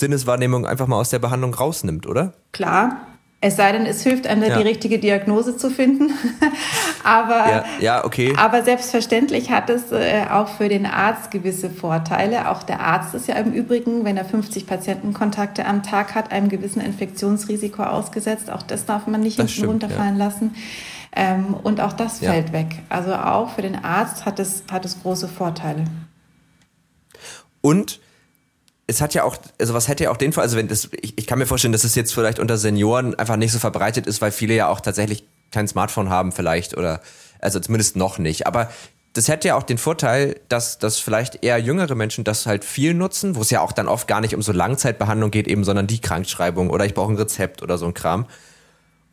Sinneswahrnehmung 0.00 0.66
einfach 0.66 0.86
mal 0.86 0.96
aus 0.96 1.10
der 1.10 1.18
Behandlung 1.18 1.54
rausnimmt, 1.54 2.06
oder? 2.06 2.32
Klar, 2.52 3.00
es 3.42 3.56
sei 3.56 3.72
denn, 3.72 3.86
es 3.86 4.02
hilft 4.02 4.26
einem, 4.26 4.42
ja. 4.42 4.58
die 4.58 4.62
richtige 4.62 4.98
Diagnose 4.98 5.56
zu 5.56 5.70
finden. 5.70 6.12
aber, 7.04 7.48
ja, 7.48 7.64
ja, 7.80 8.04
okay. 8.04 8.34
aber 8.36 8.62
selbstverständlich 8.62 9.50
hat 9.50 9.70
es 9.70 9.92
äh, 9.92 10.26
auch 10.30 10.48
für 10.48 10.68
den 10.68 10.84
Arzt 10.84 11.30
gewisse 11.30 11.70
Vorteile. 11.70 12.50
Auch 12.50 12.62
der 12.62 12.80
Arzt 12.80 13.14
ist 13.14 13.28
ja 13.28 13.36
im 13.36 13.52
Übrigen, 13.52 14.04
wenn 14.04 14.18
er 14.18 14.26
50 14.26 14.66
Patientenkontakte 14.66 15.64
am 15.64 15.82
Tag 15.82 16.14
hat, 16.14 16.32
einem 16.32 16.50
gewissen 16.50 16.82
Infektionsrisiko 16.82 17.82
ausgesetzt. 17.82 18.50
Auch 18.50 18.62
das 18.62 18.84
darf 18.84 19.06
man 19.06 19.22
nicht 19.22 19.38
das 19.38 19.46
hinten 19.46 19.70
stimmt, 19.70 19.84
runterfallen 19.84 20.18
ja. 20.18 20.24
lassen. 20.26 20.54
Ähm, 21.16 21.54
und 21.54 21.80
auch 21.80 21.94
das 21.94 22.18
fällt 22.18 22.52
weg. 22.52 22.82
Also 22.90 23.14
auch 23.14 23.54
für 23.54 23.62
den 23.62 23.82
Arzt 23.82 24.26
hat 24.26 24.38
es, 24.38 24.64
hat 24.70 24.84
es 24.84 25.00
große 25.00 25.28
Vorteile. 25.28 25.84
Und 27.62 28.00
es 28.90 29.00
hat 29.00 29.14
ja 29.14 29.22
auch, 29.22 29.36
also 29.58 29.72
was 29.72 29.88
hätte 29.88 30.04
ja 30.04 30.10
auch 30.10 30.16
den 30.16 30.32
Fall, 30.32 30.42
also 30.42 30.56
wenn 30.56 30.68
das, 30.68 30.88
ich, 31.00 31.16
ich 31.16 31.26
kann 31.26 31.38
mir 31.38 31.46
vorstellen, 31.46 31.72
dass 31.72 31.84
es 31.84 31.94
jetzt 31.94 32.12
vielleicht 32.12 32.38
unter 32.38 32.58
Senioren 32.58 33.14
einfach 33.14 33.36
nicht 33.36 33.52
so 33.52 33.58
verbreitet 33.58 34.06
ist, 34.06 34.20
weil 34.20 34.32
viele 34.32 34.54
ja 34.54 34.68
auch 34.68 34.80
tatsächlich 34.80 35.24
kein 35.52 35.68
Smartphone 35.68 36.10
haben 36.10 36.32
vielleicht 36.32 36.76
oder, 36.76 37.00
also 37.40 37.60
zumindest 37.60 37.96
noch 37.96 38.18
nicht. 38.18 38.46
Aber 38.46 38.68
das 39.12 39.28
hätte 39.28 39.48
ja 39.48 39.54
auch 39.56 39.62
den 39.62 39.78
Vorteil, 39.78 40.40
dass, 40.48 40.78
dass 40.78 40.98
vielleicht 40.98 41.44
eher 41.44 41.58
jüngere 41.58 41.94
Menschen 41.94 42.24
das 42.24 42.46
halt 42.46 42.64
viel 42.64 42.94
nutzen, 42.94 43.36
wo 43.36 43.42
es 43.42 43.50
ja 43.50 43.60
auch 43.60 43.72
dann 43.72 43.88
oft 43.88 44.08
gar 44.08 44.20
nicht 44.20 44.34
um 44.34 44.42
so 44.42 44.52
Langzeitbehandlung 44.52 45.30
geht 45.30 45.48
eben, 45.48 45.64
sondern 45.64 45.86
die 45.86 46.00
Krankschreibung 46.00 46.70
oder 46.70 46.84
ich 46.84 46.94
brauche 46.94 47.12
ein 47.12 47.16
Rezept 47.16 47.62
oder 47.62 47.78
so 47.78 47.86
ein 47.86 47.94
Kram. 47.94 48.26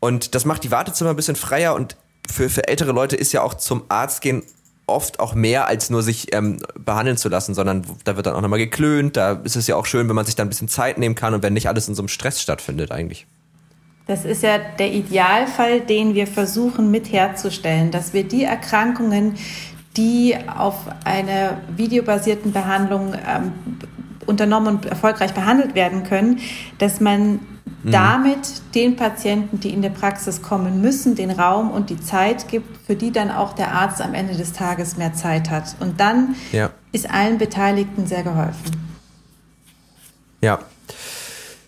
Und 0.00 0.34
das 0.34 0.44
macht 0.44 0.64
die 0.64 0.70
Wartezimmer 0.70 1.10
ein 1.10 1.16
bisschen 1.16 1.36
freier 1.36 1.74
und 1.74 1.96
für, 2.30 2.50
für 2.50 2.68
ältere 2.68 2.92
Leute 2.92 3.16
ist 3.16 3.32
ja 3.32 3.42
auch 3.42 3.54
zum 3.54 3.84
Arzt 3.88 4.20
gehen 4.20 4.42
oft 4.88 5.20
auch 5.20 5.34
mehr 5.34 5.66
als 5.66 5.90
nur 5.90 6.02
sich 6.02 6.34
ähm, 6.34 6.58
behandeln 6.78 7.16
zu 7.16 7.28
lassen, 7.28 7.54
sondern 7.54 7.84
da 8.04 8.16
wird 8.16 8.26
dann 8.26 8.34
auch 8.34 8.40
nochmal 8.40 8.58
geklönt. 8.58 9.16
Da 9.16 9.32
ist 9.44 9.56
es 9.56 9.66
ja 9.66 9.76
auch 9.76 9.86
schön, 9.86 10.08
wenn 10.08 10.16
man 10.16 10.26
sich 10.26 10.36
dann 10.36 10.46
ein 10.46 10.50
bisschen 10.50 10.68
Zeit 10.68 10.98
nehmen 10.98 11.14
kann 11.14 11.34
und 11.34 11.42
wenn 11.42 11.52
nicht 11.52 11.68
alles 11.68 11.88
in 11.88 11.94
so 11.94 12.02
einem 12.02 12.08
Stress 12.08 12.40
stattfindet 12.40 12.90
eigentlich. 12.90 13.26
Das 14.06 14.24
ist 14.24 14.42
ja 14.42 14.58
der 14.78 14.90
Idealfall, 14.92 15.80
den 15.80 16.14
wir 16.14 16.26
versuchen 16.26 16.90
mit 16.90 17.12
herzustellen, 17.12 17.90
dass 17.90 18.14
wir 18.14 18.24
die 18.24 18.44
Erkrankungen, 18.44 19.34
die 19.98 20.34
auf 20.46 20.76
einer 21.04 21.60
videobasierten 21.76 22.52
Behandlung 22.52 23.14
ähm, 23.14 23.52
unternommen 24.24 24.76
und 24.76 24.86
erfolgreich 24.86 25.34
behandelt 25.34 25.74
werden 25.74 26.04
können, 26.04 26.40
dass 26.78 27.00
man 27.00 27.40
Mhm. 27.82 27.92
damit 27.92 28.74
den 28.74 28.96
Patienten, 28.96 29.60
die 29.60 29.70
in 29.70 29.82
der 29.82 29.90
Praxis 29.90 30.42
kommen 30.42 30.80
müssen, 30.80 31.14
den 31.14 31.30
Raum 31.30 31.70
und 31.70 31.90
die 31.90 32.00
Zeit 32.00 32.48
gibt, 32.48 32.76
für 32.86 32.96
die 32.96 33.12
dann 33.12 33.30
auch 33.30 33.54
der 33.54 33.72
Arzt 33.72 34.00
am 34.00 34.14
Ende 34.14 34.36
des 34.36 34.52
Tages 34.52 34.96
mehr 34.96 35.14
Zeit 35.14 35.48
hat. 35.50 35.76
Und 35.78 36.00
dann 36.00 36.34
ja. 36.50 36.70
ist 36.92 37.08
allen 37.08 37.38
Beteiligten 37.38 38.06
sehr 38.06 38.22
geholfen. 38.22 38.88
Ja. 40.40 40.58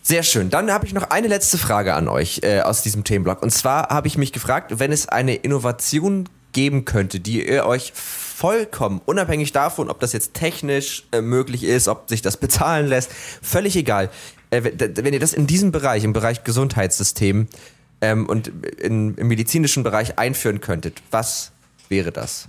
Sehr 0.03 0.23
schön. 0.25 0.51
Dann 0.51 0.73
habe 0.73 0.87
ich 0.87 0.94
noch 0.94 1.11
eine 1.11 1.29
letzte 1.29 1.59
Frage 1.59 1.94
an 1.94 2.09
euch 2.09 2.40
äh, 2.42 2.62
aus 2.62 2.83
diesem 2.83 3.05
Themenblock. 3.05 3.42
Und 3.42 3.51
zwar 3.51 3.90
habe 3.90 4.09
ich 4.09 4.18
mich 4.18 4.33
gefragt, 4.33 4.81
wenn 4.81 4.90
es 4.90 5.09
eine 5.09 5.37
Innovation 5.37 6.29
geben 6.53 6.85
könnte, 6.85 7.20
die 7.20 7.46
ihr 7.46 7.66
euch 7.66 7.92
vollkommen 7.94 9.01
unabhängig 9.05 9.53
davon, 9.53 9.88
ob 9.88 10.01
das 10.01 10.12
jetzt 10.12 10.35
technisch 10.35 11.05
äh, 11.12 11.20
möglich 11.20 11.62
ist, 11.62 11.87
ob 11.87 12.09
sich 12.09 12.23
das 12.23 12.38
bezahlen 12.38 12.87
lässt, 12.88 13.12
völlig 13.12 13.77
egal 13.77 14.11
äh, 14.51 14.63
wenn 14.63 15.13
ihr 15.13 15.21
das 15.21 15.33
in 15.33 15.47
diesem 15.47 15.73
Bereich, 15.73 16.05
im 16.05 16.13
Bereich 16.13 16.45
Gesundheitssystem 16.45 17.49
ähm, 18.01 18.27
und 18.27 18.49
in, 18.81 19.15
im 19.17 19.29
medizinischen 19.29 19.83
Bereich 19.83 20.19
einführen 20.19 20.61
könntet, 20.61 21.03
was 21.11 21.53
wäre 21.89 22.13
das? 22.13 22.49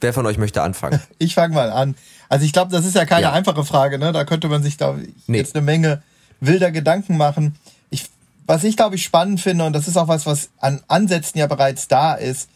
Wer 0.00 0.12
von 0.12 0.26
euch 0.26 0.36
möchte 0.38 0.62
anfangen? 0.62 1.00
Ich 1.18 1.34
fange 1.34 1.54
mal 1.54 1.70
an. 1.70 1.94
Also 2.28 2.44
ich 2.44 2.52
glaube, 2.52 2.72
das 2.72 2.84
ist 2.84 2.96
ja 2.96 3.04
keine 3.04 3.22
ja. 3.22 3.32
einfache 3.32 3.64
Frage. 3.64 3.98
Ne? 3.98 4.10
Da 4.12 4.24
könnte 4.24 4.48
man 4.48 4.62
sich 4.62 4.76
da 4.76 4.98
nee. 5.26 5.38
jetzt 5.38 5.54
eine 5.54 5.64
Menge 5.64 6.02
wilder 6.40 6.72
Gedanken 6.72 7.16
machen. 7.16 7.56
Ich, 7.90 8.06
was 8.46 8.64
ich 8.64 8.76
glaube 8.76 8.96
ich 8.96 9.04
spannend 9.04 9.40
finde 9.40 9.64
und 9.64 9.74
das 9.74 9.86
ist 9.86 9.96
auch 9.96 10.08
was, 10.08 10.26
was 10.26 10.50
an 10.58 10.82
Ansätzen 10.88 11.38
ja 11.38 11.46
bereits 11.46 11.86
da 11.86 12.14
ist, 12.14 12.48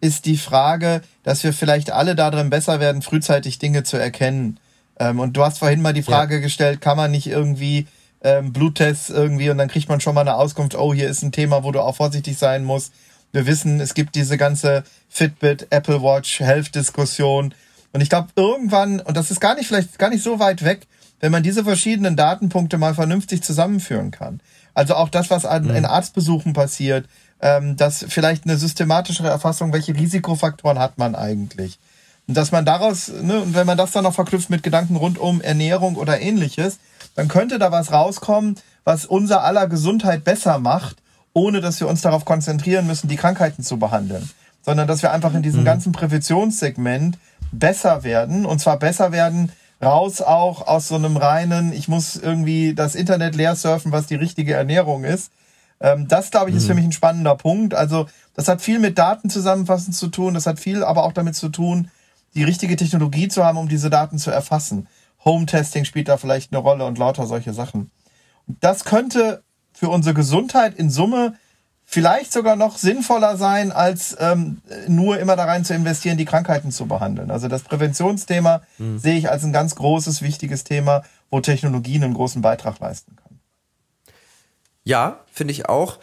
ist 0.00 0.24
die 0.24 0.38
Frage, 0.38 1.02
dass 1.22 1.44
wir 1.44 1.52
vielleicht 1.52 1.90
alle 1.90 2.14
darin 2.14 2.48
besser 2.48 2.80
werden, 2.80 3.02
frühzeitig 3.02 3.58
Dinge 3.58 3.82
zu 3.82 3.96
erkennen. 3.96 4.58
Ähm, 4.98 5.20
und 5.20 5.36
du 5.36 5.44
hast 5.44 5.58
vorhin 5.58 5.82
mal 5.82 5.92
die 5.92 6.02
Frage 6.02 6.36
ja. 6.36 6.40
gestellt, 6.40 6.80
kann 6.80 6.96
man 6.96 7.10
nicht 7.10 7.26
irgendwie 7.26 7.86
ähm, 8.22 8.52
Bluttests 8.52 9.10
irgendwie 9.10 9.50
und 9.50 9.58
dann 9.58 9.68
kriegt 9.68 9.88
man 9.88 10.00
schon 10.00 10.14
mal 10.14 10.22
eine 10.22 10.36
Auskunft, 10.36 10.74
oh, 10.74 10.94
hier 10.94 11.08
ist 11.08 11.22
ein 11.22 11.32
Thema, 11.32 11.62
wo 11.64 11.72
du 11.72 11.80
auch 11.80 11.96
vorsichtig 11.96 12.38
sein 12.38 12.64
musst. 12.64 12.92
Wir 13.32 13.46
wissen, 13.46 13.80
es 13.80 13.94
gibt 13.94 14.14
diese 14.14 14.38
ganze 14.38 14.84
Fitbit, 15.08 15.66
Apple 15.70 16.02
Watch, 16.02 16.40
Health-Diskussion. 16.40 17.54
Und 17.92 18.00
ich 18.00 18.08
glaube, 18.08 18.28
irgendwann, 18.36 19.00
und 19.00 19.16
das 19.16 19.30
ist 19.30 19.40
gar 19.40 19.56
nicht, 19.56 19.66
vielleicht 19.66 19.98
gar 19.98 20.10
nicht 20.10 20.22
so 20.22 20.38
weit 20.38 20.64
weg, 20.64 20.86
wenn 21.20 21.32
man 21.32 21.42
diese 21.42 21.64
verschiedenen 21.64 22.16
Datenpunkte 22.16 22.78
mal 22.78 22.94
vernünftig 22.94 23.42
zusammenführen 23.42 24.10
kann. 24.10 24.40
Also 24.74 24.94
auch 24.94 25.08
das, 25.08 25.30
was 25.30 25.44
an, 25.44 25.64
mhm. 25.64 25.76
in 25.76 25.84
Arztbesuchen 25.84 26.52
passiert, 26.52 27.06
ähm, 27.40 27.76
dass 27.76 28.04
vielleicht 28.08 28.44
eine 28.44 28.56
systematischere 28.56 29.28
Erfassung, 29.28 29.72
welche 29.72 29.94
Risikofaktoren 29.94 30.78
hat 30.78 30.98
man 30.98 31.14
eigentlich. 31.14 31.78
Und 32.26 32.36
dass 32.36 32.52
man 32.52 32.64
daraus, 32.64 33.08
ne, 33.08 33.40
und 33.40 33.54
wenn 33.54 33.66
man 33.66 33.76
das 33.76 33.92
dann 33.92 34.04
noch 34.04 34.14
verknüpft 34.14 34.50
mit 34.50 34.62
Gedanken 34.62 34.96
rund 34.96 35.18
um 35.18 35.40
Ernährung 35.40 35.96
oder 35.96 36.20
ähnliches, 36.20 36.78
dann 37.14 37.28
könnte 37.28 37.58
da 37.58 37.70
was 37.70 37.92
rauskommen, 37.92 38.56
was 38.84 39.06
unser 39.06 39.44
aller 39.44 39.66
Gesundheit 39.68 40.24
besser 40.24 40.58
macht, 40.58 40.96
ohne 41.32 41.60
dass 41.60 41.80
wir 41.80 41.88
uns 41.88 42.00
darauf 42.00 42.24
konzentrieren 42.24 42.86
müssen, 42.86 43.08
die 43.08 43.16
Krankheiten 43.16 43.62
zu 43.62 43.78
behandeln. 43.78 44.28
Sondern 44.62 44.88
dass 44.88 45.02
wir 45.02 45.12
einfach 45.12 45.34
in 45.34 45.42
diesem 45.42 45.60
mhm. 45.60 45.66
ganzen 45.66 45.92
Präventionssegment 45.92 47.18
besser 47.52 48.02
werden. 48.04 48.46
Und 48.46 48.60
zwar 48.60 48.78
besser 48.78 49.12
werden 49.12 49.52
raus 49.82 50.22
auch 50.22 50.66
aus 50.66 50.88
so 50.88 50.94
einem 50.94 51.16
reinen, 51.16 51.72
ich 51.72 51.88
muss 51.88 52.16
irgendwie 52.16 52.74
das 52.74 52.94
Internet 52.94 53.34
leer 53.34 53.54
surfen, 53.56 53.92
was 53.92 54.06
die 54.06 54.14
richtige 54.14 54.54
Ernährung 54.54 55.04
ist. 55.04 55.30
Ähm, 55.80 56.08
das, 56.08 56.30
glaube 56.30 56.50
ich, 56.50 56.56
ist 56.56 56.66
für 56.66 56.72
mhm. 56.72 56.76
mich 56.76 56.86
ein 56.86 56.92
spannender 56.92 57.36
Punkt. 57.36 57.74
Also 57.74 58.06
das 58.34 58.48
hat 58.48 58.62
viel 58.62 58.78
mit 58.78 58.96
Daten 58.96 59.28
zusammenfassen 59.28 59.92
zu 59.92 60.08
tun. 60.08 60.34
Das 60.34 60.46
hat 60.46 60.58
viel 60.58 60.82
aber 60.82 61.04
auch 61.04 61.12
damit 61.12 61.36
zu 61.36 61.48
tun, 61.50 61.90
die 62.34 62.44
richtige 62.44 62.76
Technologie 62.76 63.28
zu 63.28 63.44
haben, 63.44 63.58
um 63.58 63.68
diese 63.68 63.90
Daten 63.90 64.18
zu 64.18 64.30
erfassen. 64.30 64.88
Home-Testing 65.24 65.84
spielt 65.84 66.08
da 66.08 66.16
vielleicht 66.16 66.52
eine 66.52 66.60
Rolle 66.60 66.84
und 66.84 66.98
lauter 66.98 67.26
solche 67.26 67.52
Sachen. 67.52 67.90
Das 68.46 68.84
könnte 68.84 69.42
für 69.72 69.88
unsere 69.88 70.14
Gesundheit 70.14 70.74
in 70.74 70.90
Summe 70.90 71.34
vielleicht 71.84 72.32
sogar 72.32 72.56
noch 72.56 72.78
sinnvoller 72.78 73.36
sein, 73.36 73.70
als 73.72 74.16
ähm, 74.18 74.62
nur 74.88 75.18
immer 75.18 75.36
da 75.36 75.44
rein 75.44 75.64
zu 75.64 75.74
investieren, 75.74 76.16
die 76.16 76.24
Krankheiten 76.24 76.70
zu 76.70 76.86
behandeln. 76.86 77.30
Also 77.30 77.48
das 77.48 77.62
Präventionsthema 77.62 78.62
mhm. 78.78 78.98
sehe 78.98 79.16
ich 79.16 79.30
als 79.30 79.44
ein 79.44 79.52
ganz 79.52 79.74
großes, 79.74 80.22
wichtiges 80.22 80.64
Thema, 80.64 81.02
wo 81.30 81.40
Technologie 81.40 81.96
einen 81.96 82.14
großen 82.14 82.42
Beitrag 82.42 82.78
leisten 82.80 83.16
kann. 83.16 83.38
Ja, 84.84 85.20
finde 85.32 85.52
ich 85.52 85.68
auch. 85.68 85.98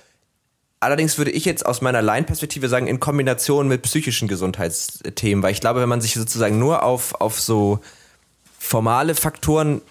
Allerdings 0.81 1.19
würde 1.19 1.29
ich 1.29 1.45
jetzt 1.45 1.63
aus 1.63 1.81
meiner 1.81 2.01
Laienperspektive 2.01 2.67
sagen, 2.67 2.87
in 2.87 2.99
Kombination 2.99 3.67
mit 3.67 3.83
psychischen 3.83 4.27
Gesundheitsthemen, 4.27 5.43
weil 5.43 5.51
ich 5.51 5.61
glaube, 5.61 5.79
wenn 5.79 5.87
man 5.87 6.01
sich 6.01 6.15
sozusagen 6.15 6.57
nur 6.57 6.81
auf, 6.81 7.21
auf 7.21 7.39
so 7.39 7.79
formale 8.57 9.13
Faktoren 9.13 9.81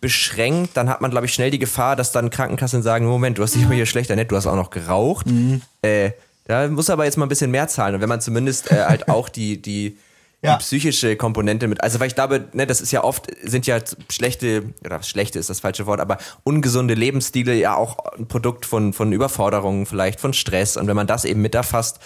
beschränkt, 0.00 0.74
dann 0.74 0.88
hat 0.88 1.02
man, 1.02 1.10
glaube 1.10 1.26
ich, 1.26 1.34
schnell 1.34 1.50
die 1.50 1.58
Gefahr, 1.58 1.96
dass 1.96 2.12
dann 2.12 2.30
Krankenkassen 2.30 2.82
sagen, 2.82 3.04
Moment, 3.04 3.36
du 3.36 3.42
hast 3.42 3.56
nicht 3.56 3.66
nur 3.66 3.74
hier 3.74 3.84
schlechter 3.84 4.16
nett, 4.16 4.30
du 4.30 4.36
hast 4.36 4.46
auch 4.46 4.56
noch 4.56 4.70
geraucht. 4.70 5.26
Mhm. 5.26 5.60
Äh, 5.82 6.12
da 6.46 6.66
muss 6.68 6.88
aber 6.88 7.04
jetzt 7.04 7.18
mal 7.18 7.26
ein 7.26 7.28
bisschen 7.28 7.50
mehr 7.50 7.68
zahlen. 7.68 7.96
Und 7.96 8.00
wenn 8.00 8.08
man 8.08 8.22
zumindest 8.22 8.70
äh, 8.70 8.84
halt 8.86 9.08
auch 9.10 9.28
die, 9.28 9.60
die 9.60 9.98
ja. 10.42 10.56
die 10.56 10.62
psychische 10.62 11.16
Komponente 11.16 11.68
mit. 11.68 11.82
Also, 11.82 12.00
weil 12.00 12.08
ich 12.08 12.14
glaube, 12.14 12.48
ne, 12.52 12.66
das 12.66 12.80
ist 12.80 12.92
ja 12.92 13.02
oft, 13.02 13.26
sind 13.42 13.66
ja 13.66 13.78
schlechte, 14.10 14.74
oder 14.84 15.02
schlechte 15.02 15.38
ist 15.38 15.50
das 15.50 15.60
falsche 15.60 15.86
Wort, 15.86 16.00
aber 16.00 16.18
ungesunde 16.44 16.94
Lebensstile 16.94 17.54
ja 17.54 17.74
auch 17.74 17.98
ein 18.16 18.26
Produkt 18.26 18.66
von, 18.66 18.92
von 18.92 19.12
Überforderungen, 19.12 19.86
vielleicht 19.86 20.20
von 20.20 20.32
Stress. 20.32 20.76
Und 20.76 20.86
wenn 20.86 20.96
man 20.96 21.06
das 21.06 21.24
eben 21.24 21.42
mit 21.42 21.54
erfasst 21.54 21.98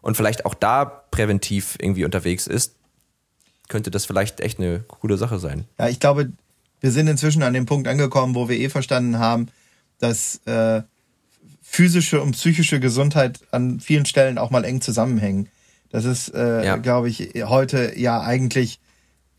und 0.00 0.16
vielleicht 0.16 0.44
auch 0.44 0.54
da 0.54 0.84
präventiv 0.84 1.76
irgendwie 1.80 2.04
unterwegs 2.04 2.46
ist, 2.46 2.74
könnte 3.68 3.90
das 3.90 4.06
vielleicht 4.06 4.40
echt 4.40 4.58
eine 4.58 4.80
coole 4.80 5.16
Sache 5.16 5.38
sein. 5.38 5.64
Ja, 5.78 5.88
ich 5.88 6.00
glaube, 6.00 6.30
wir 6.80 6.90
sind 6.90 7.08
inzwischen 7.08 7.42
an 7.42 7.54
dem 7.54 7.66
Punkt 7.66 7.88
angekommen, 7.88 8.34
wo 8.34 8.48
wir 8.48 8.58
eh 8.58 8.68
verstanden 8.68 9.18
haben, 9.18 9.48
dass 9.98 10.40
äh, 10.46 10.82
physische 11.62 12.22
und 12.22 12.32
psychische 12.32 12.80
Gesundheit 12.80 13.40
an 13.50 13.80
vielen 13.80 14.06
Stellen 14.06 14.38
auch 14.38 14.50
mal 14.50 14.64
eng 14.64 14.80
zusammenhängen. 14.80 15.48
Das 15.90 16.04
ist, 16.04 16.34
äh, 16.34 16.64
ja. 16.64 16.76
glaube 16.76 17.08
ich, 17.08 17.32
heute 17.44 17.98
ja 17.98 18.20
eigentlich 18.20 18.80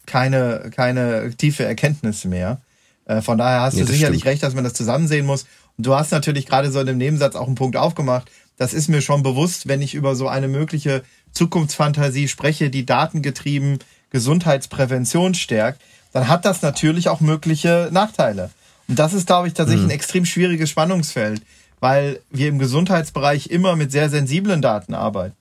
keine, 0.05 0.71
keine 0.75 1.35
tiefe 1.35 1.63
Erkenntnis 1.63 2.25
mehr. 2.25 2.61
Äh, 3.05 3.21
von 3.21 3.37
daher 3.37 3.61
hast 3.61 3.75
nee, 3.75 3.81
du 3.81 3.87
sicherlich 3.87 4.21
stimmt. 4.21 4.33
recht, 4.33 4.43
dass 4.43 4.55
man 4.55 4.63
das 4.63 4.73
zusammen 4.73 5.07
sehen 5.07 5.25
muss. 5.25 5.45
Und 5.77 5.85
du 5.85 5.95
hast 5.95 6.11
natürlich 6.11 6.45
gerade 6.45 6.71
so 6.71 6.79
in 6.79 6.87
dem 6.87 6.97
Nebensatz 6.97 7.35
auch 7.35 7.47
einen 7.47 7.55
Punkt 7.55 7.77
aufgemacht, 7.77 8.29
das 8.57 8.73
ist 8.73 8.89
mir 8.89 9.01
schon 9.01 9.23
bewusst, 9.23 9.69
wenn 9.69 9.81
ich 9.81 9.95
über 9.95 10.15
so 10.15 10.27
eine 10.27 10.49
mögliche 10.49 11.03
Zukunftsfantasie 11.31 12.27
spreche, 12.27 12.69
die 12.69 12.85
datengetrieben 12.85 13.79
Gesundheitsprävention 14.09 15.33
stärkt, 15.33 15.81
dann 16.11 16.27
hat 16.27 16.43
das 16.43 16.61
natürlich 16.61 17.07
auch 17.07 17.21
mögliche 17.21 17.89
Nachteile. 17.91 18.49
Und 18.89 18.99
das 18.99 19.13
ist, 19.13 19.27
glaube 19.27 19.47
ich, 19.47 19.53
tatsächlich 19.53 19.85
mhm. 19.85 19.91
ein 19.91 19.95
extrem 19.95 20.25
schwieriges 20.25 20.69
Spannungsfeld, 20.69 21.41
weil 21.79 22.19
wir 22.31 22.49
im 22.49 22.59
Gesundheitsbereich 22.59 23.47
immer 23.47 23.77
mit 23.77 23.91
sehr 23.93 24.09
sensiblen 24.09 24.61
Daten 24.61 24.93
arbeiten. 24.93 25.37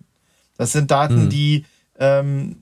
Das 0.58 0.72
sind 0.72 0.90
Daten, 0.90 1.24
mhm. 1.24 1.30
die 1.30 1.64
ähm, 1.98 2.56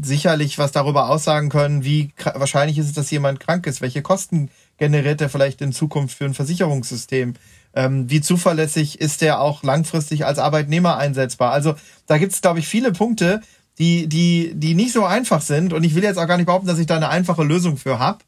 sicherlich 0.00 0.58
was 0.58 0.72
darüber 0.72 1.08
aussagen 1.08 1.50
können, 1.50 1.84
wie 1.84 2.12
wahrscheinlich 2.34 2.78
ist 2.78 2.86
es, 2.86 2.92
dass 2.94 3.10
jemand 3.10 3.38
krank 3.38 3.66
ist, 3.66 3.80
welche 3.80 4.02
Kosten 4.02 4.50
generiert 4.76 5.20
er 5.20 5.28
vielleicht 5.28 5.60
in 5.60 5.72
Zukunft 5.72 6.18
für 6.18 6.24
ein 6.24 6.34
Versicherungssystem, 6.34 7.34
ähm, 7.74 8.10
wie 8.10 8.20
zuverlässig 8.20 9.00
ist 9.00 9.22
er 9.22 9.40
auch 9.40 9.62
langfristig 9.62 10.26
als 10.26 10.38
Arbeitnehmer 10.38 10.96
einsetzbar. 10.96 11.52
Also 11.52 11.76
da 12.06 12.18
gibt 12.18 12.32
es, 12.32 12.40
glaube 12.40 12.58
ich, 12.58 12.66
viele 12.66 12.92
Punkte, 12.92 13.40
die, 13.78 14.08
die, 14.08 14.52
die 14.54 14.74
nicht 14.74 14.92
so 14.92 15.04
einfach 15.04 15.40
sind. 15.40 15.72
Und 15.72 15.84
ich 15.84 15.94
will 15.94 16.02
jetzt 16.02 16.18
auch 16.18 16.26
gar 16.26 16.36
nicht 16.36 16.46
behaupten, 16.46 16.66
dass 16.66 16.78
ich 16.78 16.86
da 16.86 16.96
eine 16.96 17.08
einfache 17.08 17.44
Lösung 17.44 17.76
für 17.76 17.98
habe. 17.98 18.18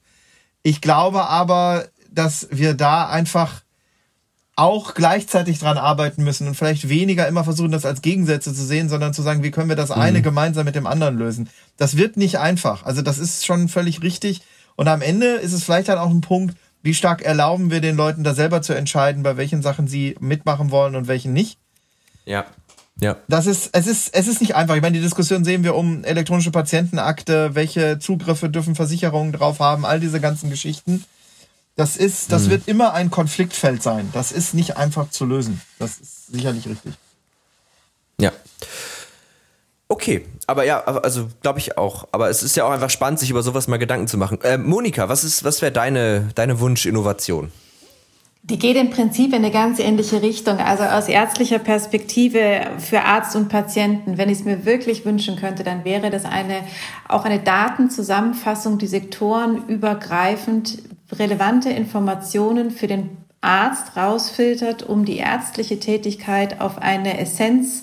Ich 0.62 0.80
glaube 0.80 1.28
aber, 1.28 1.86
dass 2.10 2.48
wir 2.50 2.74
da 2.74 3.08
einfach 3.08 3.62
auch 4.56 4.94
gleichzeitig 4.94 5.58
dran 5.58 5.76
arbeiten 5.76 6.24
müssen 6.24 6.48
und 6.48 6.54
vielleicht 6.54 6.88
weniger 6.88 7.28
immer 7.28 7.44
versuchen, 7.44 7.70
das 7.70 7.84
als 7.84 8.00
Gegensätze 8.00 8.54
zu 8.54 8.64
sehen, 8.64 8.88
sondern 8.88 9.12
zu 9.12 9.20
sagen, 9.20 9.42
wie 9.42 9.50
können 9.50 9.68
wir 9.68 9.76
das 9.76 9.90
eine 9.90 10.18
mhm. 10.18 10.22
gemeinsam 10.22 10.64
mit 10.64 10.74
dem 10.74 10.86
anderen 10.86 11.18
lösen. 11.18 11.50
Das 11.76 11.98
wird 11.98 12.16
nicht 12.16 12.38
einfach. 12.38 12.84
Also 12.84 13.02
das 13.02 13.18
ist 13.18 13.44
schon 13.44 13.68
völlig 13.68 14.02
richtig. 14.02 14.40
Und 14.74 14.88
am 14.88 15.02
Ende 15.02 15.26
ist 15.26 15.52
es 15.52 15.62
vielleicht 15.62 15.88
dann 15.88 15.98
auch 15.98 16.10
ein 16.10 16.22
Punkt, 16.22 16.56
wie 16.82 16.94
stark 16.94 17.22
erlauben 17.22 17.70
wir 17.70 17.80
den 17.80 17.96
Leuten 17.96 18.24
da 18.24 18.32
selber 18.32 18.62
zu 18.62 18.72
entscheiden, 18.72 19.22
bei 19.22 19.36
welchen 19.36 19.60
Sachen 19.60 19.88
sie 19.88 20.16
mitmachen 20.20 20.70
wollen 20.70 20.96
und 20.96 21.06
welchen 21.06 21.34
nicht. 21.34 21.58
Ja. 22.24 22.46
Ja. 22.98 23.18
Das 23.28 23.46
ist, 23.46 23.70
es 23.72 23.86
ist, 23.86 24.14
es 24.14 24.26
ist 24.26 24.40
nicht 24.40 24.54
einfach. 24.54 24.74
Ich 24.74 24.80
meine, 24.80 24.96
die 24.96 25.02
Diskussion 25.02 25.44
sehen 25.44 25.64
wir 25.64 25.74
um 25.74 26.02
elektronische 26.04 26.50
Patientenakte, 26.50 27.54
welche 27.54 27.98
Zugriffe 27.98 28.48
dürfen 28.48 28.74
Versicherungen 28.74 29.32
drauf 29.32 29.60
haben, 29.60 29.84
all 29.84 30.00
diese 30.00 30.18
ganzen 30.18 30.48
Geschichten. 30.48 31.04
Das 31.76 31.96
ist, 31.98 32.32
das 32.32 32.44
hm. 32.44 32.50
wird 32.50 32.68
immer 32.68 32.94
ein 32.94 33.10
Konfliktfeld 33.10 33.82
sein. 33.82 34.08
Das 34.14 34.32
ist 34.32 34.54
nicht 34.54 34.78
einfach 34.78 35.10
zu 35.10 35.26
lösen. 35.26 35.60
Das 35.78 35.98
ist 35.98 36.28
sicherlich 36.28 36.66
richtig. 36.66 36.94
Ja. 38.18 38.32
Okay, 39.88 40.26
aber 40.46 40.64
ja, 40.64 40.82
also 40.82 41.28
glaube 41.42 41.58
ich 41.58 41.78
auch. 41.78 42.08
Aber 42.12 42.28
es 42.28 42.42
ist 42.42 42.56
ja 42.56 42.64
auch 42.64 42.70
einfach 42.70 42.90
spannend, 42.90 43.20
sich 43.20 43.30
über 43.30 43.42
sowas 43.42 43.68
mal 43.68 43.76
Gedanken 43.76 44.08
zu 44.08 44.16
machen. 44.16 44.40
Äh, 44.42 44.58
Monika, 44.58 45.08
was 45.08 45.22
ist, 45.22 45.44
was 45.44 45.62
wäre 45.62 45.70
deine, 45.70 46.30
deine 46.34 46.58
Wunsch-Innovation? 46.60 47.52
Die 48.42 48.58
geht 48.58 48.76
im 48.76 48.90
Prinzip 48.90 49.28
in 49.28 49.44
eine 49.44 49.50
ganz 49.50 49.78
ähnliche 49.78 50.22
Richtung. 50.22 50.58
Also 50.58 50.84
aus 50.84 51.08
ärztlicher 51.08 51.58
Perspektive 51.58 52.60
für 52.78 53.02
Arzt 53.02 53.36
und 53.36 53.48
Patienten, 53.48 54.18
wenn 54.18 54.28
ich 54.28 54.38
es 54.38 54.44
mir 54.44 54.64
wirklich 54.64 55.04
wünschen 55.04 55.36
könnte, 55.36 55.62
dann 55.62 55.84
wäre 55.84 56.10
das 56.10 56.24
eine, 56.24 56.62
auch 57.08 57.24
eine 57.24 57.40
Datenzusammenfassung, 57.40 58.78
die 58.78 58.86
sektorenübergreifend 58.86 60.78
relevante 61.12 61.70
Informationen 61.70 62.70
für 62.70 62.86
den 62.86 63.16
Arzt 63.40 63.96
rausfiltert, 63.96 64.82
um 64.82 65.04
die 65.04 65.18
ärztliche 65.18 65.78
Tätigkeit 65.78 66.60
auf 66.60 66.78
eine 66.78 67.18
Essenz 67.18 67.82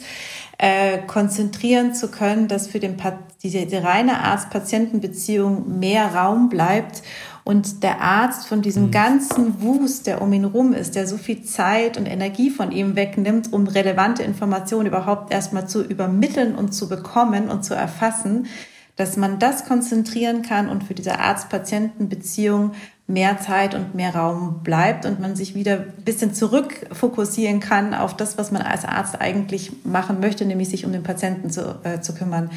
äh, 0.57 0.99
konzentrieren 1.07 1.93
zu 1.93 2.09
können, 2.09 2.47
dass 2.47 2.67
für 2.67 2.79
den, 2.79 2.97
diese, 3.41 3.65
diese 3.65 3.83
reine 3.83 4.19
Arzt-Patienten-Beziehung 4.19 5.79
mehr 5.79 6.13
Raum 6.13 6.49
bleibt 6.49 7.01
und 7.43 7.83
der 7.83 8.01
Arzt 8.01 8.47
von 8.47 8.61
diesem 8.61 8.85
mhm. 8.85 8.91
ganzen 8.91 9.61
Wust, 9.61 10.07
der 10.07 10.21
um 10.21 10.31
ihn 10.31 10.45
rum 10.45 10.73
ist, 10.73 10.95
der 10.95 11.07
so 11.07 11.17
viel 11.17 11.43
Zeit 11.43 11.97
und 11.97 12.05
Energie 12.05 12.49
von 12.49 12.71
ihm 12.71 12.95
wegnimmt, 12.95 13.51
um 13.51 13.67
relevante 13.67 14.23
Informationen 14.23 14.87
überhaupt 14.87 15.33
erstmal 15.33 15.67
zu 15.67 15.83
übermitteln 15.83 16.55
und 16.55 16.73
zu 16.73 16.87
bekommen 16.87 17.49
und 17.49 17.65
zu 17.65 17.73
erfassen, 17.73 18.47
dass 18.95 19.17
man 19.17 19.39
das 19.39 19.65
konzentrieren 19.65 20.43
kann 20.43 20.69
und 20.69 20.83
für 20.83 20.93
diese 20.93 21.19
Arzt-Patienten-Beziehung 21.19 22.73
mehr 23.13 23.39
Zeit 23.39 23.75
und 23.75 23.93
mehr 23.93 24.15
Raum 24.15 24.61
bleibt 24.63 25.05
und 25.05 25.19
man 25.19 25.35
sich 25.35 25.53
wieder 25.53 25.73
ein 25.73 26.03
bisschen 26.03 26.33
zurückfokussieren 26.33 27.59
kann 27.59 27.93
auf 27.93 28.17
das, 28.17 28.37
was 28.39 28.51
man 28.51 28.63
als 28.63 28.85
Arzt 28.85 29.21
eigentlich 29.21 29.71
machen 29.85 30.19
möchte, 30.19 30.45
nämlich 30.45 30.69
sich 30.69 30.85
um 30.85 30.91
den 30.91 31.03
Patienten 31.03 31.51
zu, 31.51 31.79
äh, 31.83 32.01
zu 32.01 32.15
kümmern. 32.15 32.49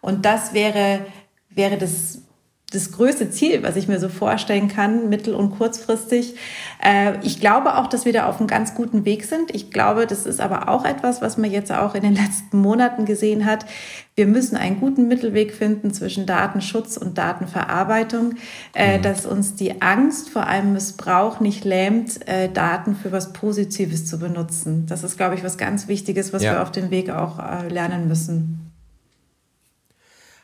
Und 0.00 0.24
das 0.24 0.52
wäre, 0.52 1.06
wäre 1.50 1.78
das 1.78 2.22
das 2.70 2.92
größte 2.92 3.30
Ziel, 3.30 3.64
was 3.64 3.74
ich 3.74 3.88
mir 3.88 3.98
so 3.98 4.08
vorstellen 4.08 4.68
kann, 4.68 5.08
mittel- 5.08 5.34
und 5.34 5.58
kurzfristig. 5.58 6.36
Äh, 6.82 7.14
ich 7.22 7.40
glaube 7.40 7.76
auch, 7.76 7.88
dass 7.88 8.04
wir 8.04 8.12
da 8.12 8.26
auf 8.26 8.38
einem 8.38 8.46
ganz 8.46 8.74
guten 8.76 9.04
Weg 9.04 9.24
sind. 9.24 9.52
Ich 9.54 9.72
glaube, 9.72 10.06
das 10.06 10.24
ist 10.24 10.40
aber 10.40 10.68
auch 10.68 10.84
etwas, 10.84 11.20
was 11.20 11.36
man 11.36 11.50
jetzt 11.50 11.72
auch 11.72 11.96
in 11.96 12.02
den 12.02 12.14
letzten 12.14 12.58
Monaten 12.58 13.06
gesehen 13.06 13.44
hat. 13.44 13.66
Wir 14.14 14.26
müssen 14.26 14.56
einen 14.56 14.78
guten 14.78 15.08
Mittelweg 15.08 15.52
finden 15.52 15.92
zwischen 15.92 16.26
Datenschutz 16.26 16.96
und 16.96 17.18
Datenverarbeitung, 17.18 18.34
äh, 18.74 18.98
mhm. 18.98 19.02
dass 19.02 19.26
uns 19.26 19.56
die 19.56 19.82
Angst 19.82 20.30
vor 20.30 20.46
einem 20.46 20.72
Missbrauch 20.72 21.40
nicht 21.40 21.64
lähmt, 21.64 22.28
äh, 22.28 22.48
Daten 22.48 22.94
für 22.94 23.10
was 23.10 23.32
Positives 23.32 24.06
zu 24.06 24.20
benutzen. 24.20 24.86
Das 24.86 25.02
ist, 25.02 25.16
glaube 25.16 25.34
ich, 25.34 25.42
was 25.42 25.58
ganz 25.58 25.88
Wichtiges, 25.88 26.32
was 26.32 26.44
ja. 26.44 26.52
wir 26.52 26.62
auf 26.62 26.70
dem 26.70 26.90
Weg 26.90 27.10
auch 27.10 27.38
lernen 27.68 28.06
müssen. 28.06 28.69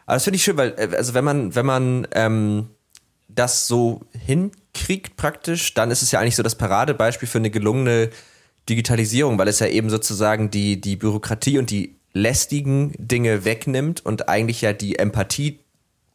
Aber 0.07 0.17
das 0.17 0.25
finde 0.25 0.37
ich 0.37 0.45
schön, 0.45 0.57
weil, 0.57 0.75
äh, 0.79 0.97
also 0.97 1.15
wenn 1.15 1.25
man, 1.25 1.55
wenn 1.55 1.67
man 1.67 2.09
ähm, 2.13 2.69
das 3.29 3.67
so 3.67 4.01
hinkriegt 4.13 5.17
praktisch, 5.17 5.75
dann 5.75 5.91
ist 5.91 6.03
es 6.03 6.13
ja 6.13 6.21
eigentlich 6.21 6.37
so 6.37 6.43
das 6.43 6.55
Paradebeispiel 6.55 7.29
für 7.29 7.39
eine 7.39 7.51
gelungene 7.51 8.11
Digitalisierung, 8.69 9.39
weil 9.39 9.49
es 9.49 9.59
ja 9.59 9.67
eben 9.67 9.91
sozusagen 9.91 10.51
die, 10.51 10.81
die 10.81 10.97
Bürokratie 10.97 11.59
und 11.59 11.71
die 11.71 11.97
lästigen 12.13 12.93
Dinge 12.99 13.45
wegnimmt 13.45 14.05
und 14.05 14.29
eigentlich 14.29 14.63
ja 14.63 14.73
die 14.73 14.99
Empathie, 14.99 15.61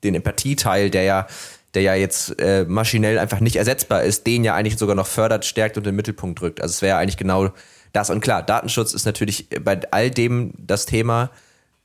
den 0.04 0.16
Empathieteil, 0.16 0.90
der 0.90 1.04
ja, 1.04 1.28
der 1.74 1.84
ja 1.84 1.96
jetzt 1.96 2.40
äh, 2.42 2.66
maschinell 2.68 3.20
einfach 3.20 3.40
nicht 3.40 3.56
ersetzbar 3.56 4.04
ist, 4.04 4.26
den 4.26 4.44
ja 4.44 4.56
eigentlich 4.56 4.78
sogar 4.78 4.96
noch 4.96 5.08
fördert, 5.08 5.46
stärkt 5.46 5.78
und 5.78 5.84
in 5.84 5.92
den 5.92 5.96
Mittelpunkt 5.96 6.42
drückt. 6.42 6.62
Also 6.62 6.74
es 6.74 6.82
wäre 6.82 6.98
eigentlich 6.98 7.18
genau 7.18 7.52
das. 7.94 8.10
Und 8.10 8.22
klar, 8.22 8.42
Datenschutz 8.42 8.94
ist 8.94 9.06
natürlich 9.06 9.48
bei 9.64 9.80
all 9.92 10.10
dem 10.10 10.54
das 10.58 10.86
Thema. 10.86 11.30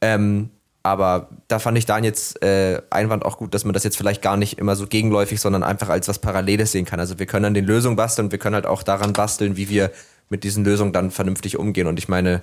Ähm, 0.01 0.51
aber 0.87 1.31
da 1.49 1.59
fand 1.59 1.77
ich 1.77 1.85
Daniels 1.85 2.37
äh, 2.37 2.81
Einwand 2.91 3.25
auch 3.25 3.39
gut, 3.39 3.55
dass 3.55 3.65
man 3.65 3.75
das 3.75 3.83
jetzt 3.83 3.97
vielleicht 3.97 4.23
gar 4.23 4.37
nicht 4.37 4.61
immer 4.61 4.77
so 4.77 4.87
gegenläufig, 4.87 5.41
sondern 5.41 5.65
einfach 5.65 5.89
als 5.89 6.07
was 6.07 6.21
Paralleles 6.21 6.71
sehen 6.71 6.85
kann. 6.85 7.01
Also 7.01 7.19
wir 7.19 7.27
können 7.27 7.45
an 7.45 7.55
den 7.55 7.65
Lösungen 7.65 7.97
basteln, 7.97 8.31
wir 8.31 8.39
können 8.39 8.55
halt 8.55 8.67
auch 8.67 8.85
daran 8.85 9.13
basteln, 9.13 9.57
wie 9.57 9.69
wir 9.69 9.91
mit 10.29 10.45
diesen 10.45 10.65
Lösungen 10.65 10.93
dann 10.93 11.11
vernünftig 11.11 11.59
umgehen. 11.59 11.89
Und 11.89 11.99
ich 11.99 12.07
meine, 12.07 12.41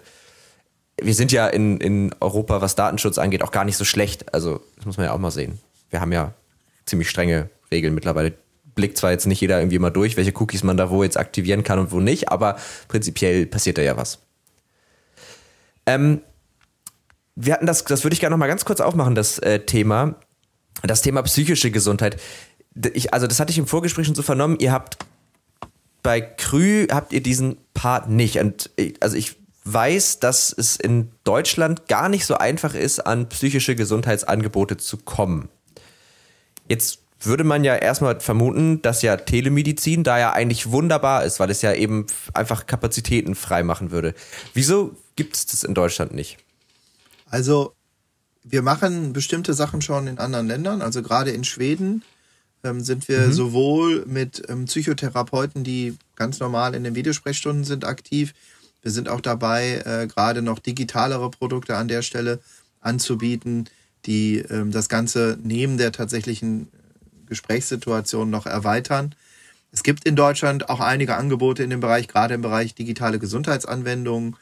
wir 1.01 1.13
sind 1.13 1.31
ja 1.31 1.47
in, 1.47 1.77
in 1.77 2.13
Europa, 2.19 2.59
was 2.59 2.75
Datenschutz 2.75 3.17
angeht, 3.17 3.43
auch 3.43 3.51
gar 3.51 3.63
nicht 3.63 3.77
so 3.77 3.85
schlecht. 3.85 4.33
Also 4.33 4.59
das 4.75 4.85
muss 4.85 4.97
man 4.97 5.05
ja 5.05 5.13
auch 5.13 5.19
mal 5.19 5.31
sehen. 5.31 5.59
Wir 5.89 6.01
haben 6.01 6.11
ja 6.11 6.33
ziemlich 6.85 7.09
strenge 7.09 7.49
Regeln 7.71 7.95
mittlerweile. 7.95 8.33
Blickt 8.75 8.97
zwar 8.97 9.11
jetzt 9.11 9.25
nicht 9.25 9.39
jeder 9.39 9.59
irgendwie 9.59 9.79
mal 9.79 9.89
durch, 9.89 10.17
welche 10.17 10.33
Cookies 10.35 10.63
man 10.63 10.75
da 10.75 10.89
wo 10.89 11.01
jetzt 11.01 11.15
aktivieren 11.15 11.63
kann 11.63 11.79
und 11.79 11.93
wo 11.93 12.01
nicht, 12.01 12.29
aber 12.29 12.57
prinzipiell 12.89 13.45
passiert 13.45 13.77
da 13.77 13.83
ja 13.83 13.95
was. 13.95 14.19
Ähm, 15.85 16.19
wir 17.35 17.53
hatten 17.53 17.65
das, 17.65 17.83
das 17.83 18.03
würde 18.03 18.13
ich 18.13 18.19
gerne 18.19 18.33
noch 18.33 18.39
mal 18.39 18.47
ganz 18.47 18.65
kurz 18.65 18.79
aufmachen, 18.79 19.15
das 19.15 19.39
äh, 19.39 19.59
Thema, 19.59 20.15
das 20.83 21.01
Thema 21.01 21.21
psychische 21.23 21.71
Gesundheit. 21.71 22.19
Ich, 22.93 23.13
also 23.13 23.27
das 23.27 23.39
hatte 23.39 23.51
ich 23.51 23.57
im 23.57 23.67
Vorgespräch 23.67 24.05
schon 24.05 24.15
so 24.15 24.23
vernommen. 24.23 24.57
Ihr 24.59 24.71
habt 24.71 24.97
bei 26.03 26.19
Krü 26.21 26.87
habt 26.91 27.13
ihr 27.13 27.23
diesen 27.23 27.57
Part 27.73 28.09
nicht. 28.09 28.37
Und 28.37 28.69
äh, 28.77 28.93
also 28.99 29.15
ich 29.17 29.35
weiß, 29.63 30.19
dass 30.19 30.53
es 30.55 30.75
in 30.75 31.11
Deutschland 31.23 31.87
gar 31.87 32.09
nicht 32.09 32.25
so 32.25 32.35
einfach 32.35 32.75
ist, 32.75 32.99
an 32.99 33.29
psychische 33.29 33.75
Gesundheitsangebote 33.75 34.77
zu 34.77 34.97
kommen. 34.97 35.49
Jetzt 36.67 36.99
würde 37.21 37.45
man 37.45 37.63
ja 37.63 37.75
erstmal 37.75 38.19
vermuten, 38.19 38.81
dass 38.81 39.01
ja 39.01 39.15
Telemedizin 39.15 40.03
da 40.03 40.19
ja 40.19 40.33
eigentlich 40.33 40.71
wunderbar 40.71 41.23
ist, 41.23 41.39
weil 41.39 41.49
es 41.49 41.61
ja 41.61 41.73
eben 41.73 42.05
einfach 42.33 42.67
Kapazitäten 42.67 43.35
frei 43.35 43.63
machen 43.63 43.91
würde. 43.91 44.13
Wieso 44.53 44.97
gibt 45.15 45.37
es 45.37 45.45
das 45.45 45.63
in 45.63 45.73
Deutschland 45.73 46.13
nicht? 46.13 46.42
Also 47.33 47.73
wir 48.43 48.61
machen 48.61 49.11
bestimmte 49.11 49.55
Sachen 49.55 49.81
schon 49.81 50.05
in 50.05 50.19
anderen 50.19 50.45
Ländern. 50.45 50.83
Also 50.83 51.01
gerade 51.01 51.31
in 51.31 51.43
Schweden 51.43 52.03
ähm, 52.63 52.81
sind 52.81 53.07
wir 53.07 53.21
mhm. 53.21 53.33
sowohl 53.33 54.05
mit 54.05 54.43
ähm, 54.49 54.65
Psychotherapeuten, 54.65 55.63
die 55.63 55.97
ganz 56.15 56.39
normal 56.39 56.75
in 56.75 56.83
den 56.83 56.93
Videosprechstunden 56.93 57.63
sind, 57.63 57.85
aktiv. 57.85 58.35
Wir 58.83 58.91
sind 58.91 59.09
auch 59.09 59.19
dabei, 59.19 59.81
äh, 59.83 60.05
gerade 60.05 60.43
noch 60.43 60.59
digitalere 60.59 61.31
Produkte 61.31 61.75
an 61.75 61.87
der 61.87 62.03
Stelle 62.03 62.39
anzubieten, 62.81 63.67
die 64.05 64.37
ähm, 64.37 64.69
das 64.69 64.87
Ganze 64.87 65.39
neben 65.41 65.79
der 65.79 65.91
tatsächlichen 65.91 66.67
Gesprächssituation 67.25 68.29
noch 68.29 68.45
erweitern. 68.45 69.15
Es 69.71 69.81
gibt 69.81 70.05
in 70.05 70.15
Deutschland 70.15 70.69
auch 70.69 70.81
einige 70.81 71.15
Angebote 71.15 71.63
in 71.63 71.71
dem 71.71 71.79
Bereich, 71.79 72.07
gerade 72.07 72.35
im 72.35 72.43
Bereich 72.43 72.75
digitale 72.75 73.17
Gesundheitsanwendungen. 73.17 74.35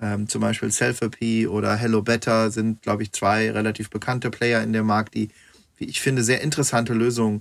Ähm, 0.00 0.28
zum 0.28 0.40
Beispiel 0.40 0.70
Selfie 0.70 1.46
oder 1.46 1.74
Hello 1.74 2.02
Better 2.02 2.50
sind, 2.50 2.82
glaube 2.82 3.02
ich, 3.02 3.12
zwei 3.12 3.50
relativ 3.50 3.90
bekannte 3.90 4.30
Player 4.30 4.62
in 4.62 4.72
dem 4.72 4.86
Markt, 4.86 5.14
die, 5.14 5.30
wie 5.76 5.86
ich 5.86 6.00
finde, 6.00 6.22
sehr 6.22 6.40
interessante 6.40 6.94
Lösungen 6.94 7.40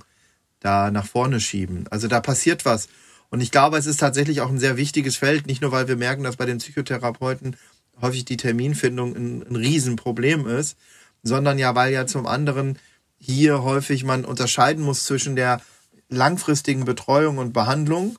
da 0.60 0.90
nach 0.90 1.06
vorne 1.06 1.40
schieben. 1.40 1.86
Also 1.90 2.08
da 2.08 2.20
passiert 2.20 2.66
was. 2.66 2.88
Und 3.30 3.42
ich 3.42 3.52
glaube, 3.52 3.78
es 3.78 3.86
ist 3.86 4.00
tatsächlich 4.00 4.42
auch 4.42 4.50
ein 4.50 4.60
sehr 4.60 4.78
wichtiges 4.78 5.18
Feld, 5.18 5.48
nicht 5.48 5.62
nur 5.62 5.72
weil 5.72 5.88
wir 5.88 5.98
merken, 5.98 6.24
dass 6.24 6.38
bei 6.38 6.46
den 6.46 6.58
Psychotherapeuten 6.58 7.56
häufig 8.02 8.26
die 8.26 8.38
Terminfindung 8.38 9.16
ein, 9.16 9.44
ein 9.48 9.56
Riesenproblem 9.56 10.48
ist, 10.48 10.78
sondern 11.24 11.60
ja, 11.60 11.76
weil 11.76 11.94
ja 11.94 12.08
zum 12.08 12.26
anderen 12.26 12.80
hier 13.20 13.64
häufig 13.64 14.04
man 14.04 14.26
unterscheiden 14.26 14.84
muss 14.84 15.06
zwischen 15.06 15.36
der 15.36 15.62
langfristigen 16.10 16.86
Betreuung 16.86 17.38
und 17.38 17.54
Behandlung 17.54 18.18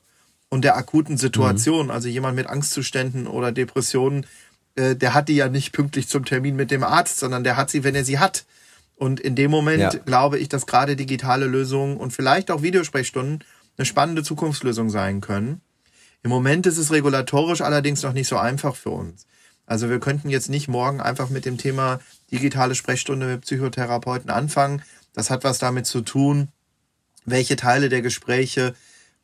und 0.49 0.63
der 0.63 0.75
akuten 0.75 1.17
Situation. 1.17 1.85
Mhm. 1.85 1.91
Also 1.91 2.07
jemand 2.09 2.35
mit 2.35 2.47
Angstzuständen 2.47 3.27
oder 3.27 3.51
Depressionen, 3.51 4.25
äh, 4.75 4.95
der 4.95 5.13
hat 5.13 5.29
die 5.29 5.35
ja 5.35 5.47
nicht 5.47 5.71
pünktlich 5.71 6.07
zum 6.07 6.25
Termin 6.25 6.55
mit 6.55 6.71
dem 6.71 6.83
Arzt, 6.83 7.19
sondern 7.19 7.43
der 7.43 7.57
hat 7.57 7.69
sie, 7.69 7.83
wenn 7.83 7.95
er 7.95 8.03
sie 8.03 8.19
hat. 8.19 8.45
Und 8.95 9.19
in 9.19 9.35
dem 9.35 9.49
Moment 9.49 9.93
ja. 9.93 9.99
glaube 10.05 10.39
ich, 10.39 10.49
dass 10.49 10.67
gerade 10.67 10.95
digitale 10.95 11.45
Lösungen 11.45 11.97
und 11.97 12.11
vielleicht 12.11 12.51
auch 12.51 12.61
Videosprechstunden 12.61 13.43
eine 13.77 13.85
spannende 13.85 14.23
Zukunftslösung 14.23 14.89
sein 14.89 15.21
können. 15.21 15.61
Im 16.21 16.29
Moment 16.29 16.65
ist 16.65 16.77
es 16.77 16.91
regulatorisch 16.91 17.61
allerdings 17.61 18.03
noch 18.03 18.11
nicht 18.11 18.27
so 18.27 18.37
einfach 18.37 18.75
für 18.75 18.89
uns. 18.89 19.25
Also 19.65 19.89
wir 19.89 19.99
könnten 19.99 20.29
jetzt 20.29 20.49
nicht 20.49 20.67
morgen 20.67 20.99
einfach 20.99 21.29
mit 21.29 21.45
dem 21.45 21.57
Thema 21.57 22.01
digitale 22.31 22.75
Sprechstunde 22.75 23.27
mit 23.27 23.41
Psychotherapeuten 23.41 24.29
anfangen. 24.29 24.81
Das 25.13 25.29
hat 25.29 25.43
was 25.43 25.59
damit 25.59 25.85
zu 25.85 26.01
tun, 26.01 26.49
welche 27.23 27.55
Teile 27.55 27.87
der 27.87 28.01
Gespräche 28.01 28.73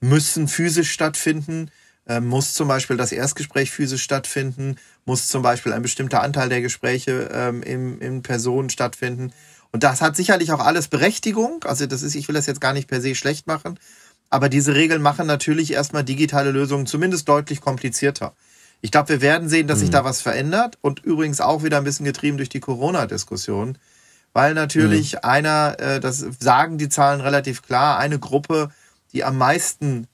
müssen 0.09 0.47
physisch 0.47 0.91
stattfinden. 0.91 1.71
Ähm, 2.07 2.27
muss 2.27 2.53
zum 2.53 2.67
Beispiel 2.67 2.97
das 2.97 3.11
Erstgespräch 3.11 3.71
physisch 3.71 4.03
stattfinden, 4.03 4.75
muss 5.05 5.27
zum 5.27 5.41
Beispiel 5.41 5.73
ein 5.73 5.81
bestimmter 5.81 6.21
Anteil 6.21 6.49
der 6.49 6.61
Gespräche 6.61 7.31
ähm, 7.33 7.63
in, 7.63 7.99
in 7.99 8.21
Person 8.21 8.69
stattfinden. 8.69 9.33
Und 9.71 9.83
das 9.83 10.01
hat 10.01 10.15
sicherlich 10.15 10.51
auch 10.51 10.59
alles 10.59 10.87
Berechtigung. 10.87 11.63
Also 11.63 11.87
das 11.87 12.03
ist, 12.03 12.13
ich 12.13 12.27
will 12.27 12.35
das 12.35 12.45
jetzt 12.45 12.61
gar 12.61 12.73
nicht 12.73 12.87
per 12.87 13.01
se 13.01 13.15
schlecht 13.15 13.47
machen. 13.47 13.79
Aber 14.29 14.49
diese 14.49 14.75
Regeln 14.75 15.01
machen 15.01 15.25
natürlich 15.25 15.73
erstmal 15.73 16.03
digitale 16.03 16.51
Lösungen 16.51 16.85
zumindest 16.85 17.27
deutlich 17.27 17.59
komplizierter. 17.59 18.35
Ich 18.81 18.91
glaube, 18.91 19.09
wir 19.09 19.21
werden 19.21 19.49
sehen, 19.49 19.67
dass 19.67 19.79
sich 19.79 19.89
mhm. 19.89 19.93
da 19.93 20.03
was 20.03 20.21
verändert 20.21 20.77
und 20.81 21.03
übrigens 21.03 21.41
auch 21.41 21.63
wieder 21.63 21.77
ein 21.77 21.83
bisschen 21.83 22.05
getrieben 22.05 22.37
durch 22.37 22.49
die 22.49 22.59
Corona-Diskussion, 22.59 23.79
weil 24.31 24.53
natürlich 24.53 25.13
mhm. 25.13 25.19
einer, 25.23 25.79
äh, 25.79 25.99
das 25.99 26.23
sagen 26.39 26.77
die 26.77 26.89
Zahlen 26.89 27.21
relativ 27.21 27.63
klar, 27.63 27.97
eine 27.97 28.19
Gruppe, 28.19 28.69
die 29.15 29.23
am 29.23 29.37
meisten 29.37 30.07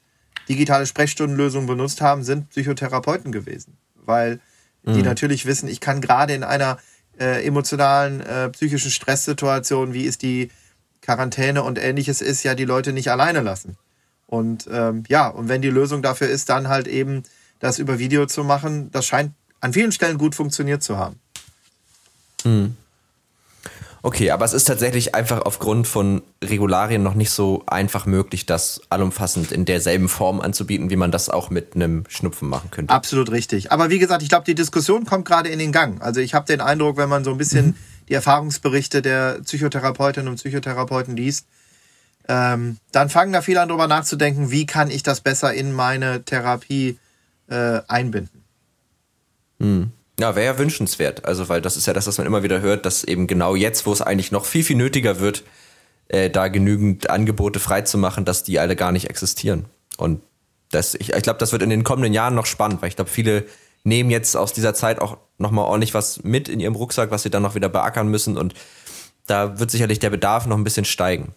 digitale 0.47 0.85
Sprechstundenlösungen 0.85 1.67
benutzt 1.67 1.99
haben, 2.01 2.23
sind 2.23 2.49
Psychotherapeuten 2.51 3.31
gewesen, 3.31 3.77
weil 3.95 4.39
mhm. 4.83 4.93
die 4.93 5.01
natürlich 5.01 5.45
wissen, 5.45 5.67
ich 5.67 5.81
kann 5.81 5.99
gerade 6.01 6.33
in 6.33 6.43
einer 6.43 6.77
äh, 7.19 7.45
emotionalen, 7.45 8.21
äh, 8.21 8.49
psychischen 8.49 8.91
Stresssituation, 8.91 9.93
wie 9.93 10.07
es 10.07 10.17
die 10.17 10.49
Quarantäne 11.01 11.63
und 11.63 11.79
ähnliches 11.79 12.21
ist, 12.21 12.43
ja 12.43 12.55
die 12.55 12.65
Leute 12.65 12.93
nicht 12.93 13.09
alleine 13.09 13.41
lassen. 13.41 13.75
Und 14.27 14.67
ähm, 14.71 15.03
ja, 15.09 15.27
und 15.27 15.49
wenn 15.49 15.61
die 15.61 15.69
Lösung 15.69 16.01
dafür 16.01 16.29
ist, 16.29 16.47
dann 16.49 16.69
halt 16.69 16.87
eben 16.87 17.23
das 17.59 17.79
über 17.79 17.99
Video 17.99 18.27
zu 18.27 18.43
machen, 18.43 18.91
das 18.91 19.05
scheint 19.05 19.33
an 19.59 19.73
vielen 19.73 19.91
Stellen 19.91 20.17
gut 20.17 20.35
funktioniert 20.35 20.83
zu 20.83 20.97
haben. 20.97 21.19
Mhm. 22.45 22.77
Okay, 24.03 24.31
aber 24.31 24.45
es 24.45 24.53
ist 24.53 24.63
tatsächlich 24.63 25.13
einfach 25.13 25.41
aufgrund 25.43 25.87
von 25.87 26.23
Regularien 26.43 27.03
noch 27.03 27.13
nicht 27.13 27.29
so 27.29 27.63
einfach 27.67 28.07
möglich, 28.07 28.47
das 28.47 28.81
allumfassend 28.89 29.51
in 29.51 29.65
derselben 29.65 30.09
Form 30.09 30.41
anzubieten, 30.41 30.89
wie 30.89 30.95
man 30.95 31.11
das 31.11 31.29
auch 31.29 31.51
mit 31.51 31.75
einem 31.75 32.05
Schnupfen 32.07 32.49
machen 32.49 32.71
könnte. 32.71 32.91
Absolut 32.91 33.29
richtig. 33.29 33.71
Aber 33.71 33.91
wie 33.91 33.99
gesagt, 33.99 34.23
ich 34.23 34.29
glaube, 34.29 34.45
die 34.45 34.55
Diskussion 34.55 35.05
kommt 35.05 35.25
gerade 35.25 35.49
in 35.49 35.59
den 35.59 35.71
Gang. 35.71 36.01
Also 36.01 36.19
ich 36.19 36.33
habe 36.33 36.47
den 36.47 36.61
Eindruck, 36.61 36.97
wenn 36.97 37.09
man 37.09 37.23
so 37.23 37.29
ein 37.29 37.37
bisschen 37.37 37.67
mhm. 37.67 37.75
die 38.09 38.15
Erfahrungsberichte 38.15 39.03
der 39.03 39.39
Psychotherapeutinnen 39.43 40.29
und 40.29 40.37
Psychotherapeuten 40.37 41.15
liest, 41.15 41.45
ähm, 42.27 42.77
dann 42.91 43.09
fangen 43.09 43.33
da 43.33 43.41
viele 43.41 43.61
an 43.61 43.69
darüber 43.69 43.87
nachzudenken, 43.87 44.49
wie 44.49 44.65
kann 44.65 44.89
ich 44.89 45.03
das 45.03 45.21
besser 45.21 45.53
in 45.53 45.73
meine 45.73 46.23
Therapie 46.23 46.97
äh, 47.49 47.81
einbinden. 47.87 48.43
Mhm. 49.59 49.91
Ja, 50.21 50.35
wäre 50.35 50.53
ja 50.53 50.59
wünschenswert. 50.59 51.25
Also, 51.25 51.49
weil 51.49 51.61
das 51.61 51.77
ist 51.77 51.87
ja 51.87 51.93
das, 51.93 52.05
was 52.05 52.19
man 52.19 52.27
immer 52.27 52.43
wieder 52.43 52.61
hört, 52.61 52.85
dass 52.85 53.03
eben 53.03 53.25
genau 53.25 53.55
jetzt, 53.55 53.87
wo 53.87 53.91
es 53.91 54.03
eigentlich 54.03 54.31
noch 54.31 54.45
viel, 54.45 54.63
viel 54.63 54.75
nötiger 54.75 55.19
wird, 55.19 55.43
äh, 56.09 56.29
da 56.29 56.47
genügend 56.47 57.09
Angebote 57.09 57.59
freizumachen, 57.59 58.23
dass 58.23 58.43
die 58.43 58.59
alle 58.59 58.75
gar 58.75 58.91
nicht 58.91 59.09
existieren. 59.09 59.65
Und 59.97 60.21
das, 60.69 60.93
ich, 60.93 61.11
ich 61.11 61.23
glaube, 61.23 61.39
das 61.39 61.51
wird 61.53 61.63
in 61.63 61.71
den 61.71 61.83
kommenden 61.83 62.13
Jahren 62.13 62.35
noch 62.35 62.45
spannend, 62.45 62.83
weil 62.83 62.89
ich 62.89 62.95
glaube, 62.95 63.09
viele 63.09 63.45
nehmen 63.83 64.11
jetzt 64.11 64.37
aus 64.37 64.53
dieser 64.53 64.75
Zeit 64.75 65.01
auch 65.01 65.17
nochmal 65.39 65.65
ordentlich 65.65 65.95
was 65.95 66.23
mit 66.23 66.49
in 66.49 66.59
ihrem 66.59 66.75
Rucksack, 66.75 67.09
was 67.09 67.23
sie 67.23 67.31
dann 67.31 67.41
noch 67.41 67.55
wieder 67.55 67.69
beackern 67.69 68.07
müssen. 68.07 68.37
Und 68.37 68.53
da 69.27 69.59
wird 69.59 69.71
sicherlich 69.71 69.99
der 69.99 70.09
Bedarf 70.09 70.45
noch 70.45 70.57
ein 70.57 70.63
bisschen 70.63 70.85
steigen. 70.85 71.33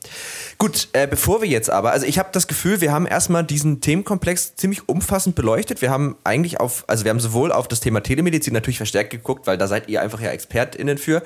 Gut, 0.59 0.89
äh, 0.93 1.07
bevor 1.07 1.43
wir 1.43 1.49
jetzt 1.49 1.71
aber, 1.71 1.93
also 1.93 2.07
ich 2.07 2.19
habe 2.19 2.31
das 2.33 2.49
Gefühl, 2.49 2.81
wir 2.81 2.93
haben 2.93 3.07
erstmal 3.07 3.45
diesen 3.45 3.81
Themenkomplex 3.81 4.57
ziemlich 4.57 4.89
umfassend 4.89 5.37
beleuchtet. 5.37 5.83
Wir 5.83 5.91
haben 5.91 6.17
eigentlich 6.25 6.61
auf, 6.61 6.85
also 6.87 7.05
wir 7.05 7.11
haben 7.11 7.21
sowohl 7.21 7.53
auf 7.53 7.69
das 7.69 7.81
Thema 7.81 8.03
Telemedizin 8.03 8.53
natürlich 8.53 8.79
verstärkt 8.79 9.11
geguckt, 9.11 9.47
weil 9.47 9.59
da 9.59 9.67
seid 9.67 9.89
ihr 9.89 10.01
einfach 10.01 10.21
ja 10.21 10.31
ExpertInnen 10.31 10.99
für, 10.99 11.23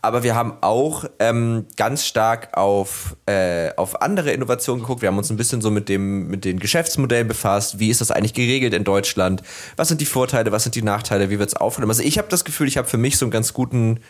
aber 0.00 0.22
wir 0.22 0.34
haben 0.34 0.54
auch 0.60 1.04
ähm, 1.18 1.66
ganz 1.76 2.06
stark 2.06 2.56
auf, 2.56 3.16
äh, 3.26 3.70
auf 3.76 4.02
andere 4.02 4.32
Innovationen 4.32 4.82
geguckt. 4.82 5.02
Wir 5.02 5.08
haben 5.08 5.18
uns 5.18 5.30
ein 5.30 5.36
bisschen 5.36 5.60
so 5.60 5.70
mit 5.70 5.88
dem, 5.88 6.28
mit 6.28 6.44
den 6.44 6.58
Geschäftsmodellen 6.58 7.26
befasst. 7.26 7.78
Wie 7.78 7.90
ist 7.90 8.00
das 8.00 8.10
eigentlich 8.10 8.34
geregelt 8.34 8.74
in 8.74 8.84
Deutschland? 8.84 9.42
Was 9.76 9.88
sind 9.88 10.00
die 10.00 10.06
Vorteile, 10.06 10.52
was 10.52 10.62
sind 10.62 10.74
die 10.74 10.82
Nachteile, 10.82 11.30
wie 11.30 11.38
wird 11.38 11.48
es 11.48 11.56
aufgenommen? 11.56 11.90
Also 11.90 12.02
ich 12.02 12.18
habe 12.18 12.28
das 12.28 12.44
Gefühl, 12.44 12.68
ich 12.68 12.76
habe 12.76 12.88
für 12.88 12.98
mich 12.98 13.18
so 13.18 13.24
einen 13.24 13.32
ganz 13.32 13.52
guten 13.52 14.00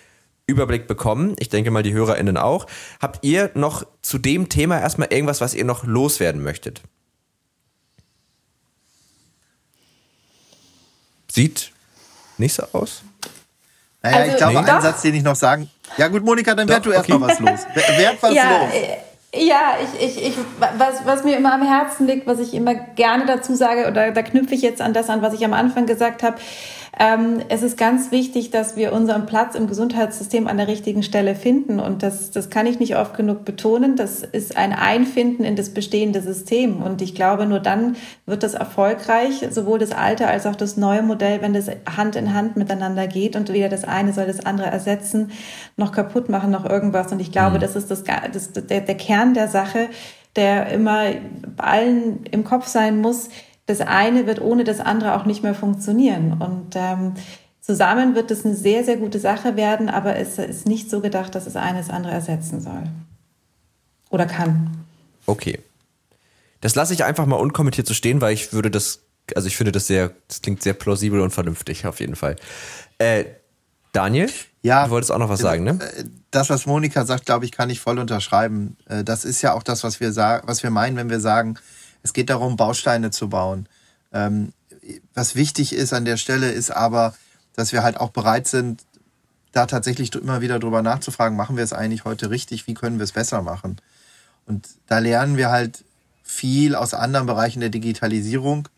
Überblick 0.53 0.87
bekommen. 0.87 1.35
Ich 1.39 1.49
denke 1.49 1.71
mal, 1.71 1.83
die 1.83 1.93
HörerInnen 1.93 2.37
auch. 2.37 2.67
Habt 3.01 3.25
ihr 3.25 3.51
noch 3.55 3.87
zu 4.03 4.19
dem 4.19 4.49
Thema 4.49 4.79
erstmal 4.81 5.09
irgendwas, 5.11 5.41
was 5.41 5.55
ihr 5.55 5.65
noch 5.65 5.85
loswerden 5.85 6.43
möchtet? 6.43 6.83
Sieht 11.31 11.73
nicht 12.37 12.55
so 12.55 12.65
aus. 12.73 13.03
Naja, 14.03 14.17
also, 14.17 14.31
ich 14.31 14.37
glaube, 14.37 14.53
nee, 14.53 14.71
einen 14.71 14.83
Satz, 14.83 15.03
den 15.03 15.15
ich 15.15 15.23
noch 15.23 15.37
sagen. 15.37 15.71
Ja, 15.97 16.09
gut, 16.09 16.25
Monika, 16.25 16.55
dann 16.55 16.69
werd 16.69 16.85
du 16.85 16.91
erstmal 16.91 17.23
okay. 17.23 17.33
was 17.33 17.41
los. 17.41 17.61
Werd 17.97 18.23
was 18.23 18.35
ja, 18.35 18.59
los. 18.59 18.75
Äh, 18.75 19.47
ja, 19.47 19.77
ich, 19.99 20.17
ich, 20.17 20.27
ich, 20.27 20.35
was, 20.59 21.07
was 21.07 21.25
mir 21.25 21.37
immer 21.39 21.55
am 21.55 21.63
Herzen 21.63 22.07
liegt, 22.07 22.27
was 22.27 22.39
ich 22.39 22.53
immer 22.53 22.75
gerne 22.75 23.25
dazu 23.25 23.55
sage, 23.55 23.89
oder 23.89 24.11
da 24.11 24.23
knüpfe 24.23 24.55
ich 24.55 24.61
jetzt 24.61 24.83
an 24.83 24.93
das 24.93 25.09
an, 25.09 25.23
was 25.23 25.33
ich 25.33 25.45
am 25.45 25.55
Anfang 25.55 25.87
gesagt 25.87 26.23
habe, 26.23 26.37
es 26.95 27.63
ist 27.63 27.79
ganz 27.79 28.11
wichtig, 28.11 28.51
dass 28.51 28.77
wir 28.77 28.93
unseren 28.93 29.25
Platz 29.25 29.55
im 29.55 29.67
Gesundheitssystem 29.67 30.47
an 30.47 30.59
der 30.59 30.69
richtigen 30.69 31.03
Stelle 31.03 31.35
finden. 31.35 31.81
Und 31.81 32.03
das, 32.03 32.31
das 32.31 32.51
kann 32.51 32.67
ich 32.67 32.81
nicht 32.81 32.97
oft 32.97 33.17
genug 33.17 33.47
betonen. 33.47 33.97
Das 33.97 34.23
ist 34.23 34.59
ein 34.59 34.75
Einfinden 34.75 35.43
in 35.43 35.57
das 35.57 35.71
bestehende 35.71 36.21
System. 36.21 36.83
Und 36.83 37.01
ich 37.01 37.15
glaube, 37.15 37.47
nur 37.47 37.61
dann 37.61 37.97
wird 38.27 38.43
das 38.43 38.53
erfolgreich, 38.53 39.47
sowohl 39.51 39.79
das 39.79 39.93
alte 39.93 40.29
als 40.29 40.47
auch 40.47 40.55
das 40.55 40.77
neue 40.77 41.03
Modell, 41.03 41.41
wenn 41.41 41.55
das 41.55 41.71
Hand 41.97 42.15
in 42.15 42.35
Hand 42.35 42.57
miteinander 42.57 43.07
geht 43.07 43.37
und 43.37 43.51
weder 43.51 43.71
das 43.71 43.85
eine 43.85 44.13
soll 44.13 44.27
das 44.27 44.45
andere 44.45 44.69
ersetzen, 44.69 45.31
noch 45.79 45.93
kaputt 45.93 46.29
machen, 46.29 46.51
noch 46.51 46.69
irgendwas. 46.69 47.11
Und 47.11 47.21
ich 47.21 47.33
glaube, 47.33 47.57
mhm. 47.57 47.61
das 47.61 47.75
ist 47.75 47.91
das, 47.91 48.05
das, 48.05 48.53
der, 48.53 48.83
der 48.83 48.97
Kern 48.97 49.33
der 49.33 49.49
Sache, 49.49 49.89
der 50.37 50.69
immer 50.69 51.05
bei 51.57 51.65
allen 51.65 52.25
im 52.31 52.45
Kopf 52.45 52.67
sein 52.67 53.01
muss 53.01 53.31
das 53.67 53.81
eine 53.81 54.27
wird 54.27 54.41
ohne 54.41 54.65
das 54.65 54.81
andere 54.81 55.15
auch 55.17 55.25
nicht 55.25 55.43
mehr 55.43 55.55
funktionieren. 55.55 56.33
Und 56.41 56.75
ähm, 56.75 57.15
zusammen 57.61 58.15
wird 58.15 58.31
es 58.31 58.45
eine 58.45 58.55
sehr, 58.55 58.85
sehr 58.85 58.97
gute 58.97 59.21
Sache 59.21 59.57
werden, 59.57 59.89
aber 59.89 60.17
es 60.17 60.39
ist 60.39 60.67
nicht 60.67 60.91
so 60.91 61.01
gedacht, 61.01 61.35
dass 61.35 61.47
es 61.47 61.57
eine 61.57 61.79
das 61.79 61.91
andere 61.91 62.13
ersetzen 62.13 62.61
soll. 62.61 62.85
Oder 64.11 64.27
kann. 64.27 64.85
Okay. 65.27 65.59
Das 66.61 66.75
lasse 66.75 66.93
ich 66.93 67.05
einfach 67.05 67.27
mal 67.27 67.37
unkommentiert 67.37 67.87
so 67.87 67.95
stehen, 67.95 68.21
weil 68.21 68.35
ich 68.35 68.53
würde 68.53 68.71
das, 68.71 69.01
also 69.35 69.49
ich 69.49 69.57
finde 69.57 69.73
das 69.73 69.87
sehr, 69.87 70.13
das 70.29 70.43
klingt 70.43 70.63
sehr 70.63 70.75
plausibel 70.75 71.21
und 71.21 71.31
vernünftig 71.31 71.87
auf 71.87 72.01
jeden 72.01 72.17
Fall. 72.17 72.37
Äh, 72.99 73.25
Daniel? 73.93 74.31
Ja. 74.63 74.85
Du 74.85 74.91
wolltest 74.91 75.11
auch 75.13 75.19
noch 75.19 75.29
was 75.29 75.41
sagen, 75.41 75.65
ne? 75.65 75.79
Äh, 75.81 76.05
das, 76.31 76.51
was 76.51 76.67
Monika 76.67 77.05
sagt, 77.05 77.27
glaube 77.27 77.45
ich, 77.45 77.53
kann 77.53 77.69
ich 77.69 77.81
voll 77.81 77.99
unterschreiben. 77.99 78.77
Äh, 78.89 79.05
das 79.05 79.25
ist 79.25 79.43
ja 79.43 79.55
auch 79.55 79.63
das, 79.63 79.85
was 79.85 80.01
wir 80.01 80.13
sagen, 80.13 80.47
was 80.47 80.63
wir 80.63 80.71
meinen, 80.71 80.97
wenn 80.97 81.11
wir 81.11 81.21
sagen, 81.21 81.59
es 82.03 82.13
geht 82.13 82.31
darum, 82.31 82.57
Bausteine 82.57 83.11
zu 83.11 83.29
bauen. 83.29 83.69
Ähm, 84.13 84.53
was 85.15 85.35
wichtig 85.35 85.75
ist 85.75 85.93
an 85.93 86.05
der 86.05 86.17
Stelle, 86.17 86.51
ist 86.51 86.71
aber, 86.71 87.15
dass 87.55 87.73
wir 87.73 87.83
halt 87.83 87.99
auch 87.99 88.11
bereit 88.11 88.49
sind, 88.49 88.83
da 89.53 89.67
tatsächlich 89.67 90.15
immer 90.15 90.41
wieder 90.41 90.59
drüber 90.59 90.83
nachzufragen, 90.83 91.37
machen 91.37 91.57
wir 91.57 91.65
es 91.65 91.73
eigentlich 91.73 92.05
heute 92.05 92.31
richtig, 92.31 92.67
wie 92.67 92.75
können 92.75 92.99
wir 92.99 93.05
es 93.05 93.13
besser 93.13 93.43
machen? 93.43 93.77
Und 94.47 94.69
da 94.87 94.99
lernen 94.99 95.37
wir 95.37 95.51
halt 95.51 95.85
viel 96.23 96.75
aus 96.75 96.95
anderen 96.95 97.27
Bereichen 97.27 97.61
der 97.61 97.69
Digitalisierung, 97.69 98.69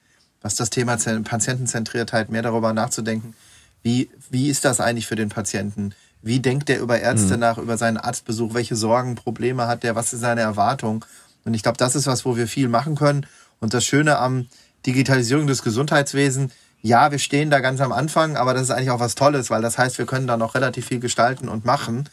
was 0.43 0.57
das 0.57 0.71
Thema 0.71 0.97
Patientenzentriertheit, 0.97 2.29
mehr 2.29 2.43
darüber 2.43 2.73
nachzudenken, 2.73 3.35
wie, 3.83 4.11
wie 4.31 4.49
ist 4.49 4.65
das 4.65 4.81
eigentlich 4.81 5.07
für 5.07 5.17
den 5.17 5.29
Patienten? 5.29 5.95
Wie 6.23 6.41
denkt 6.41 6.71
der 6.71 6.81
über 6.81 6.99
Ärzte 6.99 7.35
mhm. 7.35 7.41
nach, 7.41 7.59
über 7.59 7.77
seinen 7.77 7.99
Arztbesuch? 7.99 8.55
Welche 8.55 8.77
Sorgen, 8.77 9.15
Probleme 9.15 9.67
hat 9.67 9.83
der? 9.83 9.95
Was 9.95 10.13
ist 10.13 10.21
seine 10.21 10.41
Erwartung? 10.41 11.05
Und 11.45 11.55
ich 11.55 11.63
glaube, 11.63 11.79
das 11.79 11.95
ist 11.95 12.07
was, 12.07 12.25
wo 12.25 12.37
wir 12.37 12.49
viel 12.49 12.69
machen 12.69 12.97
können. 12.97 13.27
Und 13.61 13.75
das 13.75 13.85
Schöne 13.85 14.19
am 14.19 14.47
Digitalisierung 14.87 15.47
des 15.47 15.63
Gesundheitswesens, 15.63 16.53
ja, 16.83 17.11
wir 17.11 17.19
stehen 17.19 17.51
da 17.51 17.61
ganz 17.61 17.81
am 17.81 17.93
Anfang, 17.93 18.37
aber 18.37 18.53
das 18.53 18.65
ist 18.65 18.71
eigentlich 18.71 18.91
auch 18.91 19.01
was 19.01 19.15
Tolles, 19.15 19.51
weil 19.51 19.63
das 19.63 19.79
heißt, 19.79 19.97
wir 19.99 20.07
können 20.07 20.27
da 20.27 20.37
noch 20.37 20.55
relativ 20.55 20.87
viel 20.87 21.01
gestalten 21.01 21.49
und 21.49 21.65
machen. 21.65 22.09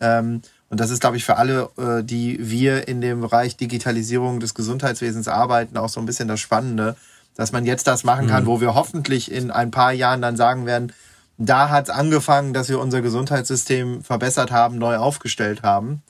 Ähm, 0.00 0.42
Und 0.68 0.80
das 0.80 0.90
ist, 0.90 1.00
glaube 1.00 1.16
ich, 1.16 1.24
für 1.24 1.36
alle, 1.36 1.70
äh, 1.78 2.02
die 2.02 2.38
wir 2.40 2.88
in 2.88 3.00
dem 3.00 3.20
Bereich 3.20 3.56
Digitalisierung 3.56 4.40
des 4.40 4.54
Gesundheitswesens 4.54 5.28
arbeiten, 5.28 5.76
auch 5.76 5.88
so 5.88 6.00
ein 6.00 6.06
bisschen 6.06 6.26
das 6.26 6.40
Spannende, 6.40 6.96
dass 7.36 7.52
man 7.52 7.64
jetzt 7.66 7.86
das 7.86 8.02
machen 8.02 8.26
kann, 8.26 8.42
mhm. 8.42 8.48
wo 8.48 8.60
wir 8.60 8.74
hoffentlich 8.74 9.30
in 9.30 9.52
ein 9.52 9.70
paar 9.70 9.92
Jahren 9.92 10.22
dann 10.22 10.36
sagen 10.36 10.66
werden, 10.66 10.92
da 11.38 11.68
hat 11.68 11.84
es 11.84 11.90
angefangen, 11.90 12.52
dass 12.52 12.68
wir 12.68 12.80
unser 12.80 13.00
Gesundheitssystem 13.00 14.02
verbessert 14.02 14.50
haben, 14.50 14.78
neu 14.78 14.96
aufgestellt 14.96 15.62
haben. 15.62 16.02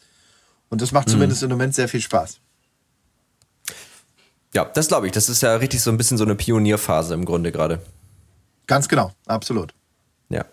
Und 0.70 0.81
das 0.81 0.91
macht 0.93 1.09
mhm. 1.09 1.12
zumindest 1.12 1.43
im 1.43 1.51
Moment 1.51 1.74
sehr 1.74 1.89
viel 1.89 2.01
Spaß. 2.01 2.39
Ja, 4.57 4.65
das 4.65 4.89
glaube 4.89 5.05
ich. 5.05 5.13
Das 5.13 5.29
ist 5.29 5.43
ja 5.43 5.55
richtig 5.57 5.83
so 5.83 5.91
ein 5.91 5.99
bisschen 5.99 6.17
so 6.17 6.25
eine 6.25 6.35
Pionierphase 6.35 7.13
im 7.13 7.27
Grunde 7.27 7.53
gerade. 7.53 7.79
Ganz 8.67 8.89
genau, 8.89 9.13
absolut. 9.27 9.75
Ja. 10.31 10.47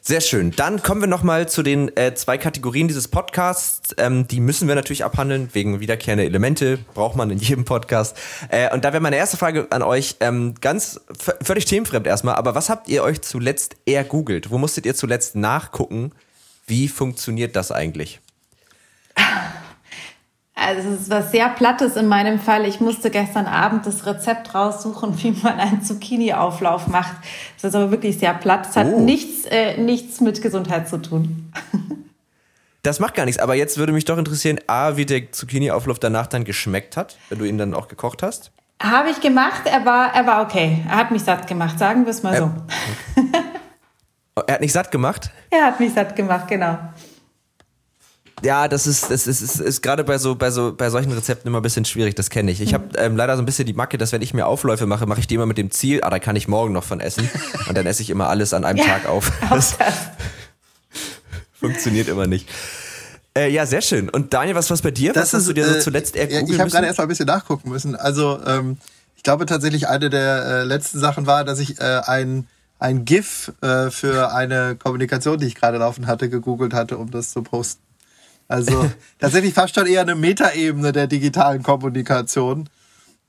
Sehr 0.00 0.22
schön. 0.22 0.52
Dann 0.52 0.82
kommen 0.82 1.02
wir 1.02 1.08
nochmal 1.08 1.46
zu 1.46 1.62
den 1.62 1.94
äh, 1.94 2.14
zwei 2.14 2.38
Kategorien 2.38 2.88
dieses 2.88 3.06
Podcasts. 3.08 3.94
Ähm, 3.98 4.26
die 4.26 4.40
müssen 4.40 4.66
wir 4.66 4.74
natürlich 4.74 5.04
abhandeln, 5.04 5.50
wegen 5.52 5.78
wiederkehrende 5.80 6.24
Elemente, 6.24 6.78
braucht 6.94 7.16
man 7.16 7.28
in 7.28 7.36
jedem 7.36 7.66
Podcast. 7.66 8.16
Äh, 8.48 8.72
und 8.72 8.86
da 8.86 8.94
wäre 8.94 9.02
meine 9.02 9.16
erste 9.16 9.36
Frage 9.36 9.66
an 9.72 9.82
euch, 9.82 10.16
ähm, 10.20 10.54
ganz 10.62 10.98
völlig 11.42 11.66
themenfremd 11.66 12.06
erstmal, 12.06 12.36
aber 12.36 12.54
was 12.54 12.70
habt 12.70 12.88
ihr 12.88 13.02
euch 13.02 13.20
zuletzt 13.20 13.76
eher 13.84 14.04
googelt? 14.04 14.50
Wo 14.50 14.56
musstet 14.56 14.86
ihr 14.86 14.94
zuletzt 14.94 15.36
nachgucken? 15.36 16.12
Wie 16.66 16.88
funktioniert 16.88 17.56
das 17.56 17.72
eigentlich? 17.72 18.20
Also 20.60 20.88
es 20.88 21.02
ist 21.02 21.10
was 21.10 21.30
sehr 21.30 21.48
Plattes 21.48 21.96
in 21.96 22.08
meinem 22.08 22.40
Fall. 22.40 22.66
Ich 22.66 22.80
musste 22.80 23.10
gestern 23.10 23.46
Abend 23.46 23.86
das 23.86 24.06
Rezept 24.06 24.54
raussuchen, 24.54 25.22
wie 25.22 25.30
man 25.42 25.58
einen 25.58 25.82
Zucchini-Auflauf 25.82 26.88
macht. 26.88 27.14
Das 27.54 27.70
ist 27.70 27.74
aber 27.76 27.90
wirklich 27.90 28.18
sehr 28.18 28.34
platt. 28.34 28.66
Es 28.68 28.76
hat 28.76 28.88
oh. 28.88 29.00
nichts, 29.00 29.46
äh, 29.46 29.76
nichts 29.76 30.20
mit 30.20 30.42
Gesundheit 30.42 30.88
zu 30.88 30.98
tun. 30.98 31.52
Das 32.82 33.00
macht 33.00 33.16
gar 33.16 33.26
nichts, 33.26 33.40
aber 33.40 33.56
jetzt 33.56 33.76
würde 33.76 33.92
mich 33.92 34.04
doch 34.04 34.16
interessieren, 34.16 34.60
A, 34.68 34.96
wie 34.96 35.04
der 35.04 35.32
Zucchini-Auflauf 35.32 35.98
danach 35.98 36.28
dann 36.28 36.44
geschmeckt 36.44 36.96
hat, 36.96 37.18
wenn 37.28 37.40
du 37.40 37.44
ihn 37.44 37.58
dann 37.58 37.74
auch 37.74 37.88
gekocht 37.88 38.22
hast. 38.22 38.52
Habe 38.80 39.10
ich 39.10 39.20
gemacht, 39.20 39.62
er 39.64 39.84
war, 39.84 40.14
er 40.14 40.26
war 40.26 40.42
okay. 40.42 40.84
Er 40.88 40.96
hat 40.96 41.10
mich 41.10 41.22
satt 41.22 41.48
gemacht, 41.48 41.78
sagen 41.78 42.04
wir 42.06 42.12
es 42.12 42.22
mal 42.22 42.36
so. 42.36 42.50
er 44.46 44.54
hat 44.54 44.60
nicht 44.60 44.72
satt 44.72 44.92
gemacht? 44.92 45.32
Er 45.50 45.66
hat 45.66 45.80
mich 45.80 45.92
satt 45.92 46.14
gemacht, 46.14 46.46
genau 46.46 46.78
ja, 48.42 48.68
das 48.68 48.86
ist, 48.86 49.10
das 49.10 49.26
ist, 49.26 49.40
ist, 49.40 49.60
ist 49.60 49.82
gerade 49.82 50.04
bei 50.04 50.18
so, 50.18 50.34
bei 50.34 50.50
so, 50.50 50.72
bei 50.72 50.90
solchen 50.90 51.12
Rezepten 51.12 51.48
immer 51.48 51.60
ein 51.60 51.62
bisschen 51.62 51.84
schwierig, 51.84 52.14
das 52.14 52.30
kenne 52.30 52.50
ich. 52.50 52.60
Ich 52.60 52.74
habe 52.74 52.96
ähm, 52.96 53.16
leider 53.16 53.36
so 53.36 53.42
ein 53.42 53.46
bisschen 53.46 53.66
die 53.66 53.72
Macke, 53.72 53.98
dass 53.98 54.12
wenn 54.12 54.22
ich 54.22 54.34
mir 54.34 54.46
Aufläufe 54.46 54.86
mache, 54.86 55.06
mache 55.06 55.20
ich 55.20 55.26
die 55.26 55.34
immer 55.34 55.46
mit 55.46 55.58
dem 55.58 55.70
Ziel, 55.70 56.00
ah, 56.02 56.10
da 56.10 56.18
kann 56.18 56.36
ich 56.36 56.48
morgen 56.48 56.72
noch 56.72 56.84
von 56.84 57.00
essen. 57.00 57.28
Und 57.68 57.76
dann 57.76 57.86
esse 57.86 58.02
ich 58.02 58.10
immer 58.10 58.28
alles 58.28 58.54
an 58.54 58.64
einem 58.64 58.78
ja, 58.78 58.84
Tag 58.84 59.06
auf. 59.06 59.32
Das, 59.50 59.76
das. 59.78 59.94
funktioniert 61.58 62.08
immer 62.08 62.26
nicht. 62.26 62.48
Äh, 63.36 63.50
ja, 63.50 63.66
sehr 63.66 63.82
schön. 63.82 64.08
Und 64.08 64.32
Daniel, 64.32 64.54
was 64.54 64.70
was 64.70 64.82
bei 64.82 64.90
dir? 64.90 65.12
Das 65.12 65.22
was 65.22 65.28
ist, 65.28 65.38
hast 65.40 65.48
du 65.48 65.52
dir 65.52 65.66
so 65.66 65.74
äh, 65.74 65.80
zuletzt 65.80 66.16
eher 66.16 66.26
googeln 66.26 66.48
Ich 66.48 66.60
habe 66.60 66.70
gerade 66.70 66.86
erst 66.86 66.98
mal 66.98 67.04
ein 67.04 67.08
bisschen 67.08 67.26
nachgucken 67.26 67.70
müssen. 67.70 67.94
Also, 67.94 68.40
ähm, 68.46 68.78
ich 69.16 69.22
glaube 69.22 69.46
tatsächlich, 69.46 69.88
eine 69.88 70.10
der 70.10 70.44
äh, 70.44 70.62
letzten 70.64 70.98
Sachen 70.98 71.26
war, 71.26 71.44
dass 71.44 71.58
ich 71.58 71.80
äh, 71.80 72.00
ein, 72.04 72.46
ein 72.78 73.04
GIF 73.04 73.52
äh, 73.60 73.90
für 73.90 74.32
eine 74.32 74.76
Kommunikation, 74.76 75.38
die 75.38 75.46
ich 75.46 75.54
gerade 75.54 75.78
laufen 75.78 76.06
hatte, 76.06 76.28
gegoogelt 76.28 76.72
hatte, 76.72 76.98
um 76.98 77.10
das 77.10 77.30
zu 77.30 77.42
posten. 77.42 77.82
Also 78.48 78.90
tatsächlich 79.18 79.54
fast 79.54 79.74
schon 79.74 79.86
eher 79.86 80.00
eine 80.00 80.14
Metaebene 80.14 80.92
der 80.92 81.06
digitalen 81.06 81.62
Kommunikation. 81.62 82.68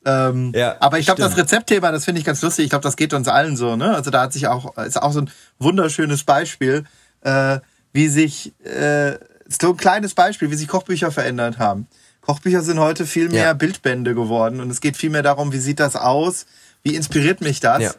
Ähm, 0.06 0.54
ja, 0.56 0.78
aber 0.80 0.98
ich 0.98 1.06
glaube, 1.06 1.22
das 1.22 1.36
Rezeptthema, 1.36 1.92
das 1.92 2.06
finde 2.06 2.20
ich 2.20 2.26
ganz 2.26 2.42
lustig. 2.42 2.66
Ich 2.66 2.70
glaube, 2.70 2.84
das 2.84 2.96
geht 2.96 3.14
uns 3.14 3.28
allen 3.28 3.58
so. 3.58 3.76
Ne? 3.76 3.94
Also 3.94 4.12
da 4.12 4.22
hat 4.22 4.34
sich 4.34 4.48
auch 4.48 4.78
ist 4.78 5.02
auch 5.02 5.12
so 5.12 5.22
ein 5.22 5.30
wunderschönes 5.60 6.24
Beispiel, 6.24 6.86
äh, 7.22 7.60
wie 7.92 8.08
sich 8.08 8.54
äh, 8.64 9.18
so 9.48 9.72
ein 9.72 9.78
kleines 9.78 10.14
Beispiel, 10.14 10.52
wie 10.52 10.56
sich 10.56 10.68
Kochbücher 10.68 11.12
verändert 11.12 11.60
haben. 11.60 11.88
Kochbücher 12.22 12.62
sind 12.62 12.80
heute 12.80 13.06
viel 13.06 13.30
mehr 13.30 13.46
ja. 13.46 13.54
Bildbände 13.54 14.16
geworden 14.16 14.62
und 14.62 14.70
es 14.70 14.82
geht 14.82 14.96
viel 14.96 15.10
mehr 15.10 15.24
darum, 15.24 15.52
wie 15.52 15.58
sieht 15.58 15.80
das 15.80 15.96
aus, 15.96 16.46
wie 16.84 16.96
inspiriert 16.96 17.42
mich 17.42 17.60
das. 17.60 17.82
Ja. 17.82 17.92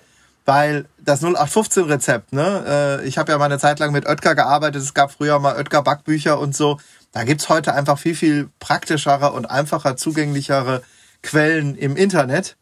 Weil 0.46 0.86
das 0.98 1.22
0815-Rezept, 1.22 2.32
ne, 2.32 3.00
äh, 3.02 3.06
ich 3.06 3.18
habe 3.18 3.30
ja 3.30 3.38
mal 3.38 3.44
eine 3.44 3.58
Zeit 3.58 3.78
lang 3.78 3.92
mit 3.92 4.06
Oetker 4.06 4.34
gearbeitet, 4.34 4.82
es 4.82 4.94
gab 4.94 5.12
früher 5.12 5.38
mal 5.38 5.56
Oetker-Backbücher 5.56 6.38
und 6.38 6.56
so. 6.56 6.78
Da 7.12 7.24
gibt's 7.24 7.48
heute 7.48 7.74
einfach 7.74 7.98
viel, 7.98 8.14
viel 8.14 8.50
praktischere 8.61 9.32
und 9.32 9.46
einfacher 9.46 9.96
zugänglichere 9.96 10.82
Quellen 11.22 11.76
im 11.76 11.96
Internet. 11.96 12.56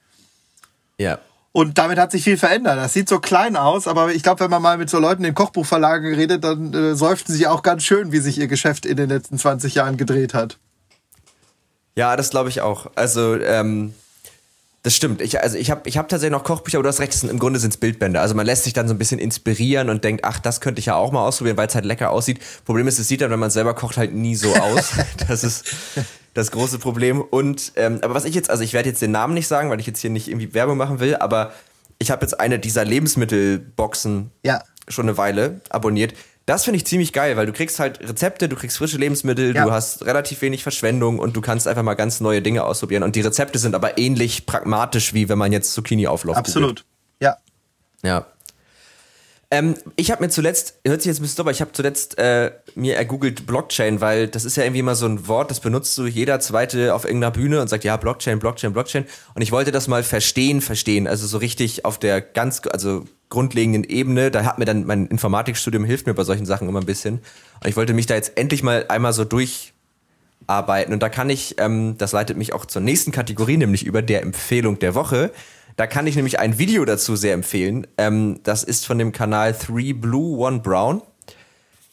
Ja. 0.96 1.18
Und 1.53 1.78
damit 1.78 1.99
hat 1.99 2.12
sich 2.12 2.24
viel 2.24 2.36
verändert. 2.36 2.78
Das 2.78 2.92
sieht 2.92 3.09
so 3.09 3.20
klein 3.20 3.57
aus, 3.57 3.88
aber 3.88 4.12
ich 4.12 4.22
glaube, 4.22 4.40
wenn 4.40 4.51
man 4.51 4.62
mal 4.62 4.78
mit 4.78 4.90
so 4.90 4.99
Leuten 4.99 5.24
in 5.24 5.34
Kochbuchverlagen 5.34 6.14
redet, 6.14 6.44
dann 6.44 6.72
äh, 6.72 6.94
seufzen 6.94 7.34
sie 7.34 7.46
auch 7.46 7.62
ganz 7.62 7.82
schön, 7.84 8.12
wie 8.12 8.18
sich 8.18 8.38
ihr 8.38 8.49
Geschäft 8.49 8.86
in 8.86 8.96
den 8.96 9.09
letzten 9.09 9.38
20 9.38 9.74
Jahren 9.74 9.96
gedreht 9.96 10.34
hat. 10.34 10.59
Ja, 11.96 12.16
das 12.16 12.30
glaube 12.30 12.49
ich 12.49 12.61
auch. 12.61 12.90
Also, 12.94 13.34
ähm, 13.36 13.94
das 14.83 14.95
stimmt. 14.95 15.20
Ich, 15.20 15.41
also 15.41 15.59
ich 15.59 15.70
habe 15.70 15.89
ich 15.89 15.99
hab 15.99 16.09
tatsächlich 16.09 16.37
noch 16.37 16.45
Kochbücher, 16.45 16.79
aber 16.79 16.85
du 16.85 16.89
hast 16.89 17.01
recht, 17.01 17.24
im 17.24 17.39
Grunde 17.39 17.59
sind 17.59 17.70
es 17.70 17.76
Bildbände. 17.76 18.20
Also 18.20 18.35
man 18.35 18.47
lässt 18.47 18.64
sich 18.64 18.72
dann 18.72 18.87
so 18.87 18.95
ein 18.95 18.99
bisschen 18.99 19.18
inspirieren 19.18 19.91
und 19.91 20.05
denkt, 20.05 20.24
ach, 20.24 20.39
das 20.39 20.61
könnte 20.61 20.79
ich 20.79 20.87
ja 20.87 20.95
auch 20.95 21.11
mal 21.11 21.26
ausprobieren, 21.26 21.57
weil 21.57 21.66
es 21.66 21.74
halt 21.74 21.85
lecker 21.85 22.11
aussieht. 22.11 22.39
Problem 22.64 22.87
ist, 22.87 22.99
es 22.99 23.09
sieht 23.09 23.20
dann, 23.20 23.31
wenn 23.31 23.41
man 23.41 23.51
selber 23.51 23.74
kocht, 23.74 23.97
halt 23.97 24.14
nie 24.14 24.37
so 24.37 24.55
aus. 24.55 24.93
das 25.29 25.43
ist 25.43 25.74
das 26.35 26.53
große 26.53 26.79
Problem. 26.79 27.20
Und 27.20 27.72
ähm, 27.76 27.99
aber 28.03 28.14
was 28.14 28.24
ich 28.24 28.35
jetzt, 28.35 28.51
also 28.51 28.62
ich 28.62 28.72
werde 28.72 28.89
jetzt 28.89 29.03
den 29.03 29.11
Namen 29.11 29.35
nicht 29.35 29.49
sagen, 29.49 29.68
weil 29.68 29.81
ich 29.81 29.87
jetzt 29.87 30.01
hier 30.01 30.11
nicht 30.11 30.29
irgendwie 30.29 30.55
Werbung 30.55 30.76
machen 30.76 31.01
will, 31.01 31.16
aber 31.16 31.53
ich 31.99 32.11
habe 32.12 32.22
jetzt 32.22 32.39
eine 32.39 32.61
dieser 32.61 32.85
Lebensmittelboxen 32.85 34.31
ja. 34.45 34.62
schon 34.87 35.07
eine 35.09 35.18
Weile 35.18 35.61
abonniert. 35.70 36.14
Das 36.49 36.64
finde 36.64 36.78
ich 36.78 36.86
ziemlich 36.86 37.12
geil, 37.12 37.36
weil 37.36 37.44
du 37.44 37.53
kriegst 37.53 37.78
halt 37.78 38.01
Rezepte, 38.01 38.49
du 38.49 38.57
kriegst 38.57 38.78
frische 38.78 38.96
Lebensmittel, 38.96 39.55
ja. 39.55 39.66
du 39.66 39.70
hast 39.70 40.07
relativ 40.07 40.40
wenig 40.40 40.62
Verschwendung 40.62 41.18
und 41.18 41.36
du 41.36 41.42
kannst 41.42 41.68
einfach 41.68 41.82
mal 41.82 41.92
ganz 41.92 42.20
neue 42.20 42.40
Dinge 42.40 42.64
ausprobieren. 42.64 43.03
Und 43.03 43.16
die 43.16 43.20
Rezepte 43.20 43.59
sind 43.59 43.74
aber 43.74 43.99
ähnlich 43.99 44.46
pragmatisch, 44.46 45.12
wie 45.12 45.28
wenn 45.28 45.36
man 45.36 45.53
jetzt 45.53 45.74
Zucchini 45.74 46.07
aufläuft. 46.07 46.38
Absolut. 46.38 46.86
Ja. 47.20 47.36
Ja. 48.03 48.24
Ähm, 49.51 49.76
ich 49.96 50.11
habe 50.11 50.22
mir 50.22 50.28
zuletzt, 50.28 50.78
hört 50.86 51.01
sich 51.01 51.09
jetzt 51.09 51.20
ein 51.20 51.22
bisschen 51.22 51.40
aber 51.40 51.51
ich 51.51 51.62
habe 51.62 51.72
zuletzt 51.72 52.18
äh, 52.18 52.53
mir 52.74 52.96
ergoogelt 52.96 53.46
Blockchain, 53.46 54.03
weil 54.03 54.28
das 54.28 54.44
ist 54.44 54.59
ja 54.59 54.64
irgendwie 54.64 54.80
immer 54.80 54.94
so 54.94 55.07
ein 55.07 55.26
Wort, 55.26 55.51
das 55.51 55.61
benutzt 55.61 55.94
so 55.94 56.07
jeder 56.07 56.38
Zweite 56.38 56.94
auf 56.94 57.07
irgendeiner 57.07 57.30
Bühne 57.30 57.62
und 57.62 57.68
sagt, 57.68 57.84
ja, 57.84 57.96
Blockchain, 57.96 58.40
Blockchain, 58.40 58.74
Blockchain. 58.74 59.07
Und 59.34 59.40
ich 59.40 59.51
wollte 59.51 59.72
das 59.72 59.88
mal 59.88 60.03
verstehen, 60.03 60.61
verstehen. 60.61 61.07
Also 61.07 61.26
so 61.26 61.38
richtig 61.38 61.86
auf 61.86 61.99
der 61.99 62.20
ganz, 62.20 62.61
also 62.70 63.07
grundlegenden 63.30 63.84
Ebene. 63.84 64.30
Da 64.30 64.44
hat 64.44 64.59
mir 64.59 64.66
dann 64.66 64.84
mein 64.84 65.07
Informatikstudium 65.07 65.84
hilft 65.84 66.07
mir 66.07 66.14
bei 66.14 66.24
solchen 66.24 66.44
Sachen 66.44 66.68
immer 66.68 66.80
ein 66.80 66.86
bisschen. 66.86 67.20
Und 67.62 67.68
ich 67.68 67.76
wollte 67.76 67.94
mich 67.94 68.05
da 68.05 68.16
jetzt 68.16 68.36
endlich 68.36 68.62
mal 68.62 68.84
einmal 68.90 69.14
so 69.14 69.24
durcharbeiten. 69.24 70.92
Und 70.92 71.03
da 71.03 71.09
kann 71.09 71.30
ich, 71.30 71.55
ähm, 71.59 71.96
das 71.96 72.12
leitet 72.12 72.36
mich 72.36 72.53
auch 72.53 72.66
zur 72.66 72.82
nächsten 72.82 73.12
Kategorie, 73.12 73.57
nämlich 73.57 73.86
über 73.86 74.03
der 74.03 74.20
Empfehlung 74.20 74.78
der 74.78 74.94
Woche. 74.94 75.30
Da 75.79 75.87
kann 75.87 76.09
ich 76.09 76.16
nämlich 76.16 76.41
ein 76.41 76.59
Video 76.59 76.85
dazu 76.85 77.14
sehr 77.14 77.35
empfehlen. 77.35 77.87
Ähm, 77.99 78.41
das 78.43 78.64
ist 78.64 78.85
von 78.85 78.99
dem 78.99 79.12
Kanal 79.12 79.53
3 79.55 79.93
Blue, 79.93 80.45
1 80.45 80.61
Brown. 80.64 81.03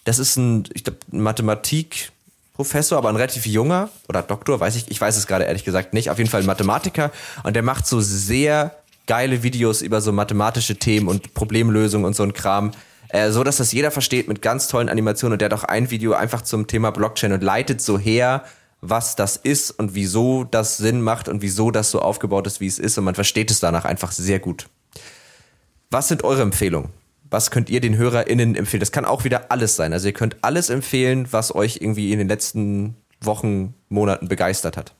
Das 0.06 0.18
ist 0.18 0.38
ein, 0.38 0.64
ich 0.74 0.84
glaube, 0.84 0.98
Mathematikprofessor, 1.12 2.98
aber 2.98 3.10
ein 3.10 3.16
relativ 3.16 3.46
junger 3.46 3.90
oder 4.10 4.24
Doktor, 4.24 4.60
weiß 4.60 4.76
ich, 4.76 4.90
ich 4.90 5.00
weiß 5.00 5.16
es 5.18 5.28
gerade 5.28 5.46
ehrlich 5.46 5.66
gesagt 5.66 5.94
nicht. 5.94 6.10
Auf 6.10 6.18
jeden 6.18 6.32
Fall 6.32 6.40
ein 6.40 6.48
Mathematiker 6.48 7.12
und 7.44 7.56
der 7.56 7.62
macht 7.62 7.86
so 7.86 8.02
sehr 8.02 8.76
geile 9.06 9.44
Videos 9.44 9.84
über 9.84 10.02
so 10.02 10.12
mathematische 10.12 10.78
Themen 10.78 11.08
und 11.08 11.36
Problemlösungen 11.36 12.08
und 12.08 12.16
so 12.16 12.24
ein 12.24 12.34
Kram. 12.34 12.72
Äh, 13.10 13.30
so 13.30 13.44
dass 13.44 13.58
das 13.58 13.72
jeder 13.72 13.92
versteht 13.92 14.28
mit 14.28 14.42
ganz 14.42 14.68
tollen 14.68 14.90
Animationen 14.90 15.34
und 15.34 15.42
der 15.42 15.52
hat 15.52 15.60
auch 15.60 15.64
ein 15.64 15.92
Video 15.92 16.14
einfach 16.14 16.42
zum 16.42 16.66
Thema 16.66 16.90
Blockchain 16.90 17.34
und 17.34 17.44
leitet 17.44 17.82
so 17.82 18.00
her, 18.00 18.46
was 18.90 19.16
das 19.16 19.38
ist 19.38 19.72
und 19.72 19.96
wieso 19.96 20.44
das 20.44 20.78
Sinn 20.78 21.02
macht 21.02 21.28
und 21.28 21.42
wieso 21.42 21.72
das 21.72 21.92
so 21.92 22.02
aufgebaut 22.02 22.48
ist, 22.48 22.60
wie 22.60 22.68
es 22.68 22.80
ist. 22.80 22.98
Und 22.98 23.04
man 23.04 23.16
versteht 23.16 23.52
es 23.52 23.60
danach 23.60 23.86
einfach 23.86 24.12
sehr 24.12 24.40
gut. 24.40 24.68
Was 25.90 26.08
sind 26.08 26.24
eure 26.24 26.42
Empfehlungen? 26.42 26.90
Was 27.30 27.52
könnt 27.52 27.70
ihr 27.70 27.82
den 27.82 27.98
HörerInnen 27.98 28.56
empfehlen? 28.56 28.80
Das 28.80 28.92
kann 28.92 29.06
auch 29.06 29.24
wieder 29.24 29.52
alles 29.52 29.76
sein. 29.76 29.94
Also 29.94 30.08
ihr 30.08 30.14
könnt 30.14 30.38
alles 30.42 30.70
empfehlen, 30.70 31.28
was 31.32 31.54
euch 31.54 31.78
irgendwie 31.82 32.12
in 32.12 32.20
den 32.20 32.28
letzten 32.28 32.96
Wochen, 33.22 33.74
Monaten 33.90 34.28
begeistert 34.28 34.78
hat. 34.78 34.94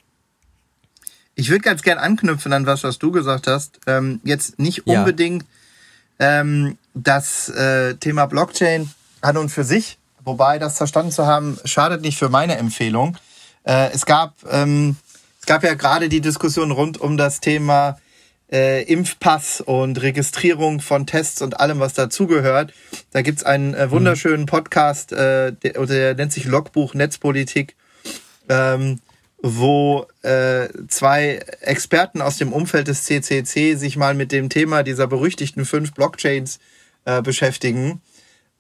Ich 1.36 1.50
würde 1.50 1.62
ganz 1.62 1.82
gern 1.82 1.98
anknüpfen 1.98 2.54
an 2.54 2.66
was, 2.66 2.84
was 2.84 2.98
du 2.98 3.12
gesagt 3.12 3.48
hast. 3.48 3.80
Ähm, 3.88 4.22
jetzt 4.24 4.58
nicht 4.58 4.88
unbedingt 4.88 5.46
ja. 6.18 6.40
ähm, 6.42 6.78
das 6.94 7.50
äh, 7.50 7.96
Thema 7.96 8.26
Blockchain 8.26 8.90
an 9.22 9.38
und 9.38 9.50
für 9.50 9.66
sich, 9.66 9.98
wobei 10.24 10.60
das 10.60 10.78
verstanden 10.78 11.12
zu 11.12 11.26
haben, 11.26 11.58
schadet 11.66 12.02
nicht 12.02 12.18
für 12.18 12.30
meine 12.30 12.58
Empfehlung. 12.58 13.18
Äh, 13.66 13.92
es 13.92 14.06
gab 14.06 14.36
ähm, 14.50 14.96
es 15.46 15.48
gab 15.48 15.64
ja 15.64 15.76
gerade 15.76 16.10
die 16.10 16.22
Diskussion 16.22 16.72
rund 16.72 17.00
um 17.00 17.18
das 17.18 17.40
Thema 17.40 18.00
äh, 18.52 18.82
Impfpass 18.84 19.62
und 19.62 20.02
Registrierung 20.02 20.80
von 20.80 21.06
Tests 21.06 21.42
und 21.44 21.60
allem, 21.60 21.80
was 21.80 21.94
dazugehört. 21.94 22.74
Da 23.12 23.22
gibt's 23.22 23.44
einen 23.44 23.76
äh, 23.76 23.92
wunderschönen 23.92 24.48
Podcast, 24.48 25.12
äh, 25.12 25.54
der, 25.54 25.86
der 25.86 26.16
nennt 26.16 26.34
sich 26.34 26.46
Logbuch 26.46 26.96
Netzpolitik, 26.96 27.76
ähm, 28.50 29.02
wo 29.42 30.08
äh, 30.24 30.68
zwei 30.88 31.46
Experten 31.62 32.22
aus 32.22 32.38
dem 32.38 32.54
Umfeld 32.54 32.88
des 32.88 33.04
CCC 33.04 33.76
sich 33.76 33.98
mal 33.98 34.16
mit 34.16 34.32
dem 34.32 34.50
Thema 34.50 34.82
dieser 34.82 35.06
berüchtigten 35.06 35.66
fünf 35.66 35.94
Blockchains 35.94 36.58
äh, 37.06 37.22
beschäftigen. 37.22 38.02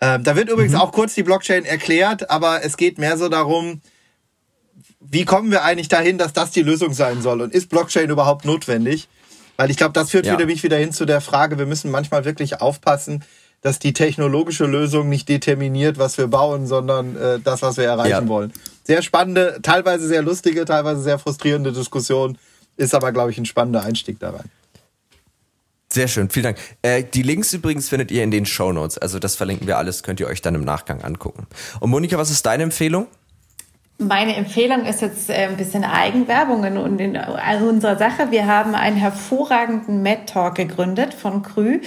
Ähm, 0.01 0.23
da 0.23 0.35
wird 0.35 0.49
übrigens 0.49 0.73
mhm. 0.73 0.81
auch 0.81 0.91
kurz 0.91 1.15
die 1.15 1.23
Blockchain 1.23 1.65
erklärt, 1.65 2.29
aber 2.29 2.63
es 2.63 2.77
geht 2.77 2.99
mehr 2.99 3.17
so 3.17 3.27
darum, 3.27 3.81
wie 5.09 5.25
kommen 5.25 5.51
wir 5.51 5.63
eigentlich 5.63 5.87
dahin, 5.87 6.17
dass 6.17 6.33
das 6.33 6.51
die 6.51 6.61
Lösung 6.61 6.93
sein 6.93 7.21
soll? 7.21 7.41
Und 7.41 7.53
ist 7.53 7.69
Blockchain 7.69 8.09
überhaupt 8.09 8.45
notwendig? 8.45 9.07
Weil 9.57 9.71
ich 9.71 9.77
glaube, 9.77 9.93
das 9.93 10.11
führt 10.11 10.25
ja. 10.25 10.33
wieder 10.33 10.45
mich 10.45 10.63
wieder 10.63 10.77
hin 10.77 10.91
zu 10.91 11.05
der 11.05 11.21
Frage, 11.21 11.57
wir 11.57 11.65
müssen 11.65 11.91
manchmal 11.91 12.25
wirklich 12.25 12.61
aufpassen, 12.61 13.23
dass 13.61 13.79
die 13.79 13.93
technologische 13.93 14.65
Lösung 14.65 15.09
nicht 15.09 15.29
determiniert, 15.29 15.97
was 15.97 16.17
wir 16.17 16.27
bauen, 16.27 16.67
sondern 16.67 17.15
äh, 17.15 17.39
das, 17.39 17.61
was 17.61 17.77
wir 17.77 17.85
erreichen 17.85 18.09
ja. 18.09 18.27
wollen. 18.27 18.53
Sehr 18.83 19.01
spannende, 19.01 19.59
teilweise 19.63 20.07
sehr 20.07 20.21
lustige, 20.21 20.65
teilweise 20.65 21.01
sehr 21.01 21.17
frustrierende 21.17 21.71
Diskussion, 21.71 22.37
ist 22.77 22.93
aber, 22.93 23.11
glaube 23.11 23.31
ich, 23.31 23.37
ein 23.37 23.45
spannender 23.45 23.83
Einstieg 23.83 24.19
da 24.19 24.31
rein. 24.31 24.51
Sehr 25.91 26.07
schön, 26.07 26.29
vielen 26.29 26.43
Dank. 26.43 26.57
Äh, 26.81 27.03
die 27.03 27.23
Links 27.23 27.53
übrigens 27.53 27.89
findet 27.89 28.11
ihr 28.11 28.23
in 28.23 28.29
den 28.29 28.45
Show 28.45 28.73
Notes, 28.73 28.97
also 28.97 29.17
das 29.17 29.35
verlinken 29.35 29.65
wir 29.65 29.77
alles, 29.77 30.03
könnt 30.03 30.19
ihr 30.19 30.27
euch 30.27 30.41
dann 30.41 30.53
im 30.53 30.65
Nachgang 30.65 31.01
angucken. 31.01 31.47
Und 31.79 31.89
Monika, 31.89 32.17
was 32.17 32.29
ist 32.29 32.45
deine 32.45 32.63
Empfehlung? 32.63 33.07
Meine 33.97 34.35
Empfehlung 34.35 34.85
ist 34.85 35.01
jetzt 35.01 35.29
äh, 35.29 35.47
ein 35.47 35.55
bisschen 35.55 35.85
Eigenwerbung 35.85 36.65
in, 36.65 36.99
in, 36.99 37.17
unserer 37.65 37.97
Sache. 37.97 38.29
Wir 38.29 38.45
haben 38.45 38.75
einen 38.75 38.97
hervorragenden 38.97 40.01
Med 40.01 40.27
Talk 40.27 40.55
gegründet 40.55 41.13
von 41.13 41.43
Krü, 41.43 41.79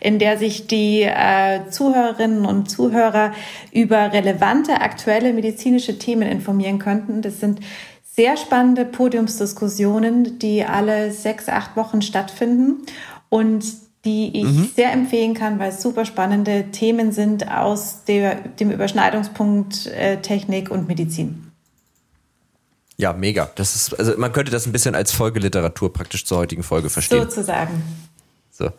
in 0.00 0.18
der 0.18 0.38
sich 0.38 0.66
die 0.66 1.02
äh, 1.02 1.68
Zuhörerinnen 1.70 2.46
und 2.46 2.68
Zuhörer 2.68 3.30
über 3.70 4.12
relevante 4.12 4.80
aktuelle 4.80 5.32
medizinische 5.32 6.00
Themen 6.00 6.26
informieren 6.28 6.80
könnten. 6.80 7.22
Das 7.22 7.38
sind 7.38 7.60
sehr 8.02 8.36
spannende 8.36 8.84
Podiumsdiskussionen, 8.84 10.40
die 10.40 10.64
alle 10.64 11.12
sechs, 11.12 11.48
acht 11.48 11.76
Wochen 11.76 12.02
stattfinden 12.02 12.82
und 13.28 13.64
die 14.04 14.36
ich 14.36 14.44
mhm. 14.44 14.70
sehr 14.74 14.92
empfehlen 14.92 15.34
kann, 15.34 15.60
weil 15.60 15.70
es 15.70 15.80
super 15.80 16.04
spannende 16.04 16.72
Themen 16.72 17.12
sind 17.12 17.48
aus 17.48 18.02
der, 18.02 18.34
dem 18.34 18.72
Überschneidungspunkt 18.72 19.86
äh, 19.86 20.16
Technik 20.20 20.68
und 20.68 20.88
Medizin. 20.88 21.51
Ja, 23.02 23.12
mega. 23.12 23.50
Das 23.56 23.74
ist, 23.74 23.98
also 23.98 24.16
man 24.16 24.32
könnte 24.32 24.52
das 24.52 24.64
ein 24.64 24.70
bisschen 24.70 24.94
als 24.94 25.10
Folgeliteratur 25.10 25.92
praktisch 25.92 26.24
zur 26.24 26.38
heutigen 26.38 26.62
Folge 26.62 26.88
verstehen. 26.88 27.28
Sozusagen. 27.28 27.82
So. 28.52 28.70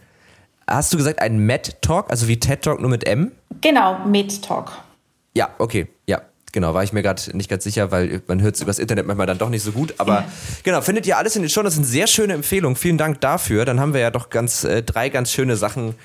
Hast 0.66 0.94
du 0.94 0.98
gesagt 0.98 1.20
ein 1.20 1.40
Med 1.40 1.82
Talk, 1.82 2.10
also 2.10 2.30
wie 2.30 2.40
TED 2.40 2.62
Talk 2.62 2.80
nur 2.80 2.90
mit 2.90 3.06
M? 3.06 3.34
Genau, 3.60 4.00
Med 4.06 4.42
Talk. 4.42 4.72
Ja, 5.34 5.50
okay, 5.58 5.90
ja. 6.08 6.22
Genau, 6.54 6.74
war 6.74 6.84
ich 6.84 6.94
mir 6.94 7.02
gerade 7.02 7.36
nicht 7.36 7.50
ganz 7.50 7.66
sicher, 7.66 7.92
weil 7.92 8.22
man 8.28 8.42
hört 8.42 8.56
es 8.56 8.62
übers 8.62 8.80
Internet 8.80 9.08
manchmal 9.08 9.28
dann 9.28 9.40
doch 9.40 9.50
nicht 9.50 9.64
so 9.64 9.74
gut. 9.74 9.96
Aber 9.98 10.14
ja. 10.14 10.28
genau, 10.64 10.80
findet 10.80 11.06
ihr 11.06 11.18
alles 11.18 11.36
in 11.36 11.42
den 11.42 11.50
Show. 11.50 11.62
Das 11.62 11.74
sind 11.74 11.84
sehr 11.84 12.08
schöne 12.08 12.32
Empfehlungen. 12.34 12.78
Vielen 12.78 12.98
Dank 12.98 13.20
dafür. 13.20 13.66
Dann 13.66 13.82
haben 13.82 13.94
wir 13.94 14.00
ja 14.00 14.12
doch 14.12 14.30
ganz 14.30 14.64
äh, 14.64 14.84
drei 14.84 15.10
ganz 15.10 15.32
schöne 15.32 15.58
Sachen 15.58 15.96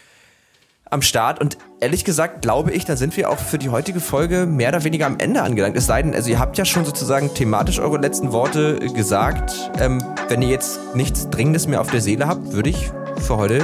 am 0.91 1.03
Start. 1.03 1.41
Und 1.41 1.59
ehrlich 1.81 2.05
gesagt, 2.05 2.43
glaube 2.43 2.73
ich, 2.73 2.85
da 2.85 2.97
sind 2.97 3.17
wir 3.17 3.31
auch 3.31 3.39
für 3.39 3.59
die 3.59 3.69
heutige 3.69 4.01
Folge 4.01 4.47
mehr 4.47 4.71
oder 4.71 4.85
weniger 4.85 5.07
am 5.07 5.19
Ende 5.19 5.43
angelangt. 5.43 5.77
Es 5.77 5.87
sei 5.87 6.03
denn, 6.03 6.15
also 6.15 6.31
ihr 6.31 6.39
habt 6.39 6.59
ja 6.59 6.65
schon 6.65 6.85
sozusagen 6.85 7.33
thematisch 7.35 7.79
eure 7.79 7.99
letzten 7.99 8.33
Worte 8.33 8.79
gesagt. 8.95 9.71
Ähm, 9.81 10.03
wenn 10.29 10.43
ihr 10.43 10.49
jetzt 10.49 10.95
nichts 10.95 11.31
Dringendes 11.31 11.67
mehr 11.67 11.81
auf 11.81 11.91
der 11.91 12.01
Seele 12.01 12.27
habt, 12.27 12.53
würde 12.53 12.71
ich 12.71 12.91
für 13.19 13.37
heute 13.37 13.63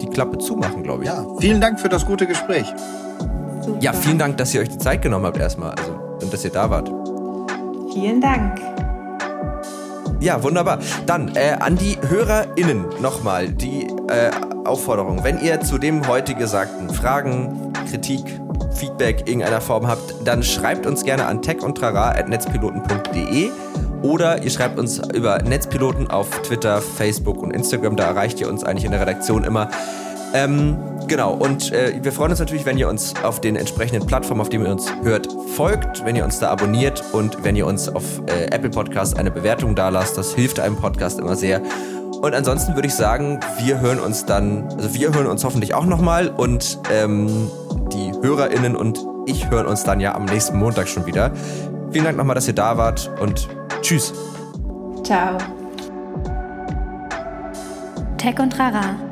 die 0.00 0.08
Klappe 0.08 0.38
zumachen, 0.38 0.82
glaube 0.82 1.04
ich. 1.04 1.08
Ja, 1.08 1.24
vielen 1.40 1.60
Dank 1.60 1.80
für 1.80 1.88
das 1.88 2.06
gute 2.06 2.26
Gespräch. 2.26 2.66
Super. 3.62 3.78
Ja, 3.80 3.92
vielen 3.92 4.18
Dank, 4.18 4.36
dass 4.38 4.54
ihr 4.54 4.60
euch 4.60 4.70
die 4.70 4.78
Zeit 4.78 5.02
genommen 5.02 5.26
habt 5.26 5.38
erstmal. 5.38 5.70
Also, 5.72 5.92
und 6.20 6.32
dass 6.32 6.44
ihr 6.44 6.50
da 6.50 6.68
wart. 6.68 6.90
Vielen 7.92 8.20
Dank. 8.20 8.71
Ja, 10.22 10.42
wunderbar. 10.44 10.78
Dann 11.04 11.34
äh, 11.34 11.56
an 11.58 11.76
die 11.76 11.98
HörerInnen 12.00 12.84
nochmal 13.00 13.48
die 13.48 13.88
äh, 14.08 14.30
Aufforderung. 14.64 15.24
Wenn 15.24 15.40
ihr 15.40 15.60
zu 15.60 15.78
dem 15.78 16.06
heute 16.06 16.36
Gesagten 16.36 16.90
Fragen, 16.90 17.72
Kritik, 17.90 18.22
Feedback 18.72 19.26
irgendeiner 19.26 19.60
Form 19.60 19.88
habt, 19.88 20.14
dann 20.24 20.44
schreibt 20.44 20.86
uns 20.86 21.02
gerne 21.02 21.26
an 21.26 21.42
techundtrara.netzpiloten.de 21.42 23.50
oder 24.02 24.44
ihr 24.44 24.50
schreibt 24.50 24.78
uns 24.78 25.00
über 25.12 25.42
Netzpiloten 25.42 26.08
auf 26.08 26.30
Twitter, 26.42 26.80
Facebook 26.80 27.42
und 27.42 27.50
Instagram. 27.50 27.96
Da 27.96 28.04
erreicht 28.04 28.40
ihr 28.40 28.48
uns 28.48 28.62
eigentlich 28.62 28.84
in 28.84 28.92
der 28.92 29.00
Redaktion 29.00 29.42
immer. 29.42 29.70
Ähm, 30.34 30.76
genau, 31.06 31.34
und 31.34 31.72
äh, 31.72 31.98
wir 32.02 32.12
freuen 32.12 32.30
uns 32.30 32.40
natürlich, 32.40 32.66
wenn 32.66 32.78
ihr 32.78 32.88
uns 32.88 33.14
auf 33.22 33.40
den 33.40 33.56
entsprechenden 33.56 34.06
Plattformen, 34.06 34.40
auf 34.40 34.48
denen 34.48 34.66
ihr 34.66 34.72
uns 34.72 34.92
hört, 35.02 35.28
folgt, 35.54 36.04
wenn 36.04 36.16
ihr 36.16 36.24
uns 36.24 36.38
da 36.38 36.50
abonniert 36.50 37.02
und 37.12 37.44
wenn 37.44 37.56
ihr 37.56 37.66
uns 37.66 37.88
auf 37.88 38.04
äh, 38.26 38.46
Apple 38.46 38.70
Podcast 38.70 39.18
eine 39.18 39.30
Bewertung 39.30 39.74
da 39.74 39.88
lasst. 39.88 40.18
Das 40.18 40.34
hilft 40.34 40.60
einem 40.60 40.76
Podcast 40.76 41.18
immer 41.18 41.36
sehr. 41.36 41.62
Und 42.22 42.34
ansonsten 42.34 42.74
würde 42.74 42.88
ich 42.88 42.94
sagen, 42.94 43.40
wir 43.58 43.80
hören 43.80 43.98
uns 43.98 44.24
dann, 44.24 44.68
also 44.76 44.94
wir 44.94 45.12
hören 45.12 45.26
uns 45.26 45.44
hoffentlich 45.44 45.74
auch 45.74 45.86
nochmal 45.86 46.28
und 46.28 46.78
ähm, 46.92 47.50
die 47.92 48.12
HörerInnen 48.22 48.76
und 48.76 49.04
ich 49.26 49.50
hören 49.50 49.66
uns 49.66 49.82
dann 49.82 49.98
ja 50.00 50.14
am 50.14 50.26
nächsten 50.26 50.56
Montag 50.56 50.88
schon 50.88 51.06
wieder. 51.06 51.32
Vielen 51.90 52.04
Dank 52.04 52.16
nochmal, 52.16 52.34
dass 52.34 52.46
ihr 52.46 52.54
da 52.54 52.78
wart 52.78 53.10
und 53.20 53.48
tschüss. 53.82 54.12
Ciao. 55.02 55.36
Tech 58.18 58.38
und 58.38 58.56
Rara 58.56 59.11